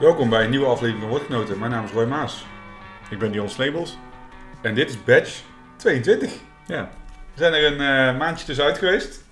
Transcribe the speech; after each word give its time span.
Welkom 0.00 0.28
bij 0.28 0.44
een 0.44 0.50
nieuwe 0.50 0.66
aflevering 0.66 1.00
van 1.00 1.08
Woordgenoten. 1.08 1.58
Mijn 1.58 1.70
naam 1.70 1.84
is 1.84 1.90
Roy 1.90 2.04
Maas. 2.04 2.46
Ik 3.10 3.18
ben 3.18 3.32
Dion 3.32 3.48
Slebels. 3.48 3.98
En 4.62 4.74
dit 4.74 4.88
is 4.90 5.04
badge 5.04 5.42
22. 5.76 6.32
Ja. 6.66 6.90
We 7.34 7.38
zijn 7.38 7.52
er 7.52 7.64
een 7.64 7.80
eh, 7.80 8.18
maandje 8.18 8.46
tussenuit 8.46 8.78
geweest. 8.78 9.24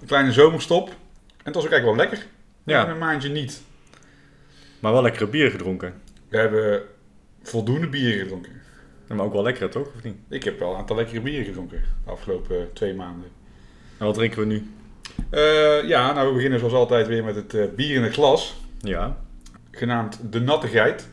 Een 0.00 0.06
kleine 0.06 0.32
zomerstop. 0.32 0.88
En 0.88 0.94
het 1.44 1.54
was 1.54 1.64
ook 1.64 1.70
eigenlijk 1.70 1.98
wel 1.98 2.08
lekker. 2.08 2.26
Ja. 2.64 2.76
hebben 2.76 2.94
een 2.94 3.00
maandje 3.00 3.28
niet. 3.28 3.62
Maar 4.78 4.92
wel 4.92 5.02
lekkere 5.02 5.26
bier 5.26 5.50
gedronken. 5.50 5.94
We 6.28 6.36
hebben 6.36 6.82
voldoende 7.42 7.88
bieren 7.88 8.20
gedronken. 8.20 8.52
Ja, 9.08 9.14
Maar 9.14 9.24
ook 9.24 9.32
wel 9.32 9.42
lekker, 9.42 9.70
toch? 9.70 9.86
Of 9.96 10.02
niet? 10.02 10.16
Ik 10.28 10.44
heb 10.44 10.58
wel 10.58 10.72
een 10.72 10.78
aantal 10.78 10.96
lekkere 10.96 11.20
bieren 11.20 11.44
gedronken 11.44 11.82
de 12.04 12.10
afgelopen 12.10 12.56
eh, 12.56 12.62
twee 12.72 12.94
maanden. 12.94 13.28
En 13.98 14.06
wat 14.06 14.14
drinken 14.14 14.38
we 14.38 14.46
nu? 14.46 14.70
Eh, 15.30 15.88
ja, 15.88 16.12
nou 16.12 16.28
we 16.28 16.34
beginnen 16.34 16.58
zoals 16.58 16.74
altijd 16.74 17.06
weer 17.06 17.24
met 17.24 17.34
het 17.34 17.76
bier 17.76 17.96
in 17.96 18.02
het 18.02 18.12
glas. 18.12 18.56
Ja. 18.78 19.16
Genaamd 19.70 20.32
De 20.32 20.40
Natte 20.40 20.68
Geit. 20.68 21.08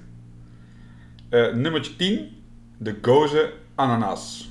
Eh 1.30 1.54
nummertje 1.54 1.96
10. 1.96 2.44
De 2.78 2.96
Goze 3.02 3.54
Ananas. 3.76 4.50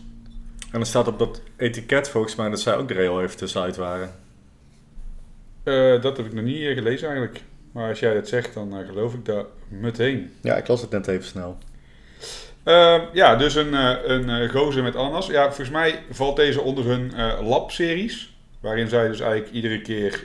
En 0.72 0.80
er 0.80 0.86
staat 0.86 1.08
op 1.08 1.18
dat 1.18 1.42
etiket 1.56 2.08
volgens 2.08 2.34
mij 2.34 2.48
dat 2.48 2.60
zij 2.60 2.76
ook 2.76 2.90
er 2.90 2.96
heel 2.96 3.22
even 3.22 3.36
tussenuit 3.36 3.76
waren. 3.76 4.14
Eh, 5.62 6.02
dat 6.02 6.16
heb 6.16 6.26
ik 6.26 6.32
nog 6.32 6.44
niet 6.44 6.62
eh, 6.62 6.74
gelezen 6.74 7.08
eigenlijk. 7.08 7.40
Maar 7.72 7.88
als 7.88 8.00
jij 8.00 8.14
dat 8.14 8.28
zegt, 8.28 8.54
dan 8.54 8.84
geloof 8.86 9.14
ik 9.14 9.24
dat 9.24 9.46
meteen. 9.68 10.32
Ja, 10.40 10.56
ik 10.56 10.68
las 10.68 10.80
het 10.80 10.90
net 10.90 11.06
even 11.06 11.24
snel. 11.24 11.58
Eh, 12.62 13.02
ja, 13.12 13.36
dus 13.36 13.54
een, 13.54 13.72
een 14.10 14.48
gozer 14.48 14.82
met 14.82 14.96
ananas. 14.96 15.26
Ja, 15.26 15.44
volgens 15.44 15.70
mij 15.70 16.02
valt 16.10 16.36
deze 16.36 16.60
onder 16.60 16.84
hun 16.84 17.12
lab-series. 17.42 18.36
Waarin 18.60 18.88
zij 18.88 19.08
dus 19.08 19.20
eigenlijk 19.20 19.52
iedere 19.52 19.80
keer 19.80 20.24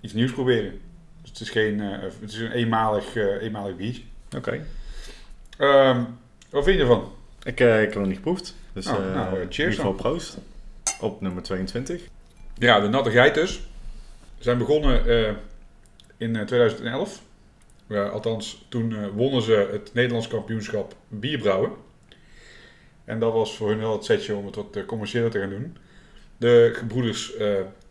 iets 0.00 0.12
nieuws 0.12 0.32
proberen. 0.32 0.80
Dus 1.30 1.38
het 1.38 1.48
is, 1.48 1.50
geen, 1.50 1.80
eh, 1.80 1.98
het 2.20 2.30
is 2.32 2.38
een 2.38 2.50
eenmalig, 2.52 3.16
eh 3.16 3.42
eenmalig 3.42 3.76
biertje. 3.76 4.02
Oké. 4.36 4.66
Ehm, 5.58 6.04
wat 6.50 6.64
vind 6.64 6.76
je 6.76 6.82
ervan? 6.82 7.12
Ik, 7.42 7.60
eh, 7.60 7.74
ik 7.76 7.80
heb 7.82 7.90
hem 7.90 7.98
nog 7.98 8.06
niet 8.06 8.16
geproefd. 8.16 8.54
Dus 8.72 8.86
Oh, 8.86 9.14
nou, 9.14 9.40
in 9.40 9.52
cheers 9.52 9.58
ieder 9.58 9.72
geval 9.72 9.92
dan. 9.92 9.96
proost. 9.96 10.38
Op 11.00 11.20
nummer 11.20 11.42
22. 11.42 12.02
Ja, 12.58 12.80
de 12.80 12.88
natte 12.88 13.10
geit 13.10 13.34
dus. 13.34 13.56
We 14.38 14.44
zijn 14.44 14.58
begonnen 14.58 15.06
in 16.16 16.36
eh, 16.36 16.46
2011. 16.46 17.22
Ja, 17.86 18.06
althans, 18.06 18.66
toen 18.68 19.10
wonnen 19.10 19.42
ze 19.42 19.68
het 19.72 19.94
Nederlands 19.94 20.28
kampioenschap 20.28 20.94
bierbrouwen. 21.08 21.70
En 23.04 23.18
dat 23.18 23.32
was 23.32 23.56
voor 23.56 23.68
hun 23.68 23.78
wel 23.78 23.92
het 23.92 24.04
setje 24.04 24.34
om 24.34 24.46
het 24.46 24.54
wat 24.54 24.84
commerciëler 24.86 25.30
te 25.30 25.40
gaan 25.40 25.50
doen. 25.50 25.76
De 26.36 26.70
gebroeders 26.74 27.32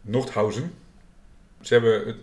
Nordhausen. 0.02 0.74
Ze 1.62 1.74
hebben 1.74 2.08
het 2.08 2.18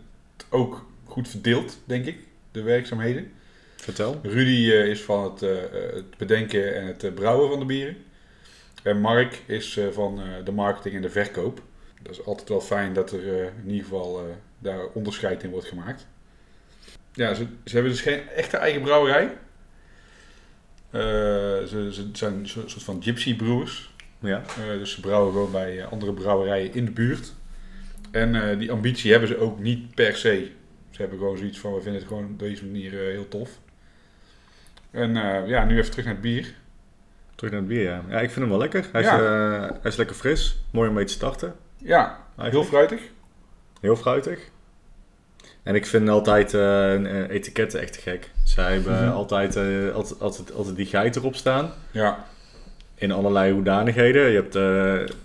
ook 0.49 0.87
goed 1.17 1.29
verdeeld, 1.29 1.79
denk 1.85 2.07
ik, 2.07 2.19
de 2.51 2.63
werkzaamheden. 2.63 3.33
Vertel. 3.77 4.21
Rudy 4.23 4.71
eh, 4.71 4.87
is 4.87 5.03
van 5.03 5.25
het, 5.25 5.43
eh, 5.43 5.65
eh, 5.65 5.95
het 5.95 6.17
bedenken 6.17 6.75
en 6.75 6.87
het 6.87 7.15
brouwen 7.15 7.49
van 7.49 7.59
de 7.59 7.65
bieren. 7.65 7.97
En 8.83 9.01
Mark 9.01 9.43
is 9.47 9.81
van 9.93 10.21
de 10.45 10.53
marketing 10.53 10.95
en 10.95 11.03
de 11.03 11.11
verkoop. 11.11 11.63
Dat 12.03 12.13
is 12.13 12.25
altijd 12.25 12.49
wel 12.49 12.61
fijn 12.61 12.93
dat 12.93 13.13
er 13.13 13.53
in 13.65 13.71
ieder 13.71 13.83
geval 13.83 14.27
daar 14.59 14.87
onderscheid 14.87 15.43
in 15.43 15.51
wordt 15.51 15.67
gemaakt. 15.67 16.07
Ja, 17.13 17.35
ze, 17.35 17.47
ze 17.65 17.75
hebben 17.75 17.93
dus 17.93 18.01
geen 18.01 18.29
echte 18.29 18.57
eigen 18.57 18.83
brouwerij. 18.83 19.33
Ze, 20.93 21.89
ze 21.93 22.09
zijn 22.13 22.33
een 22.33 22.49
soort 22.49 22.83
van 22.83 23.03
gypsy 23.03 23.37
broers. 23.37 23.95
Ja. 24.21 24.43
Dus 24.79 24.93
ze 24.93 25.01
brouwen 25.01 25.33
gewoon 25.33 25.51
bij 25.51 25.87
andere 25.87 26.13
brouwerijen 26.13 26.75
in 26.75 26.85
de 26.85 26.91
buurt. 26.91 27.33
En 28.11 28.59
die 28.59 28.71
ambitie 28.71 29.11
hebben 29.11 29.29
ze 29.29 29.39
ook 29.39 29.59
niet 29.59 29.95
per 29.95 30.17
se. 30.17 30.51
Ze 30.97 31.03
hebben 31.03 31.19
gewoon 31.21 31.37
zoiets 31.39 31.59
van, 31.59 31.75
we 31.75 31.81
vinden 31.81 32.01
het 32.01 32.09
gewoon 32.11 32.25
op 32.25 32.39
deze 32.39 32.65
manier 32.65 32.93
eh, 32.93 32.99
heel 33.13 33.29
tof. 33.29 33.51
En 34.91 35.17
eh, 35.17 35.49
ja, 35.49 35.65
nu 35.65 35.79
even 35.79 35.91
terug 35.91 36.05
naar 36.05 36.15
het 36.15 36.23
bier. 36.23 36.55
Terug 37.35 37.51
naar 37.53 37.61
het 37.61 37.69
bier, 37.69 37.83
ja. 37.83 38.03
Ja, 38.09 38.17
ik 38.21 38.31
vind 38.31 38.41
hem 38.41 38.49
wel 38.49 38.59
lekker. 38.59 38.87
Hij 38.93 39.01
is, 39.01 39.07
Ja. 39.07 39.19
eh, 39.19 39.61
hij 39.81 39.91
is 39.91 39.97
lekker 39.97 40.17
fris. 40.17 40.59
Mooi 40.71 40.89
om 40.89 40.95
mee 40.95 41.05
te 41.05 41.13
starten. 41.13 41.55
Ja, 41.77 42.19
heel 42.37 42.65
fruitig. 42.65 43.01
Heel 43.81 43.97
fruitig. 43.97 44.41
En 45.63 45.75
ik 45.75 45.87
vind 45.87 46.09
altijd 46.09 46.55
etiketten 47.31 47.81
echt 47.81 47.93
te 47.93 48.01
gek. 48.01 48.31
Zij 48.45 48.73
hebben 48.73 49.03
Mhm. 49.05 49.13
altijd, 49.13 49.57
altijd, 49.93 50.21
altijd, 50.21 50.53
altijd 50.53 50.77
die 50.77 50.87
geit 50.87 51.17
erop 51.17 51.35
staan. 51.35 51.73
Ja, 51.91 52.25
In 52.99 53.13
allerlei 53.13 53.53
hoedanigheden. 53.53 54.29
Je 54.31 54.35
hebt, 54.37 54.55
eh, 54.55 54.63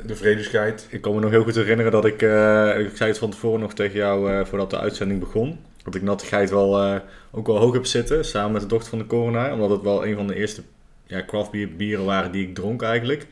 de 0.08 0.16
vredesgeit. 0.16 0.88
ik 0.90 1.02
kan 1.02 1.14
me 1.14 1.20
nog 1.20 1.30
heel 1.32 1.44
goed 1.44 1.56
herinneren 1.56 1.92
dat 1.92 2.06
ik... 2.06 2.22
eh, 2.22 2.80
ik 2.80 2.96
zei 2.96 3.10
het 3.10 3.18
van 3.18 3.30
tevoren 3.30 3.60
nog 3.60 3.74
tegen 3.74 3.96
jou 3.96 4.32
eh, 4.32 4.46
voordat 4.46 4.70
de 4.70 4.80
uitzending 4.80 5.20
begon. 5.20 5.60
Dat 5.84 5.96
ik 5.96 6.02
nattigheid 6.02 6.50
wel, 6.50 7.02
ook 7.32 7.48
wel 7.48 7.58
hoog 7.58 7.74
heb 7.74 7.86
zitten. 7.86 8.26
Samen 8.26 8.52
met 8.52 8.62
de 8.62 8.68
dochter 8.68 8.90
van 8.90 9.00
de 9.00 9.06
coroner. 9.06 9.54
Omdat 9.54 9.70
het 9.70 9.82
wel 9.82 10.06
een 10.06 10.16
van 10.16 10.28
de 10.28 10.36
eerste 10.36 10.62
ja, 11.06 11.24
craft 11.26 11.52
beer 11.52 11.76
bieren 11.76 12.06
waren 12.06 12.32
die 12.32 12.48
ik 12.48 12.56
dronk 12.56 12.82
eigenlijk. 12.82 13.28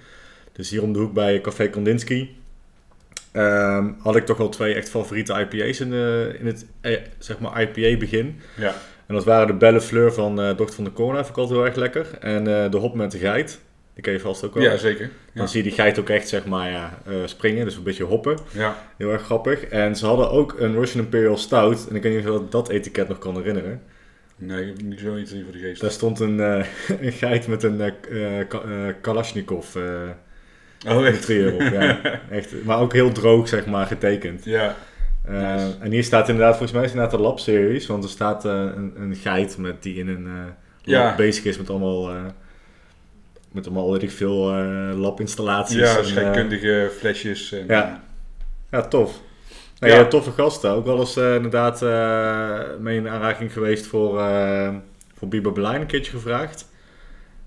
Dus 0.52 0.70
hier 0.70 0.84
om 0.84 0.94
de 0.94 1.00
hoek 1.00 1.14
bij 1.14 1.42
Café 1.42 1.68
Kandinsky. 1.70 2.30
ehm, 3.32 3.88
had 4.00 4.16
ik 4.16 4.26
toch 4.26 4.38
wel 4.38 4.50
twee 4.50 4.74
echt 4.74 4.90
favoriete 4.90 5.34
IPA's 5.50 5.80
in, 5.80 5.90
de, 5.90 6.36
in 6.40 6.46
het 6.46 6.66
eh, 6.82 6.98
zeg 7.18 7.40
maar 7.40 7.62
IPA 7.62 7.98
begin. 7.98 8.40
Ja, 8.58 8.74
En 9.06 9.16
dat 9.16 9.24
waren 9.26 9.48
de 9.48 9.54
Belle 9.54 9.82
Fleur 9.82 10.14
van 10.14 10.42
eh 10.42 10.58
Dochter 10.58 10.76
van 10.76 10.84
de 10.84 10.94
Corona, 10.94 11.18
vond 11.18 11.30
ik 11.30 11.38
altijd 11.38 11.58
heel 11.58 11.68
erg 11.68 11.76
lekker. 11.76 12.08
En 12.20 12.44
de 12.44 12.78
hop 12.78 12.96
met 12.96 13.12
de 13.12 13.18
geit, 13.18 13.60
die 14.02 14.08
ken 14.12 14.14
je 14.14 14.20
vast 14.26 14.46
ook 14.46 14.54
wel. 14.54 14.64
ja 14.64 14.78
zeker. 14.78 15.10
Dan 15.34 15.48
zie 15.50 15.64
je 15.64 15.68
die 15.70 15.78
geit 15.78 16.00
ook 16.00 16.10
echt 16.10 16.28
zeg 16.28 16.46
maar 16.46 16.70
ja, 16.72 17.00
eh, 17.06 17.14
springen, 17.26 17.66
dus 17.66 17.76
een 17.76 17.84
beetje 17.84 18.04
hoppen. 18.04 18.38
ja. 18.52 18.78
Heel 18.98 19.12
erg 19.12 19.22
grappig. 19.22 19.64
En 19.66 19.96
ze 19.96 20.06
hadden 20.06 20.32
ook 20.32 20.56
een 20.60 20.74
Russian 20.74 21.04
Imperial 21.04 21.38
Stout. 21.38 21.88
En 21.90 21.96
ik 21.96 22.04
weet 22.04 22.16
niet 22.16 22.28
of 22.28 22.34
je 22.42 22.46
dat 22.50 22.70
etiket 22.70 23.08
nog 23.08 23.18
kan 23.18 23.36
herinneren. 23.36 23.82
Nee, 24.36 24.62
ik 24.62 24.68
heb 24.68 24.82
niet 24.86 25.00
zoiets 25.00 25.32
voor 25.44 25.52
de 25.52 25.60
geest. 25.60 25.82
Daar 25.82 25.92
stond 25.92 26.20
een, 26.20 26.40
eh, 26.40 26.66
een 27.02 27.12
geit 27.12 27.48
met 27.48 27.64
een 27.64 27.82
eh, 27.82 27.92
Ka- 28.48 28.92
Kalashnikov 29.02 29.76
eh 29.76 29.84
Oh, 30.88 31.08
echt? 31.08 31.28
ja. 31.28 32.00
echt, 32.30 32.64
maar 32.64 32.80
ook 32.80 32.94
heel 32.94 33.12
droog 33.12 33.48
zeg 33.48 33.66
maar 33.66 33.86
getekend. 33.86 34.46
Ja, 34.46 34.76
Nice. 35.28 35.76
En 35.80 35.92
hier 35.92 36.04
staat 36.04 36.30
inderdaad, 36.30 36.52
volgens 36.58 36.72
mij 36.72 36.82
is 36.84 36.88
het 36.92 36.96
inderdaad 36.98 37.20
de 37.22 37.26
lab 37.28 37.40
series, 37.40 37.88
want 37.88 38.04
er 38.04 38.10
staat 38.10 38.44
een, 38.44 38.94
een 38.96 39.16
geit 39.16 39.58
met 39.58 39.84
die 39.84 39.96
in 39.96 40.08
een 40.08 40.28
Ja. 40.82 41.04
lab 41.04 41.18
bezig 41.18 41.44
is 41.44 41.58
met 41.58 41.70
allemaal, 41.70 42.12
met 43.52 43.66
allemaal 43.66 43.92
weet 43.92 44.04
ik 44.04 44.12
veel 44.12 44.52
eh 44.54 44.98
labinstallaties. 45.00 45.78
ja 45.78 46.04
scheikundige 46.04 46.92
flesjes. 46.98 47.52
En, 47.52 47.66
ja. 47.68 47.90
eh, 48.70 48.80
ja, 48.80 48.88
tof. 48.88 49.22
Nee, 49.80 49.92
Ja. 49.92 50.06
toffe 50.06 50.32
gasten. 50.32 50.72
Ook 50.72 50.86
wel 50.86 51.00
eens 51.00 51.18
eh, 51.18 51.36
inderdaad 51.36 51.82
eh, 51.82 52.60
mee 52.80 52.98
in 52.98 53.08
aanraking 53.10 53.54
geweest 53.54 53.86
voor, 53.86 54.20
eh 54.20 54.76
voor 55.14 55.28
Berlijn 55.28 55.82
een 55.82 55.88
keertje 55.88 56.12
gevraagd. 56.12 56.68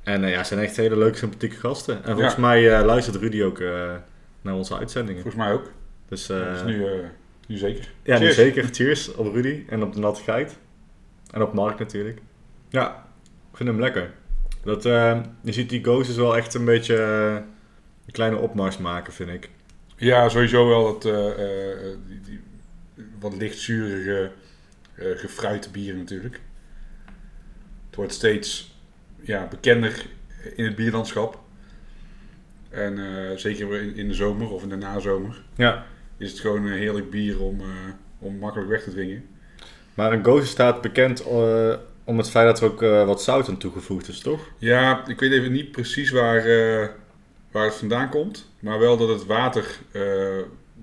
En 0.03 0.25
eh, 0.25 0.31
ja, 0.31 0.39
ze 0.43 0.45
zijn 0.55 0.61
echt 0.67 0.77
hele 0.77 0.97
leuke, 0.97 1.17
sympathieke 1.19 1.57
gasten. 1.57 2.05
En 2.05 2.13
volgens 2.13 2.35
Ja. 2.35 2.41
mij 2.41 2.79
eh, 2.79 2.85
luistert 2.85 3.17
Rudy 3.17 3.43
ook 3.43 3.59
eh, 3.61 3.91
naar 4.41 4.55
onze 4.55 4.79
uitzendingen. 4.79 5.23
volgens 5.23 5.43
mij 5.45 5.53
ook. 5.53 5.71
Dus 6.09 6.29
eh, 6.29 6.53
dus 6.53 6.63
nu, 6.65 6.85
eh, 6.87 6.91
nu 7.47 7.57
zeker. 7.57 7.89
Ja, 8.03 8.19
nu 8.19 8.33
zeker. 8.33 8.65
Cheers 8.73 9.15
op 9.15 9.35
Rudy 9.35 9.65
en 9.69 9.83
op 9.83 9.93
de 9.93 10.01
natte 10.01 10.23
geit. 10.23 10.57
En 11.31 11.43
op 11.43 11.53
Mark 11.53 11.79
natuurlijk. 11.79 12.19
Ja, 12.69 13.07
ik 13.51 13.57
vind 13.57 13.69
hem 13.69 13.81
lekker. 13.81 14.11
Dat, 14.63 14.85
eh, 14.85 15.21
je 15.41 15.53
ziet 15.53 15.69
die 15.69 15.83
Ghost 15.83 16.11
is 16.11 16.17
wel 16.17 16.37
echt 16.37 16.55
een 16.55 16.65
beetje 16.65 16.97
eh, 16.97 17.35
een 18.07 18.13
kleine 18.13 18.37
opmars 18.37 18.79
maken, 18.79 19.13
vind 19.13 19.31
ik. 19.31 19.51
Ja, 19.97 20.29
sowieso 20.29 20.69
wel 20.69 20.85
dat 20.93 21.05
eh, 21.05 21.31
eh, 21.31 21.97
die, 22.07 22.21
die, 22.21 22.41
wat 23.21 23.37
lichtzurige, 23.37 24.31
gefruite 24.95 25.71
bier 25.71 25.95
natuurlijk. 25.95 26.41
Het 27.87 27.97
wordt 27.97 28.13
steeds 28.13 28.77
ja, 29.21 29.47
bekender 29.51 30.07
in 30.57 30.65
het 30.65 30.77
bierlandschap. 30.77 31.41
En 32.71 32.99
zeker 33.39 33.81
in, 33.81 33.97
in 33.97 34.09
de 34.09 34.15
zomer 34.15 34.51
of 34.51 34.63
in 34.63 34.69
de 34.69 34.77
nazomer 34.77 35.43
Ja. 35.57 35.87
is 36.17 36.31
het 36.31 36.41
gewoon 36.41 36.67
een 36.67 36.79
heerlijk 36.79 37.11
bier 37.11 37.41
om, 37.41 37.61
om 38.19 38.37
makkelijk 38.39 38.71
weg 38.71 38.83
te 38.83 38.91
drinken. 38.91 39.25
Maar 39.95 40.13
een 40.13 40.25
Ghost 40.25 40.49
staat 40.49 40.81
bekend 40.81 41.25
om 42.05 42.19
het 42.19 42.31
feit 42.31 42.47
dat 42.47 42.61
er 42.61 42.67
ook 42.67 42.83
eh, 42.83 43.07
wat 43.07 43.23
zout 43.23 43.49
aan 43.49 43.57
toegevoegd 43.57 44.09
is, 44.09 44.21
toch? 44.21 44.41
Ja, 44.59 45.07
ik 45.07 45.21
weet 45.21 45.33
even 45.33 45.53
niet 45.53 45.71
precies 45.71 46.11
waar, 46.11 46.37
eh, 46.39 46.89
waar 47.51 47.65
het 47.65 47.75
vandaan 47.75 48.09
komt. 48.09 48.51
Maar 48.59 48.79
wel 48.79 48.97
dat 48.97 49.09
het 49.09 49.27
water 49.27 49.79
eh, 49.93 50.03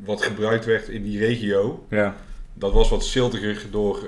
wat 0.03 0.21
gebruikt 0.23 0.65
werd 0.65 0.87
in 0.87 1.03
die 1.03 1.19
regio, 1.19 1.85
Ja. 1.89 2.15
dat 2.53 2.73
was 2.73 2.89
wat 2.89 3.05
ziltiger 3.05 3.65
door 3.71 3.99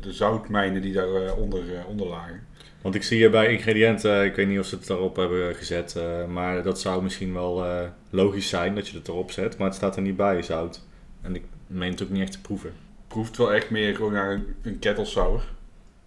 de 0.00 0.12
zoutmijnen 0.12 0.82
die 0.82 0.92
daaronder 0.92 1.34
onder, 1.34 1.64
onder 1.86 2.06
lagen. 2.06 2.46
Want 2.82 2.94
ik 2.94 3.02
zie 3.02 3.16
hier 3.18 3.30
bij 3.30 3.52
ingrediënten, 3.52 4.24
ik 4.24 4.34
weet 4.34 4.48
niet 4.48 4.58
of 4.58 4.66
ze 4.66 4.74
het 4.74 4.86
daarop 4.86 5.16
hebben 5.16 5.54
gezet, 5.54 5.96
maar 6.28 6.62
dat 6.62 6.80
zou 6.80 7.02
misschien 7.02 7.32
wel 7.32 7.64
logisch 8.10 8.48
zijn 8.48 8.74
dat 8.74 8.88
je 8.88 8.96
het 8.98 9.08
erop 9.08 9.30
zet. 9.30 9.58
Maar 9.58 9.66
het 9.66 9.76
staat 9.76 9.96
er 9.96 10.02
niet 10.02 10.16
bij, 10.16 10.42
zout. 10.42 10.82
En 11.22 11.34
ik 11.34 11.42
meen 11.66 11.90
het 11.90 12.02
ook 12.02 12.10
niet 12.10 12.22
echt 12.22 12.32
te 12.32 12.40
proeven. 12.40 12.72
Proeft 13.08 13.36
wel 13.36 13.52
echt 13.52 13.70
meer 13.70 13.94
gewoon 13.94 14.12
naar 14.12 14.32
een, 14.32 14.46
een 14.62 14.78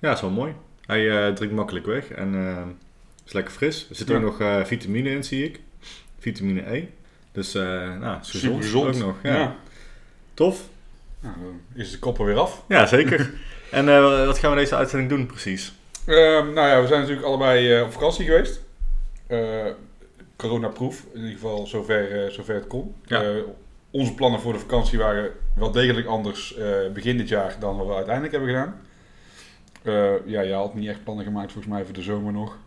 Ja, 0.02 0.12
is 0.12 0.22
wel 0.22 0.30
mooi. 0.30 0.54
Hij 0.86 1.10
eh, 1.10 1.34
drinkt 1.34 1.56
makkelijk 1.56 1.86
weg 1.86 2.12
en 2.12 2.36
eh, 2.36 2.64
is 3.26 3.34
lekker 3.34 3.54
fris. 3.54 3.86
Er 3.90 3.96
zit 3.96 4.08
Ja. 4.08 4.16
ook 4.16 4.22
nog 4.22 4.40
eh, 4.40 4.64
vitamine 4.64 5.10
in, 5.10 5.24
zie 5.24 5.44
ik. 5.46 5.60
Vitamine 6.20 6.76
E. 6.76 6.88
Dus, 7.32 7.54
nou, 7.54 8.20
is 8.22 8.30
gezond, 8.30 8.76
ook 8.76 8.96
nog. 8.96 9.16
Ja. 9.24 9.36
Ja. 9.36 9.56
Tof. 10.34 10.62
Nou, 11.20 11.36
dan 11.42 11.62
is 11.74 11.92
de 11.92 12.00
koppel 12.00 12.26
weer 12.26 12.38
af. 12.38 12.64
Ja, 12.68 12.86
zeker. 12.86 13.34
en 13.72 13.86
wat 14.26 14.38
gaan 14.38 14.52
we 14.52 14.58
deze 14.58 14.76
uitzending 14.76 15.10
doen 15.10 15.26
precies? 15.26 15.74
Ehm, 16.06 16.54
nou 16.54 16.68
ja, 16.68 16.82
we 16.82 16.88
zijn 16.88 17.00
natuurlijk 17.00 17.28
allebei 17.28 17.82
op 17.82 17.92
vakantie 17.92 18.26
geweest. 18.26 18.62
Eh 19.28 19.66
coronaproof, 20.36 21.06
in 21.14 21.20
ieder 21.20 21.34
geval 21.34 21.68
zover, 21.68 22.32
zover 22.32 22.56
het 22.56 22.68
kon. 22.68 22.96
Ja. 23.06 23.34
Onze 23.92 24.14
plannen 24.14 24.40
voor 24.40 24.54
de 24.54 24.60
vakantie 24.60 24.98
waren 24.98 25.32
wel 25.56 25.72
degelijk 25.72 26.08
anders 26.08 26.56
begin 26.94 27.18
dit 27.18 27.30
jaar 27.30 27.56
dan 27.60 27.78
wat 27.78 27.88
we 27.88 27.94
uiteindelijk 27.94 28.34
hebben 28.34 28.50
gedaan. 28.52 28.82
Eh, 29.84 30.12
ja, 30.26 30.42
je 30.42 30.54
had 30.54 30.74
niet 30.76 30.90
echt 30.90 31.04
plannen 31.04 31.26
gemaakt 31.26 31.52
volgens 31.52 31.74
mij 31.74 31.84
voor 31.86 31.94
de 31.94 32.02
zomer 32.02 32.34
nog. 32.34 32.58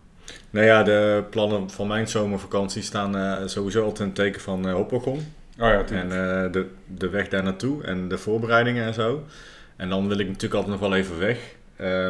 Nou 0.51 0.67
ja, 0.67 0.83
de 0.83 1.25
plannen 1.31 1.71
van 1.71 1.87
mijn 1.87 2.09
zomervakantie 2.09 2.83
staan 2.83 3.17
eh, 3.17 3.47
sowieso 3.47 3.81
altijd 3.83 4.01
in 4.01 4.07
het 4.07 4.15
teken 4.15 4.41
van 4.41 4.69
uh. 4.69 4.79
Oh 4.79 4.89
ja. 5.59 5.85
En 5.85 6.09
de, 6.53 6.67
de 6.87 7.09
weg 7.09 7.29
daar 7.29 7.43
naartoe 7.43 7.85
en 7.85 8.09
de 8.09 8.19
voorbereidingen 8.19 8.85
en 8.85 8.95
zo. 8.95 9.25
En 9.77 9.89
dan 9.89 10.09
wil 10.09 10.19
ik 10.19 10.27
natuurlijk 10.27 10.55
altijd 10.55 10.81
nog 10.81 10.89
wel 10.91 10.99
even 10.99 11.19
weg. 11.19 11.39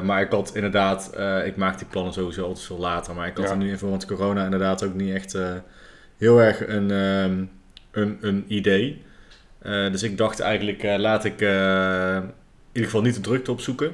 Maar 0.03 0.23
ik 0.23 0.31
had 0.31 0.55
inderdaad, 0.55 1.11
ik 1.45 1.57
maak 1.57 1.79
die 1.79 1.87
plannen 1.87 2.13
sowieso 2.13 2.45
altijd 2.47 2.67
veel 2.67 2.79
later. 2.79 3.15
Maar 3.15 3.27
ik 3.27 3.37
had 3.37 3.45
Ja. 3.47 3.51
er 3.51 3.57
nu 3.57 3.71
in 3.71 3.79
verband 3.79 4.09
met 4.09 4.19
corona 4.19 4.45
inderdaad 4.45 4.85
ook 4.85 4.95
niet 4.95 5.15
echt 5.15 5.39
heel 6.19 6.39
erg 6.43 6.67
een, 6.69 6.91
een, 7.91 8.19
een 8.21 8.45
idee. 8.49 9.03
Dus 9.63 10.03
ik 10.03 10.19
dacht 10.19 10.41
eigenlijk, 10.41 10.83
laat 10.83 11.25
ik 11.25 11.41
in 11.41 12.33
ieder 12.73 12.91
geval 12.91 13.03
niet 13.03 13.15
de 13.15 13.21
drukte 13.21 13.51
opzoeken. 13.53 13.93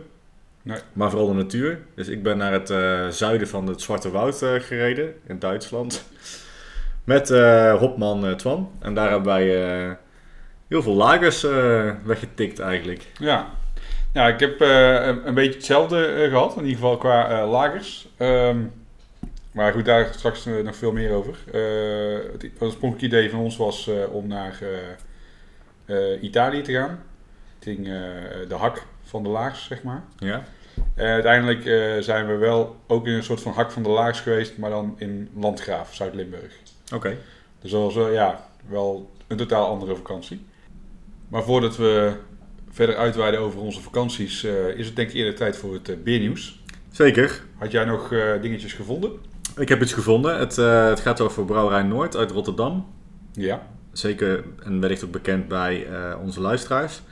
Nee. 0.62 0.78
Maar 0.92 1.10
vooral 1.10 1.28
de 1.28 1.34
natuur. 1.34 1.78
Dus 1.94 2.08
ik 2.08 2.22
ben 2.22 2.38
naar 2.38 2.52
het 2.52 2.70
eh, 2.70 3.08
zuiden 3.08 3.48
van 3.48 3.66
het 3.66 3.80
Zwarte 3.80 4.10
Woud 4.10 4.42
eh, 4.42 4.54
gereden, 4.54 5.14
in 5.26 5.38
Duitsland. 5.38 6.04
Met 7.04 7.30
eh, 7.30 7.78
Hopman 7.78 8.36
Twan. 8.36 8.70
En 8.78 8.94
daar 8.94 9.10
hebben 9.10 9.28
wij 9.28 9.46
heel 10.68 10.82
veel 10.82 10.94
lagers 10.94 11.42
weggetikt 12.04 12.58
eigenlijk. 12.58 13.06
Ja. 13.18 13.48
ja, 14.12 14.28
ik 14.28 14.40
heb 14.40 14.60
een, 14.60 15.28
een 15.28 15.34
beetje 15.34 15.54
hetzelfde 15.54 16.06
eh, 16.06 16.28
gehad, 16.28 16.56
in 16.56 16.64
ieder 16.64 16.74
geval 16.74 16.96
qua 16.96 17.46
lagers. 17.46 18.08
Ehm, 18.16 18.58
maar 19.52 19.72
goed, 19.72 19.84
daar 19.84 20.08
straks 20.12 20.44
nog 20.44 20.76
veel 20.76 20.92
meer 20.92 21.12
over. 21.12 21.34
Eh, 21.52 22.32
het 22.32 22.50
oorspronkelijke 22.58 23.16
idee 23.16 23.30
van 23.30 23.38
ons 23.38 23.56
was 23.56 23.90
om 24.10 24.26
naar 24.26 24.58
Italië 26.20 26.62
te 26.62 26.72
gaan. 26.72 27.02
Het 27.54 27.64
ging 27.64 27.84
de 28.48 28.54
hak 28.54 28.86
van 29.10 29.22
de 29.22 29.28
laags, 29.28 29.64
zeg 29.64 29.82
maar. 29.82 30.04
Ja? 30.18 30.44
En 30.94 31.06
uiteindelijk 31.06 31.64
eh, 31.64 32.02
zijn 32.02 32.26
we 32.26 32.36
wel 32.36 32.76
ook 32.86 33.06
in 33.06 33.12
een 33.12 33.22
soort 33.22 33.40
van 33.40 33.52
hak 33.52 33.70
van 33.70 33.82
de 33.82 33.88
laags 33.88 34.20
geweest, 34.20 34.58
maar 34.58 34.70
dan 34.70 34.94
in 34.98 35.28
Landgraaf, 35.34 35.94
Zuid-Limburg. 35.94 36.58
Oké. 36.94 37.16
Dus 37.60 37.70
dat 37.70 37.82
was 37.82 37.94
wel, 37.94 38.10
ja, 38.10 38.48
wel 38.68 39.10
een 39.26 39.36
totaal 39.36 39.66
andere 39.66 39.96
vakantie. 39.96 40.46
Maar 41.28 41.42
voordat 41.42 41.76
we 41.76 42.12
verder 42.70 42.96
uitweiden 42.96 43.40
over 43.40 43.60
onze 43.60 43.80
vakanties, 43.80 44.44
eh, 44.44 44.68
is 44.68 44.86
het 44.86 44.96
denk 44.96 45.08
ik 45.08 45.14
eerder 45.14 45.34
tijd 45.34 45.56
voor 45.56 45.72
het 45.72 45.88
eh, 45.88 45.96
beernieuws. 46.04 46.62
Zeker. 46.90 47.42
Had 47.58 47.70
jij 47.70 47.84
nog 47.84 48.12
eh, 48.12 48.40
dingetjes 48.40 48.72
gevonden? 48.72 49.12
Ik 49.56 49.68
heb 49.68 49.82
iets 49.82 49.92
gevonden. 49.92 50.38
Het, 50.38 50.58
eh, 50.58 50.86
het 50.86 51.00
gaat 51.00 51.20
over 51.20 51.44
Brouwerij 51.44 51.82
Noord 51.82 52.16
uit 52.16 52.30
Rotterdam. 52.30 52.86
Ja. 53.32 53.66
Zeker 53.92 54.44
en 54.64 54.80
wellicht 54.80 55.04
ook 55.04 55.10
bekend 55.10 55.48
bij 55.48 55.86
eh, 55.86 56.16
onze 56.22 56.40
luisteraars. 56.40 57.02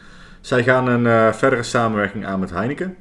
Zij 0.40 0.62
gaan 0.62 0.86
een 0.86 1.06
eh, 1.06 1.32
verdere 1.32 1.62
samenwerking 1.62 2.26
aan 2.26 2.40
met 2.40 2.50
Heineken. 2.50 2.96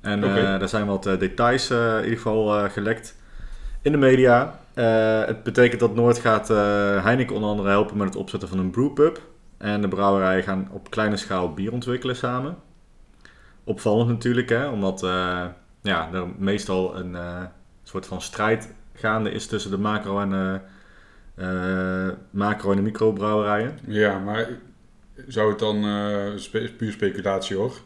En 0.00 0.24
eh, 0.24 0.58
daar 0.58 0.68
zijn 0.68 0.86
wat 0.86 1.06
eh, 1.06 1.18
details 1.18 1.70
in 1.70 2.02
ieder 2.02 2.16
geval 2.16 2.70
gelekt 2.70 3.16
in 3.82 3.92
de 3.92 3.98
media. 3.98 4.58
Het 5.26 5.42
betekent 5.42 5.80
dat 5.80 5.94
Noord 5.94 6.18
gaat 6.18 6.48
Heineken 7.02 7.34
onder 7.34 7.50
andere 7.50 7.68
helpen 7.68 7.96
met 7.96 8.06
het 8.06 8.16
opzetten 8.16 8.48
van 8.48 8.58
een 8.58 8.70
brewpub. 8.70 9.20
En 9.58 9.80
de 9.80 9.88
brouwerijen 9.88 10.42
gaan 10.42 10.68
op 10.72 10.90
kleine 10.90 11.16
schaal 11.16 11.54
bier 11.54 11.72
ontwikkelen 11.72 12.16
samen. 12.16 12.56
Opvallend 13.64 14.08
natuurlijk, 14.08 14.48
hè, 14.48 14.68
omdat 14.68 15.00
ja, 15.82 16.08
er 16.12 16.26
meestal 16.38 16.96
een 16.96 17.16
soort 17.82 18.06
van 18.06 18.22
strijd 18.22 18.74
gaande 18.94 19.30
is 19.30 19.46
tussen 19.46 19.70
de 19.70 19.78
macro 19.78 20.20
en 20.20 20.62
macro- 22.30 22.70
en 22.70 22.76
de 22.76 22.82
microbrouwerijen. 22.82 23.78
Ja, 23.86 24.18
maar 24.18 24.48
zou 25.26 25.50
het 25.50 25.58
dan, 25.58 25.84
eh, 25.84 26.26
spe- 26.36 26.70
puur 26.76 26.92
speculatie 26.92 27.56
hoor, 27.56 27.80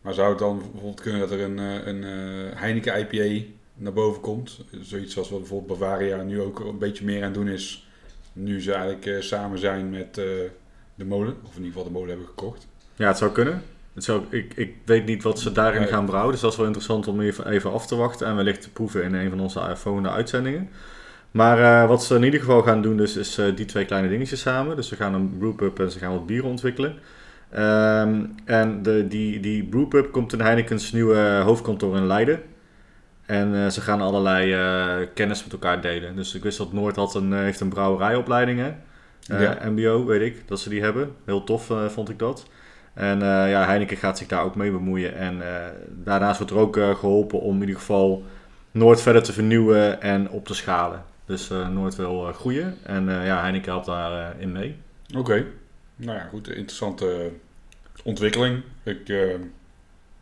maar 0.00 0.14
zou 0.14 0.28
het 0.28 0.38
dan 0.38 0.58
bijvoorbeeld 0.58 1.00
kunnen 1.00 1.20
dat 1.20 1.30
er 1.30 1.40
een, 1.40 1.58
eh, 1.58 1.86
een 1.86 2.04
eh, 2.04 2.60
Heineken 2.60 2.98
IPA 3.00 3.44
naar 3.74 3.92
boven 3.92 4.20
komt? 4.20 4.64
Zoiets 4.80 5.18
als 5.18 5.30
wat 5.30 5.38
bijvoorbeeld 5.38 5.78
Bavaria 5.78 6.22
nu 6.22 6.40
ook 6.40 6.60
een 6.60 6.78
beetje 6.78 7.04
meer 7.04 7.18
aan 7.18 7.24
het 7.24 7.34
doen 7.34 7.48
is, 7.48 7.88
nu 8.32 8.60
ze 8.62 8.72
eigenlijk 8.72 9.22
samen 9.22 9.58
zijn 9.58 9.90
met 9.90 10.14
de 10.14 11.04
molen, 11.04 11.36
of 11.42 11.50
in 11.56 11.64
ieder 11.64 11.66
geval 11.66 11.84
de 11.84 11.90
molen 11.90 12.08
hebben 12.08 12.26
gekocht. 12.26 12.66
Ja, 12.96 13.06
het 13.08 13.18
zou 13.18 13.32
kunnen. 13.32 13.62
Het 13.94 14.04
zou, 14.04 14.22
ik, 14.30 14.54
ik 14.54 14.74
weet 14.84 15.04
niet 15.06 15.22
wat 15.22 15.40
ze 15.40 15.52
daarin 15.52 15.80
Nee. 15.80 15.90
gaan 15.90 16.06
brouwen, 16.06 16.32
dus 16.32 16.40
dat 16.40 16.50
is 16.50 16.56
wel 16.56 16.66
interessant 16.66 17.08
om 17.08 17.20
even, 17.20 17.46
even 17.48 17.72
af 17.72 17.86
te 17.86 17.96
wachten 17.96 18.26
en 18.26 18.36
wellicht 18.36 18.62
te 18.62 18.70
proeven 18.70 19.02
in 19.04 19.14
een 19.14 19.30
van 19.30 19.40
onze 19.40 19.72
volgende 19.76 20.10
uitzendingen. 20.10 20.70
Maar 21.34 21.82
eh, 21.82 21.88
wat 21.88 22.04
ze 22.04 22.14
in 22.14 22.22
ieder 22.22 22.40
geval 22.40 22.62
gaan 22.62 22.82
doen 22.82 22.96
dus, 22.96 23.16
is 23.16 23.38
eh, 23.38 23.56
die 23.56 23.64
twee 23.64 23.84
kleine 23.84 24.08
dingetjes 24.08 24.40
samen. 24.40 24.76
Dus 24.76 24.88
ze 24.88 24.96
gaan 24.96 25.14
een 25.14 25.38
brewpub 25.38 25.80
en 25.80 25.90
ze 25.90 25.98
gaan 25.98 26.12
wat 26.12 26.26
bieren 26.26 26.50
ontwikkelen. 26.50 26.94
Ehm, 27.50 28.24
en 28.44 28.82
de, 28.82 29.06
die, 29.08 29.40
die 29.40 29.64
brewpub 29.64 30.12
komt 30.12 30.32
in 30.32 30.40
Heineken's 30.40 30.92
nieuwe 30.92 31.40
hoofdkantoor 31.44 31.96
in 31.96 32.06
Leiden. 32.06 32.42
En 33.26 33.54
eh, 33.54 33.70
ze 33.70 33.80
gaan 33.80 34.00
allerlei 34.00 35.08
kennis 35.14 35.42
met 35.42 35.52
elkaar 35.52 35.80
delen. 35.80 36.16
Dus 36.16 36.34
ik 36.34 36.42
wist 36.42 36.58
dat 36.58 36.72
Noord 36.72 36.96
had 36.96 37.14
een, 37.14 37.32
heeft 37.32 37.60
een 37.60 37.68
brouwerijopleiding, 37.68 38.58
hè? 38.58 38.72
Ja. 39.20 39.58
MBO, 39.70 40.04
weet 40.04 40.20
ik, 40.20 40.48
dat 40.48 40.60
ze 40.60 40.68
die 40.68 40.82
hebben. 40.82 41.10
Heel 41.24 41.44
tof 41.44 41.72
vond 41.88 42.08
ik 42.08 42.18
dat. 42.18 42.46
En 42.94 43.18
ja, 43.48 43.64
Heineken 43.64 43.96
gaat 43.96 44.18
zich 44.18 44.26
daar 44.26 44.44
ook 44.44 44.54
mee 44.54 44.70
bemoeien. 44.70 45.14
En 45.14 45.42
daarnaast 45.88 46.38
wordt 46.38 46.52
er 46.52 46.58
ook 46.58 46.76
eh, 46.76 46.94
geholpen 46.94 47.40
om 47.40 47.54
in 47.54 47.60
ieder 47.60 47.76
geval 47.76 48.22
Noord 48.70 49.00
verder 49.00 49.22
te 49.22 49.32
vernieuwen 49.32 50.02
en 50.02 50.30
op 50.30 50.46
te 50.46 50.54
schalen. 50.54 51.12
Dus 51.26 51.50
eh, 51.50 51.68
Noord 51.68 51.94
wil 51.96 52.28
eh, 52.28 52.34
groeien. 52.34 52.78
En 52.82 53.08
eh, 53.08 53.26
ja, 53.26 53.40
Heineken 53.40 53.72
helpt 53.72 53.86
daarin 53.86 54.40
in 54.40 54.52
mee. 54.52 54.76
Oké, 55.16 55.46
nou 55.96 56.18
ja 56.18 56.24
goed, 56.24 56.48
interessante 56.48 57.32
ontwikkeling. 58.02 58.62
Ik, 58.82 59.06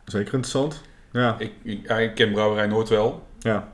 Zeker 0.05 0.33
interessant. 0.33 0.81
Ja, 1.11 1.35
ik, 1.39 1.51
ik, 1.61 1.87
ja, 1.87 1.97
ik 1.97 2.15
ken 2.15 2.31
Brouwerij 2.31 2.67
Noord 2.67 2.89
wel. 2.89 3.27
ja. 3.39 3.71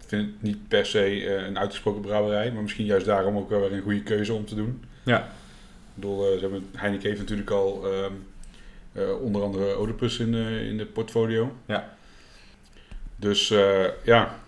Ik 0.00 0.18
vind 0.18 0.32
het 0.32 0.42
niet 0.42 0.68
per 0.68 0.86
se 0.86 1.34
een 1.36 1.58
uitgesproken 1.58 2.00
brouwerij, 2.00 2.52
maar 2.52 2.62
misschien 2.62 2.84
juist 2.84 3.06
daarom 3.06 3.36
ook 3.36 3.50
wel 3.50 3.60
weer 3.60 3.72
een 3.72 3.82
goede 3.82 4.02
keuze 4.02 4.32
om 4.32 4.44
te 4.44 4.54
doen. 4.54 4.84
Ja. 5.02 5.18
Ik 5.18 5.24
bedoel, 5.94 6.22
ze 6.22 6.38
hebben, 6.40 6.68
Heineken 6.76 7.08
heeft 7.08 7.20
natuurlijk 7.20 7.50
al 7.50 7.92
ehm, 7.92 8.12
eh, 8.92 9.20
onder 9.20 9.42
andere 9.42 9.80
Oedipus 9.80 10.18
in, 10.18 10.32
de 10.32 10.66
in 10.68 10.76
de 10.76 10.86
portfolio. 10.86 11.56
Ja. 11.66 11.94
Dus 13.16 13.48
ja, 14.04 14.38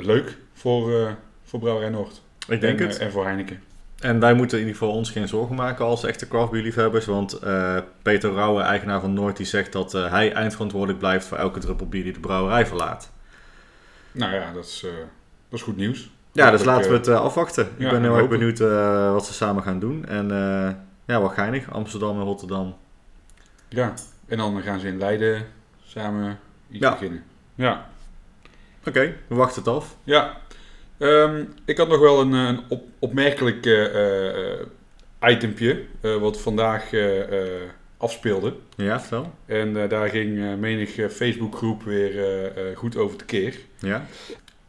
leuk 0.00 0.36
voor, 0.52 0.94
eh, 1.00 1.12
voor 1.44 1.60
Brouwerij 1.60 1.90
Noord. 1.90 2.22
ik 2.48 2.60
denk 2.60 2.80
en, 2.80 2.86
het. 2.86 2.98
eh, 2.98 3.06
en 3.06 3.12
voor 3.12 3.24
Heineken. 3.24 3.62
En 4.00 4.20
wij 4.20 4.34
moeten 4.34 4.58
in 4.58 4.64
ieder 4.66 4.78
geval 4.80 4.94
ons 4.96 5.10
geen 5.10 5.28
zorgen 5.28 5.54
maken 5.56 5.84
als 5.84 6.04
echte 6.04 6.28
craftbeerliefhebbers. 6.28 7.06
Want 7.06 7.32
eh, 7.32 7.76
Peter 8.02 8.32
Rauwe, 8.32 8.60
eigenaar 8.62 9.00
van 9.00 9.12
Noord, 9.14 9.36
die 9.36 9.46
zegt 9.46 9.72
dat 9.72 9.94
eh, 9.94 10.10
hij 10.10 10.32
eindverantwoordelijk 10.32 10.98
blijft 10.98 11.26
voor 11.26 11.36
elke 11.38 11.58
druppel 11.60 11.88
bier 11.88 12.02
die 12.02 12.12
de 12.12 12.20
brouwerij 12.20 12.66
verlaat. 12.66 13.10
Nou 14.12 14.34
ja, 14.34 14.52
dat 14.52 14.64
is, 14.64 14.82
eh, 14.84 14.90
dat 15.48 15.58
is 15.58 15.62
goed 15.62 15.76
nieuws. 15.76 16.10
Ja, 16.32 16.50
dus 16.50 16.64
laten 16.64 16.82
we 16.90 16.96
eh, 16.96 16.98
het 16.98 17.08
eh, 17.08 17.20
afwachten. 17.20 17.68
Ik 17.76 17.90
ben 17.90 18.02
heel 18.02 18.16
erg 18.16 18.28
benieuwd 18.28 18.60
eh, 18.60 19.12
wat 19.12 19.26
ze 19.26 19.32
samen 19.32 19.62
gaan 19.62 19.78
doen. 19.80 20.06
En 20.06 20.30
eh, 20.30 20.70
ja, 21.06 21.20
wat 21.20 21.32
geinig. 21.32 21.72
Amsterdam 21.72 22.18
en 22.18 22.24
Rotterdam. 22.24 22.76
Ja, 23.68 23.94
en 24.28 24.36
dan 24.38 24.62
gaan 24.62 24.80
ze 24.80 24.86
in 24.86 24.98
Leiden 24.98 25.46
samen 25.84 26.38
iets 26.70 26.80
Ja. 26.84 26.90
beginnen. 26.90 27.22
Ja, 27.54 27.89
Oké, 28.86 29.16
we 29.26 29.34
wachten 29.34 29.62
het 29.62 29.72
af. 29.72 29.96
ja. 30.04 30.40
Ehm, 30.98 31.44
ik 31.64 31.76
had 31.76 31.88
nog 31.88 32.00
wel 32.00 32.20
een, 32.20 32.34
eh, 32.34 32.46
een 32.46 32.60
op, 32.68 32.84
opmerkelijk 32.98 33.66
eh, 33.66 35.30
itempje 35.30 35.84
wat 36.20 36.40
vandaag 36.40 36.90
afspeelde. 37.96 38.54
Ja, 38.76 39.00
vertel. 39.00 39.32
En 39.46 39.88
daar 39.88 40.08
ging 40.08 40.56
menig 40.56 41.12
Facebookgroep 41.12 41.82
weer 41.82 42.52
goed 42.74 42.96
over 42.96 43.16
tekeer. 43.16 43.58
Ja, 43.78 44.06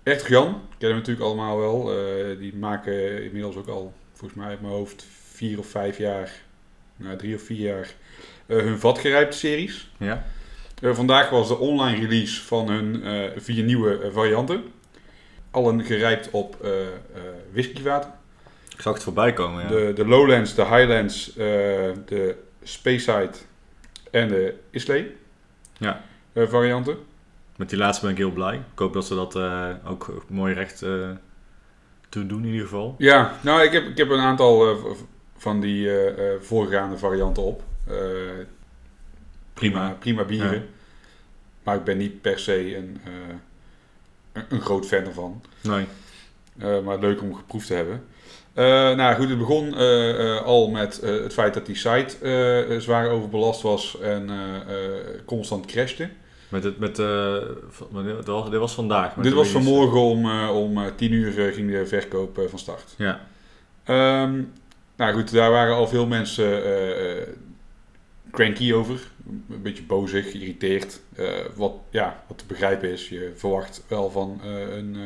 Echt 0.03 0.27
Jan, 0.27 0.61
kennen 0.77 0.97
we 1.01 1.07
natuurlijk 1.07 1.25
allemaal 1.25 1.57
wel. 1.59 1.91
die 2.37 2.55
maken 2.55 3.23
inmiddels 3.23 3.55
ook 3.55 3.67
al, 3.67 3.93
volgens 4.13 4.39
mij 4.39 4.49
uit 4.49 4.61
mijn 4.61 4.73
hoofd, 4.73 5.05
vier 5.33 5.59
of 5.59 5.67
vijf 5.67 5.97
jaar, 5.97 6.31
nou 6.95 7.17
drie 7.17 7.35
of 7.35 7.41
vier 7.41 7.59
jaar, 7.67 7.93
hun 8.45 8.79
vatgerijpte 8.79 9.37
series. 9.37 9.91
ja. 9.97 10.25
Eh, 10.81 10.93
vandaag 10.93 11.29
was 11.29 11.47
de 11.47 11.57
online 11.57 11.99
release 11.99 12.41
van 12.41 12.69
hun 12.69 13.03
eh, 13.03 13.29
vier 13.35 13.63
nieuwe 13.63 13.97
eh, 13.97 14.13
varianten. 14.13 14.63
Allen 15.51 15.83
gerijpt 15.83 16.29
op 16.31 16.65
whiskywater. 17.51 18.09
Ik 18.69 18.81
zag 18.81 18.93
het 18.93 19.03
voorbij 19.03 19.33
komen, 19.33 19.61
ja. 19.63 19.67
De, 19.67 19.91
de 19.95 20.05
Lowlands, 20.05 20.55
de 20.55 20.65
Highlands, 20.65 21.33
de 21.33 22.35
Speyside 22.63 23.31
en 24.11 24.27
de 24.27 24.55
Islay 24.69 25.15
Ja. 25.77 26.01
varianten. 26.35 26.97
Met 27.55 27.69
die 27.69 27.77
laatste 27.77 28.01
ben 28.05 28.11
ik 28.13 28.17
heel 28.17 28.31
blij. 28.31 28.55
Ik 28.55 28.79
hoop 28.79 28.93
dat 28.93 29.05
ze 29.05 29.15
dat 29.15 29.35
ook 29.85 30.23
mooi 30.27 30.53
recht 30.53 30.79
toe 32.09 32.25
doen 32.25 32.39
in 32.43 32.51
ieder 32.51 32.61
geval. 32.67 32.95
Ja, 32.97 33.37
nou 33.41 33.61
ik 33.61 33.71
heb, 33.71 33.85
ik 33.87 33.97
heb 33.97 34.09
een 34.09 34.19
aantal 34.19 34.77
van 35.37 35.59
die 35.59 35.89
voorgaande 36.41 36.97
varianten 36.97 37.43
op. 37.43 37.63
Prima. 39.53 39.95
prima 39.99 40.23
bieren. 40.23 40.53
Ja. 40.53 40.61
Maar 41.63 41.75
ik 41.75 41.83
ben 41.83 41.97
niet 41.97 42.21
per 42.21 42.39
se 42.39 42.75
een, 42.75 43.01
eh, 43.05 43.11
een, 44.33 44.43
een 44.49 44.61
groot 44.61 44.85
fan 44.85 45.05
ervan. 45.05 45.41
Nee. 45.61 45.85
Eh, 46.57 46.79
maar 46.79 46.99
leuk 46.99 47.21
om 47.21 47.35
geproefd 47.35 47.67
te 47.67 47.73
hebben. 47.73 48.03
Eh, 48.53 48.65
nou 48.95 49.15
goed, 49.15 49.29
het 49.29 49.37
begon 49.37 49.73
al 50.43 50.69
met 50.69 51.01
het 51.01 51.33
feit 51.33 51.53
dat 51.53 51.65
die 51.65 51.75
site 51.75 52.75
zwaar 52.79 53.09
overbelast 53.09 53.61
was 53.61 53.99
en 53.99 54.29
constant 55.25 55.65
crashte. 55.65 56.09
Met 56.49 56.63
het, 56.63 56.79
met, 56.79 56.95
dit, 56.95 58.57
was, 58.57 58.73
vandaag. 58.73 59.13
Dit 59.13 59.33
was 59.33 59.49
vanmorgen 59.49 59.99
om, 59.99 60.49
om 60.49 60.95
10 60.95 61.11
uur 61.11 61.53
ging 61.53 61.71
de 61.71 61.85
verkoop 61.85 62.45
van 62.49 62.59
start. 62.59 62.93
Ja. 62.97 63.19
Ehm, 63.83 64.41
nou 64.95 65.13
goed, 65.13 65.31
daar 65.31 65.51
waren 65.51 65.75
al 65.75 65.87
veel 65.87 66.07
mensen 66.07 66.63
cranky 68.31 68.73
over. 68.73 68.99
Een 69.49 69.61
beetje 69.61 69.83
bozig, 69.83 70.31
geïrriteerd. 70.31 70.99
Eh, 71.15 71.29
wat, 71.55 71.73
ja, 71.89 72.23
wat 72.27 72.37
te 72.37 72.43
begrijpen 72.47 72.89
is. 72.91 73.09
Je 73.09 73.31
verwacht 73.35 73.83
wel 73.87 74.09
van 74.09 74.39
eh, 74.43 74.77
een, 74.77 74.95
eh, 74.95 75.01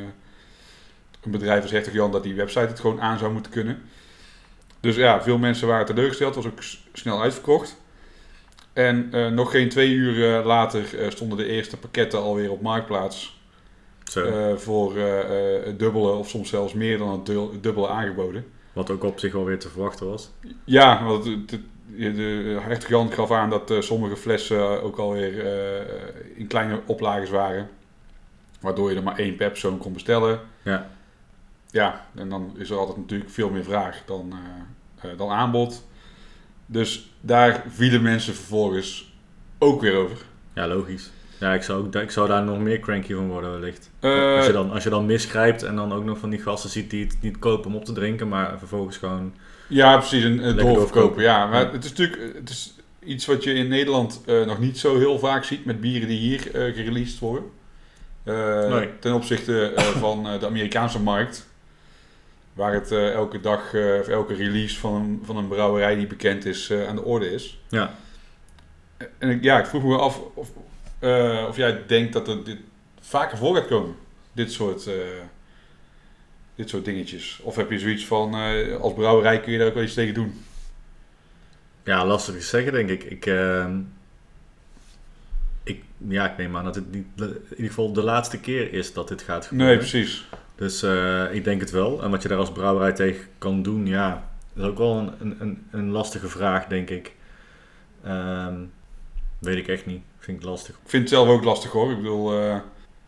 een 1.22 1.32
bedrijf 1.32 1.62
als 1.62 1.72
Hertog 1.72 1.94
Jan 1.94 2.12
dat 2.12 2.24
die 2.24 2.34
website 2.34 2.66
het 2.66 2.80
gewoon 2.80 3.02
aan 3.02 3.18
zou 3.18 3.32
moeten 3.32 3.52
kunnen. 3.52 3.82
Dus 4.80 4.96
ja, 4.96 5.24
veel 5.24 5.38
mensen 5.38 5.68
waren 5.68 5.86
teleurgesteld. 5.86 6.36
was 6.36 6.46
ook 6.46 6.62
snel 6.94 7.22
uitverkocht. 7.22 7.76
En 8.74 9.10
nog 9.34 9.52
geen 9.52 9.70
twee 9.70 9.90
uur 9.90 10.44
later 10.44 10.84
stonden 11.10 11.38
de 11.38 11.46
eerste 11.46 11.78
pakketten 11.78 12.20
alweer 12.20 12.52
op 12.52 12.62
Marktplaats. 12.62 13.34
Zo. 14.04 14.56
voor 14.58 14.98
het 14.98 15.80
dubbele 15.80 16.12
of 16.12 16.30
soms 16.30 16.50
zelfs 16.50 16.74
meer 16.74 16.98
dan 16.98 17.10
het 17.10 17.64
dubbele 17.64 17.88
aangeboden. 17.88 18.46
Wat 18.74 18.90
ook 18.90 19.04
op 19.04 19.20
zich 19.20 19.34
wel 19.34 19.46
weer 19.46 19.60
te 19.60 19.70
verwachten 19.70 20.08
was. 20.08 20.32
Ja, 20.64 21.04
want 21.04 21.26
het- 21.26 21.52
het- 21.52 21.60
de, 21.86 22.58
Hertog 22.62 22.90
Jan 22.90 23.12
gaf 23.12 23.32
aan 23.32 23.50
dat 23.50 23.72
eh, 23.72 23.82
sommige 23.82 24.16
flessen 24.16 24.84
ook 24.84 24.98
alweer 24.98 25.46
eh, 25.46 26.40
in 26.40 26.48
kleine 26.48 26.82
oplages 26.86 27.30
waren. 27.30 27.70
Waardoor 28.60 28.90
je 28.90 28.96
er 28.96 29.04
maar 29.04 29.18
één 29.18 29.36
per 29.36 29.50
persoon 29.50 29.78
kon 29.78 29.94
bestellen. 29.94 30.40
Ja. 30.62 30.90
Ja, 31.76 32.06
en 32.16 32.30
dan 32.30 32.54
is 32.58 32.70
er 32.70 32.78
altijd 32.78 32.98
natuurlijk 32.98 33.30
veel 33.30 33.50
meer 33.50 33.64
vraag 33.64 34.02
dan, 34.06 34.34
eh, 35.02 35.10
eh, 35.10 35.18
dan 35.18 35.30
aanbod. 35.30 35.86
Dus 36.66 37.12
daar 37.22 37.64
vielen 37.68 38.02
mensen 38.02 38.34
vervolgens 38.34 39.14
ook 39.58 39.82
weer 39.82 39.96
over. 39.96 40.18
Ja, 40.54 40.68
logisch. 40.68 41.12
Ja, 41.40 41.54
ik 41.54 41.62
zou, 41.62 41.86
ook, 41.86 41.96
ik 41.96 42.12
zou 42.12 42.28
daar 42.28 42.44
nog 42.44 42.60
meer 42.60 42.80
cranky 42.80 43.14
van 43.14 43.28
worden 43.28 43.52
wellicht. 43.52 43.90
Eh, 44.00 44.36
als, 44.36 44.46
je 44.46 44.52
dan, 44.52 44.72
als 44.72 44.84
je 44.84 44.90
dan 44.90 45.06
misgrijpt 45.06 45.64
en 45.64 45.76
dan 45.76 45.94
ook 45.94 46.04
nog 46.04 46.18
van 46.18 46.30
die 46.30 46.40
gasten 46.42 46.70
ziet 46.70 46.90
die 46.90 47.06
het 47.06 47.18
niet 47.22 47.40
kopen 47.40 47.70
om 47.70 47.76
op 47.76 47.86
te 47.86 47.94
drinken, 47.94 48.28
maar 48.28 48.58
vervolgens 48.60 48.98
gewoon... 48.98 49.34
Ja, 49.68 49.98
precies, 49.98 50.24
een, 50.24 50.48
een 50.48 50.56
doorverkopen. 50.58 51.24
Ja, 51.24 51.46
maar 51.48 51.72
het 51.72 51.84
is 51.84 51.90
natuurlijk 51.90 52.34
het 52.36 52.50
is 52.50 52.74
iets 53.04 53.26
wat 53.26 53.44
je 53.44 53.54
in 53.54 53.68
Nederland 53.68 54.22
eh, 54.26 54.46
nog 54.46 54.60
niet 54.60 54.78
zo 54.80 54.98
heel 54.98 55.20
vaak 55.20 55.44
ziet 55.44 55.66
met 55.66 55.82
bieren 55.82 56.08
die 56.08 56.20
hier 56.20 56.56
eh 56.56 56.76
gereleased 56.76 57.20
worden. 57.20 57.50
Eh, 58.24 58.68
Nee. 58.70 58.90
Ten 59.00 59.14
opzichte 59.14 59.74
eh, 59.74 59.84
van 60.06 60.28
eh, 60.28 60.40
de 60.40 60.46
Amerikaanse 60.46 61.00
markt. 61.00 61.46
Waar 62.54 62.74
het 62.74 62.92
eh, 62.92 63.12
elke 63.12 63.40
dag, 63.40 63.74
eh, 63.74 64.00
of 64.00 64.08
elke 64.08 64.34
release 64.34 64.80
van 64.80 64.94
een, 64.94 65.22
van 65.26 65.38
een 65.38 65.48
brouwerij 65.48 65.96
die 65.96 66.08
bekend 66.08 66.46
is, 66.46 66.70
eh, 66.70 66.88
aan 66.88 66.96
de 66.96 67.04
orde 67.04 67.32
is. 67.34 67.60
Ja, 67.70 67.96
En 69.18 69.30
ik, 69.30 69.44
ja, 69.44 69.60
ik 69.60 69.66
vroeg 69.66 69.84
me 69.84 69.98
af 69.98 70.20
of, 70.34 70.50
eh, 71.00 71.46
of 71.50 71.58
jij 71.58 71.82
denkt 71.88 72.14
dat 72.14 72.28
er 72.28 72.44
dit 72.44 72.58
vaker 73.00 73.38
voor 73.38 73.56
gaat 73.56 73.68
komen. 73.68 73.96
Dit 74.32 74.52
soort, 74.52 74.88
eh, 74.88 74.94
dit 76.56 76.70
soort 76.70 76.86
dingetjes. 76.86 77.40
Of 77.44 77.56
heb 77.56 77.72
je 77.72 77.80
zoiets 77.80 78.06
van, 78.06 78.36
eh, 78.36 78.82
als 78.82 78.94
brouwerij 78.94 79.40
kun 79.40 79.52
je 79.52 79.58
daar 79.58 79.68
ook 79.68 79.74
wel 79.74 79.84
iets 79.84 79.94
tegen 79.94 80.14
doen? 80.14 80.34
ja 81.86 82.06
lastig 82.06 82.36
te 82.36 82.42
zeggen 82.42 82.72
denk 82.72 82.90
ik. 82.90 83.04
Ik, 83.04 83.26
ehm, 83.26 83.80
ik. 85.64 85.84
Ja, 85.98 86.32
ik 86.32 86.38
neem 86.38 86.58
aan 86.58 86.64
dat 86.64 86.76
het 86.76 86.92
niet, 86.92 87.06
in 87.16 87.42
ieder 87.50 87.68
geval 87.68 87.94
de 87.94 88.04
laatste 88.04 88.40
keer 88.40 88.74
is 88.74 88.94
dat 88.94 89.08
dit 89.08 89.22
gaat 89.22 89.46
gebeuren. 89.46 89.78
Nee, 89.78 89.90
precies. 89.90 90.28
Dus 90.56 90.84
eh, 90.84 91.34
ik 91.34 91.44
denk 91.44 91.62
het 91.62 91.72
wel. 91.72 92.04
En 92.04 92.12
wat 92.12 92.22
je 92.22 92.28
daar 92.28 92.38
als 92.38 92.52
brouwerij 92.52 92.94
tegen 92.94 93.26
kan 93.38 93.62
doen, 93.62 93.88
ja, 93.88 94.30
dat 94.54 94.64
is 94.64 94.70
ook 94.72 94.78
wel 94.78 95.14
een, 95.20 95.36
een, 95.40 95.68
een, 95.72 95.90
lastige 95.90 96.28
vraag, 96.28 96.68
denk 96.68 96.90
ik. 96.90 97.16
Ehm, 98.04 98.56
weet 99.40 99.58
ik 99.58 99.68
echt 99.68 99.86
niet. 99.86 100.02
Vind 100.20 100.38
ik 100.38 100.44
lastig. 100.44 100.76
Ik 100.76 100.90
vind 100.90 101.04
het 101.04 101.12
zelf 101.12 101.28
ook 101.28 101.44
lastig 101.44 101.72
hoor. 101.72 101.92
Ik 101.92 101.98
bedoel, 101.98 102.40
eh, 102.40 102.58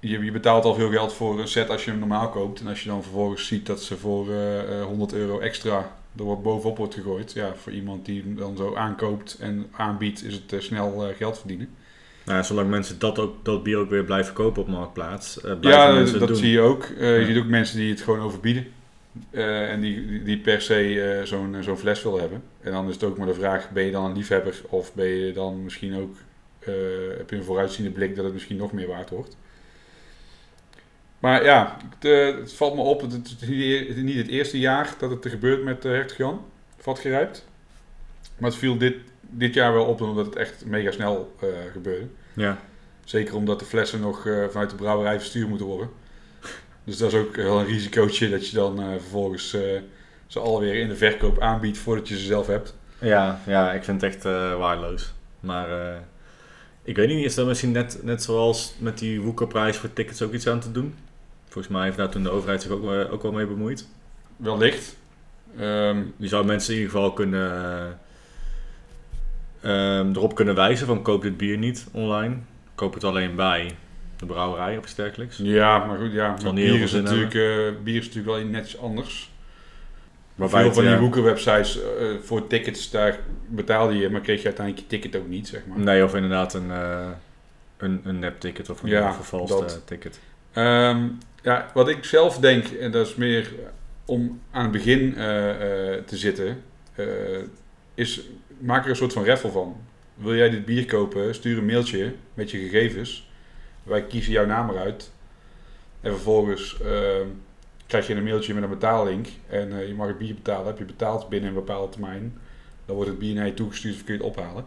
je, 0.08 0.26
je 0.26 0.32
betaalt 0.32 0.64
al 0.66 0.74
veel 0.74 0.90
geld 0.90 1.14
voor 1.14 1.40
een 1.40 1.48
set 1.48 1.70
als 1.70 1.84
je 1.86 1.90
hem 1.92 2.00
normaal 2.00 2.30
koopt. 2.30 2.60
En 2.60 2.68
als 2.68 2.84
je 2.84 2.90
dan 2.90 3.04
vervolgens 3.04 3.48
ziet 3.48 3.66
dat 3.66 3.82
ze 3.82 3.98
voor 3.98 4.32
eh, 4.32 4.80
eh, 4.80 4.86
100 4.86 5.14
euro 5.14 5.40
extra 5.40 5.96
er 6.18 6.26
wat 6.26 6.44
bovenop 6.44 6.78
wordt 6.78 6.94
gegooid. 6.94 7.34
Ja, 7.34 7.54
voor 7.56 7.72
iemand 7.72 8.06
die 8.06 8.22
hem 8.22 8.36
dan 8.36 8.58
zo 8.58 8.76
aankoopt 8.76 9.38
en 9.40 9.68
aanbiedt, 9.72 10.24
is 10.24 10.34
het 10.34 10.54
eh, 10.54 10.60
snel 10.60 11.08
eh, 11.10 11.16
geld 11.16 11.38
verdienen. 11.40 11.70
Nou, 12.26 12.38
ja, 12.38 12.44
zolang 12.44 12.70
mensen 12.70 13.00
dat, 13.00 13.20
ook, 13.20 13.46
dat 13.46 13.64
bier 13.64 13.78
ook 13.78 13.90
weer 13.90 14.04
blijven 14.04 14.34
kopen 14.34 14.62
op 14.62 14.68
Marktplaats, 14.68 15.42
eh 15.42 15.60
blijven 15.60 15.82
Ja, 15.84 15.94
mensen 15.94 16.20
dat 16.20 16.22
het 16.30 16.38
doen. 16.38 16.38
zie 16.38 16.52
je 16.52 16.62
ook. 16.62 16.84
Eh, 16.84 17.14
Je 17.14 17.20
Ja. 17.20 17.26
ziet 17.26 17.38
ook 17.38 17.46
mensen 17.50 17.78
die 17.78 17.90
het 17.90 18.02
gewoon 18.02 18.20
overbieden. 18.20 18.68
Eh, 19.30 19.72
en 19.72 19.80
die, 19.82 20.24
die, 20.24 20.38
per 20.38 20.62
se 20.62 21.02
eh, 21.02 21.26
zo'n 21.26 21.56
zo'n 21.62 21.78
fles 21.78 22.04
willen 22.04 22.20
hebben. 22.20 22.44
En 22.62 22.72
dan 22.72 22.88
is 22.88 22.94
het 22.94 23.04
ook 23.04 23.18
maar 23.18 23.28
de 23.28 23.34
vraag, 23.34 23.70
ben 23.72 23.84
je 23.84 23.92
dan 23.92 24.06
een 24.06 24.16
liefhebber? 24.18 24.62
Of 24.70 24.94
ben 24.94 25.08
je 25.08 25.34
dan 25.34 25.64
misschien 25.64 25.96
ook, 25.96 26.16
eh, 26.60 26.74
heb 27.18 27.30
je 27.30 27.36
een 27.36 27.44
vooruitziende 27.44 27.92
blik 27.92 28.16
dat 28.16 28.24
het 28.26 28.34
misschien 28.34 28.58
nog 28.58 28.72
meer 28.72 28.88
waard 28.88 29.10
wordt? 29.10 29.38
Maar 31.20 31.44
ja, 31.44 31.78
het, 31.96 32.06
eh, 32.12 32.36
het 32.40 32.54
valt 32.54 32.76
me 32.76 32.82
op, 32.82 33.02
het 33.02 33.12
het 33.14 33.24
niet- 33.50 33.88
het 33.88 33.98
is 33.98 34.04
niet 34.04 34.16
het 34.18 34.28
eerste 34.28 34.60
jaar 34.60 34.96
dat 35.00 35.10
het 35.10 35.24
er 35.26 35.30
gebeurt 35.30 35.64
met 35.64 35.86
uh, 35.86 35.92
Hertog 35.92 36.18
Jan, 36.18 36.42
vatgerijpt. 36.78 37.46
Maar 38.38 38.50
het 38.50 38.60
viel 38.60 38.78
dit, 38.78 38.96
dit 39.22 39.54
jaar 39.54 39.74
wel 39.74 39.86
op 39.86 40.02
omdat 40.02 40.26
het 40.26 40.36
echt 40.36 40.66
mega 40.66 40.92
snel 40.92 41.36
eh, 41.40 41.48
gebeurde. 41.72 42.08
Ja, 42.34 42.58
Zeker 43.04 43.36
omdat 43.36 43.60
de 43.60 43.66
flessen 43.66 44.00
nog 44.00 44.26
eh, 44.28 44.46
vanuit 44.50 44.70
de 44.70 44.76
brouwerij 44.76 45.20
verstuurd 45.20 45.50
moeten 45.50 45.68
worden. 45.68 45.90
Dus 46.84 46.98
dat 46.98 47.12
is 47.14 47.20
ook 47.20 47.36
wel 47.36 47.60
een 47.60 47.66
risicootje 47.66 48.30
dat 48.30 48.50
je 48.50 48.56
dan 48.56 48.82
eh, 48.82 48.88
vervolgens 48.92 49.54
eh, 49.54 49.62
ze 50.28 50.40
alweer 50.40 50.76
in 50.76 50.88
de 50.88 50.96
verkoop 50.96 51.40
aanbiedt 51.40 51.78
voordat 51.78 52.08
je 52.08 52.18
ze 52.18 52.26
zelf 52.26 52.48
hebt. 52.48 52.76
ja, 53.00 53.42
ja 53.46 53.74
ik 53.74 53.84
vind 53.84 54.02
het 54.02 54.14
echt 54.14 54.26
eh, 54.26 54.58
waardeloos. 54.58 55.14
Maar 55.40 55.70
eh, 55.92 55.98
ik 56.84 56.96
weet 56.96 57.08
niet, 57.08 57.26
is 57.26 57.38
er 57.38 57.46
misschien 57.46 57.72
net, 57.72 58.00
net 58.04 58.24
zoals 58.24 58.74
met 58.80 58.98
die 58.98 59.22
woekerprijs 59.22 59.78
voor 59.78 59.94
tickets 59.94 60.22
ook 60.22 60.34
iets 60.34 60.48
aan 60.48 60.60
te 60.60 60.72
doen? 60.72 60.96
Volgens 61.58 61.78
mij 61.78 61.86
heeft 61.86 61.98
daar 61.98 62.10
toen 62.10 62.24
de 62.24 62.30
overheid 62.30 62.62
zich 62.62 62.72
ook, 62.72 62.92
eh, 62.92 63.14
ook 63.14 63.22
wel 63.22 63.32
mee 63.32 63.46
bemoeid. 63.46 63.88
Wellicht. 64.36 64.98
Die 66.18 66.30
zou 66.30 66.46
mensen 66.46 66.74
in 66.74 66.80
ieder 66.80 66.94
geval 66.94 67.14
kunnen, 67.14 67.52
eh, 69.62 70.00
ehm, 70.00 70.10
erop 70.10 70.36
kunnen 70.36 70.56
wijzen 70.56 70.88
van 70.88 71.02
koop 71.02 71.22
dit 71.22 71.38
bier 71.38 71.58
niet 71.58 71.88
online. 71.92 72.36
Koop 72.76 72.94
het 72.94 73.04
alleen 73.04 73.36
bij 73.36 73.76
de 74.18 74.26
brouwerij 74.26 74.78
of 74.78 74.84
iets 74.84 74.96
dergelijks. 74.96 75.38
ja, 75.38 75.86
maar 75.86 75.98
goed, 75.98 76.12
ja. 76.12 76.36
Maar 76.44 76.54
bier, 76.54 76.82
is 76.82 76.92
natuurlijk, 76.92 77.34
eh, 77.34 77.84
bier 77.84 77.96
is 77.96 78.06
natuurlijk 78.06 78.36
wel 78.36 78.46
net 78.46 78.66
iets 78.66 78.80
anders. 78.80 79.32
Waarbij 80.36 80.62
Veel 80.62 80.74
van 80.74 80.84
die 80.84 80.92
ja, 80.92 81.00
woekerwebsites 81.00 81.80
eh, 81.80 82.08
voor 82.22 82.48
tickets, 82.48 82.92
daar 82.92 83.20
betaalde 83.48 83.98
je, 83.98 84.10
maar 84.10 84.22
kreeg 84.22 84.40
je 84.40 84.46
uiteindelijk 84.46 84.86
je 84.86 84.98
ticket 85.00 85.22
ook 85.22 85.28
niet, 85.28 85.48
zeg 85.48 85.66
maar. 85.66 85.80
Nee, 85.80 86.04
of 86.04 86.16
inderdaad 86.16 86.54
een, 86.54 86.72
eh 86.72 87.10
een, 87.78 88.02
een 88.04 88.20
nep-ticket 88.20 88.70
of 88.70 88.84
een 88.84 88.90
Ja, 88.90 89.14
vervalst 89.14 89.82
ticket. 89.86 90.20
Ehm, 90.54 91.08
ja, 91.42 91.72
wat 91.74 91.90
ik 91.90 92.04
zelf 92.04 92.40
denk, 92.40 92.68
en 92.68 92.92
dat 92.92 93.08
is 93.08 93.16
meer 93.16 93.54
om 94.08 94.42
aan 94.52 94.64
het 94.64 94.72
begin 94.72 95.16
eh, 95.16 95.50
eh, 95.50 96.04
te 96.04 96.18
zitten, 96.18 96.64
eh, 96.96 97.06
is 97.94 98.22
maak 98.60 98.84
er 98.84 98.90
een 98.90 98.96
soort 98.96 99.14
van 99.14 99.26
raffle 99.26 99.52
van. 99.52 99.82
Wil 100.14 100.36
jij 100.36 100.50
dit 100.50 100.66
bier 100.66 100.86
kopen, 100.86 101.36
stuur 101.36 101.58
een 101.58 101.66
mailtje 101.66 102.14
met 102.34 102.52
je 102.52 102.58
gegevens. 102.58 103.30
Wij 103.84 104.04
kiezen 104.04 104.32
jouw 104.32 104.46
naam 104.46 104.70
eruit. 104.70 105.12
En 106.02 106.12
vervolgens 106.12 106.78
krijg 107.88 108.08
je 108.08 108.16
een 108.16 108.24
mailtje 108.24 108.54
met 108.54 108.64
een 108.64 108.70
betaallink. 108.70 109.28
En 109.50 109.88
je 109.88 109.94
mag 109.94 110.08
het 110.08 110.18
bier 110.18 110.34
betalen. 110.34 110.68
Heb 110.68 110.78
je 110.78 110.86
betaald 110.86 111.30
binnen 111.30 111.50
een 111.50 111.56
bepaalde 111.56 111.92
termijn. 111.92 112.38
Dan 112.86 112.96
wordt 112.96 113.10
het 113.10 113.20
bier 113.20 113.36
naar 113.36 113.46
je 113.46 113.54
toegestuurd 113.54 113.96
of 113.96 114.04
kun 114.04 114.14
je 114.14 114.24
het 114.24 114.30
ophalen. 114.30 114.66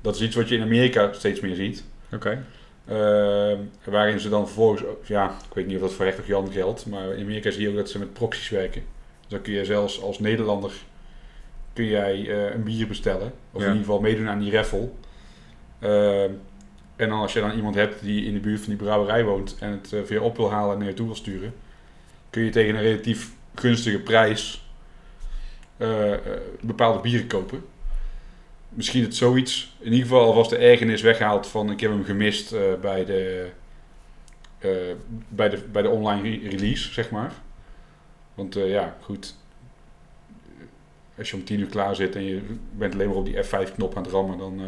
Dat 0.00 0.14
is 0.14 0.22
iets 0.22 0.36
wat 0.36 0.48
je 0.48 0.56
in 0.56 0.62
Amerika 0.62 1.12
steeds 1.12 1.40
meer 1.40 1.54
ziet. 1.54 1.84
Oké. 2.12 2.44
Uh, 2.90 3.58
waarin 3.84 4.20
ze 4.20 4.28
dan 4.28 4.44
vervolgens, 4.46 4.82
ja, 5.04 5.30
ik 5.48 5.54
weet 5.54 5.66
niet 5.66 5.76
of 5.76 5.82
dat 5.82 5.92
voor 5.92 6.04
Hertog 6.04 6.26
Jan 6.26 6.52
geldt, 6.52 6.86
maar 6.86 7.12
in 7.12 7.24
Amerika 7.24 7.50
zie 7.50 7.62
je 7.62 7.68
ook 7.68 7.76
dat 7.76 7.90
ze 7.90 7.98
met 7.98 8.12
proxies 8.12 8.48
werken. 8.48 8.82
Dus 9.20 9.28
dan 9.30 9.42
kun 9.42 9.52
je 9.52 9.64
zelfs 9.64 10.02
als 10.02 10.18
Nederlander 10.18 10.72
kun 11.72 11.84
jij 11.84 12.28
eh, 12.28 12.54
een 12.54 12.62
bier 12.62 12.86
bestellen, 12.86 13.32
of 13.52 13.60
Ja. 13.60 13.66
in 13.66 13.72
ieder 13.72 13.86
geval 13.86 14.00
meedoen 14.00 14.28
aan 14.28 14.38
die 14.38 14.52
raffle. 14.52 14.88
Uh, 15.80 16.22
en 16.96 17.08
dan 17.08 17.20
als 17.20 17.32
je 17.32 17.40
dan 17.40 17.52
iemand 17.52 17.74
hebt 17.74 18.02
die 18.02 18.24
in 18.24 18.34
de 18.34 18.40
buurt 18.40 18.60
van 18.60 18.68
die 18.68 18.76
brouwerij 18.82 19.24
woont 19.24 19.56
en 19.60 19.70
het 19.70 19.92
eh, 19.92 20.00
weer 20.00 20.22
op 20.22 20.36
wil 20.36 20.50
halen 20.50 20.72
en 20.72 20.78
naar 20.78 20.88
je 20.88 20.94
toe 20.94 21.06
wil 21.06 21.14
sturen, 21.14 21.54
kun 22.30 22.42
je 22.42 22.50
tegen 22.50 22.74
een 22.74 22.82
relatief 22.82 23.30
gunstige 23.54 23.98
prijs 23.98 24.64
eh, 25.76 26.12
bepaalde 26.60 27.00
bieren 27.00 27.26
kopen. 27.26 27.64
Misschien 28.74 29.02
het 29.02 29.16
zoiets. 29.16 29.76
In 29.78 29.92
ieder 29.92 30.06
geval 30.08 30.24
alvast 30.24 30.50
de 30.50 30.56
ergernis 30.56 31.02
weghaalt 31.02 31.46
van 31.46 31.70
ik 31.70 31.80
heb 31.80 31.90
hem 31.90 32.04
gemist 32.04 32.52
eh, 32.52 32.60
bij, 32.80 33.04
de, 33.04 33.48
eh, 34.58 34.70
bij, 35.28 35.48
de, 35.48 35.58
bij 35.72 35.82
de 35.82 35.88
online 35.88 36.22
re- 36.30 36.48
release, 36.48 36.92
zeg 36.92 37.10
maar. 37.10 37.32
Want 38.34 38.56
eh, 38.56 38.70
ja, 38.70 38.96
goed. 39.00 39.36
als 41.18 41.30
je 41.30 41.36
om 41.36 41.44
10 41.44 41.60
uur 41.60 41.66
klaar 41.66 41.94
zit 41.96 42.16
en 42.16 42.24
je 42.24 42.40
bent 42.72 42.94
alleen 42.94 43.08
maar 43.08 43.16
op 43.16 43.24
die 43.24 43.44
F5-knop 43.44 43.96
aan 43.96 44.02
het 44.02 44.12
rammen, 44.12 44.38
dan 44.38 44.60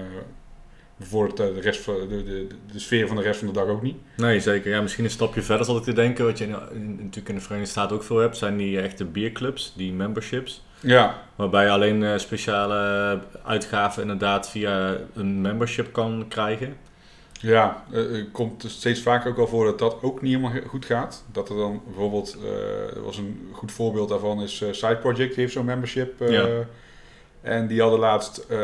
bevordert 0.96 1.36
de, 1.36 1.60
rest 1.60 1.80
van, 1.80 1.94
de, 2.08 2.22
de, 2.24 2.46
de 2.72 2.78
sfeer 2.78 3.06
van 3.06 3.16
de 3.16 3.22
rest 3.22 3.38
van 3.38 3.48
de 3.48 3.54
dag 3.54 3.66
ook 3.66 3.82
niet. 3.82 3.96
Nee, 4.16 4.40
zeker. 4.40 4.70
Ja, 4.70 4.80
misschien 4.82 5.04
een 5.04 5.10
stapje 5.10 5.42
verder 5.42 5.66
zal 5.66 5.76
ik 5.76 5.82
te 5.82 5.92
denken. 5.92 6.24
Wat 6.24 6.38
je 6.38 6.44
in, 6.44 6.56
in- 6.72 6.94
natuurlijk 6.96 7.28
in 7.28 7.34
de 7.34 7.40
Verenigde 7.40 7.70
Staten 7.70 7.96
ook 7.96 8.02
veel 8.02 8.16
hebt, 8.18 8.36
zijn 8.36 8.56
die 8.56 8.80
echte 8.80 9.04
bierclubs, 9.04 9.72
die 9.76 9.92
memberships. 9.92 10.64
Ja, 10.84 11.22
Waarbij 11.36 11.64
je 11.64 11.70
alleen 11.70 12.04
eh, 12.04 12.18
speciale 12.18 13.18
uitgaven 13.44 14.02
inderdaad 14.02 14.50
via 14.50 14.96
een 15.14 15.40
membership 15.40 15.92
kan 15.92 16.24
krijgen. 16.28 16.76
Ja, 17.32 17.84
eh, 17.92 18.16
er 18.16 18.26
komt 18.32 18.64
steeds 18.68 19.02
vaker 19.02 19.30
ook 19.30 19.36
wel 19.36 19.46
voor 19.48 19.64
dat 19.64 19.78
dat 19.78 19.96
ook 20.02 20.22
niet 20.22 20.34
helemaal 20.36 20.60
goed 20.66 20.84
gaat. 20.84 21.24
Dat 21.32 21.48
er 21.48 21.56
dan 21.56 21.82
bijvoorbeeld, 21.86 22.36
eh, 22.44 22.96
er 22.96 23.02
was 23.02 23.16
een 23.16 23.48
goed 23.52 23.72
voorbeeld 23.72 24.08
daarvan 24.08 24.42
is 24.42 24.60
eh, 24.62 24.72
Side 24.72 24.96
Project, 24.96 25.28
die 25.30 25.40
heeft 25.40 25.52
zo'n 25.52 25.64
membership. 25.64 26.20
eh, 26.20 26.30
Ja. 26.32 26.46
En 27.42 27.66
die 27.66 27.80
hadden 27.80 27.98
laatst 28.00 28.38
eh, 28.38 28.58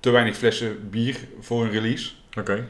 te 0.00 0.10
weinig 0.10 0.36
flessen 0.36 0.90
bier 0.90 1.16
voor 1.40 1.64
een 1.64 1.70
release. 1.70 2.10
Oké. 2.38 2.64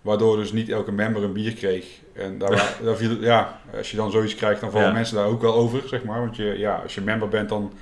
Waardoor 0.00 0.36
dus 0.36 0.52
niet 0.52 0.68
elke 0.68 0.92
member 0.92 1.22
een 1.22 1.32
bier 1.32 1.52
kreeg. 1.54 1.86
En 2.12 2.38
daar, 2.38 2.50
daar 2.84 2.96
viel, 2.96 3.10
ja, 3.22 3.60
als 3.76 3.90
je 3.90 3.96
dan 3.96 4.10
zoiets 4.10 4.34
krijgt, 4.34 4.60
dan 4.60 4.70
vallen 4.70 4.86
Ja. 4.86 4.92
mensen 4.92 5.16
daar 5.16 5.26
ook 5.26 5.42
wel 5.42 5.54
over, 5.54 5.82
zeg 5.88 6.04
maar. 6.04 6.20
Want 6.20 6.36
je, 6.36 6.44
ja, 6.58 6.74
als 6.82 6.94
je 6.94 7.00
member 7.00 7.28
bent, 7.28 7.48
dan 7.48 7.72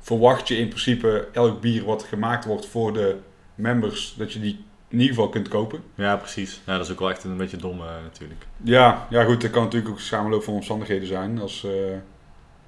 verwacht 0.00 0.48
je 0.48 0.56
in 0.56 0.68
principe 0.68 1.28
elk 1.32 1.60
bier 1.60 1.84
wat 1.84 2.02
gemaakt 2.02 2.44
wordt 2.44 2.66
voor 2.66 2.92
de 2.92 3.16
members, 3.54 4.14
dat 4.18 4.32
je 4.32 4.40
die 4.40 4.64
in 4.88 4.98
ieder 5.00 5.14
geval 5.14 5.28
kunt 5.28 5.48
kopen. 5.48 5.82
Ja, 5.94 6.16
precies. 6.16 6.60
Ja, 6.66 6.76
dat 6.76 6.86
is 6.86 6.92
ook 6.92 6.98
wel 6.98 7.10
echt 7.10 7.24
een 7.24 7.36
beetje 7.36 7.56
dom 7.56 7.80
eh, 7.80 7.86
natuurlijk. 8.02 8.46
Ja, 8.62 9.06
ja 9.10 9.24
goed, 9.24 9.42
er 9.42 9.50
kan 9.50 9.62
natuurlijk 9.62 9.90
ook 9.90 9.98
een 9.98 10.02
samenloop 10.04 10.42
van 10.42 10.54
omstandigheden 10.54 11.06
zijn. 11.08 11.40
Als, 11.40 11.64
eh, 11.64 11.70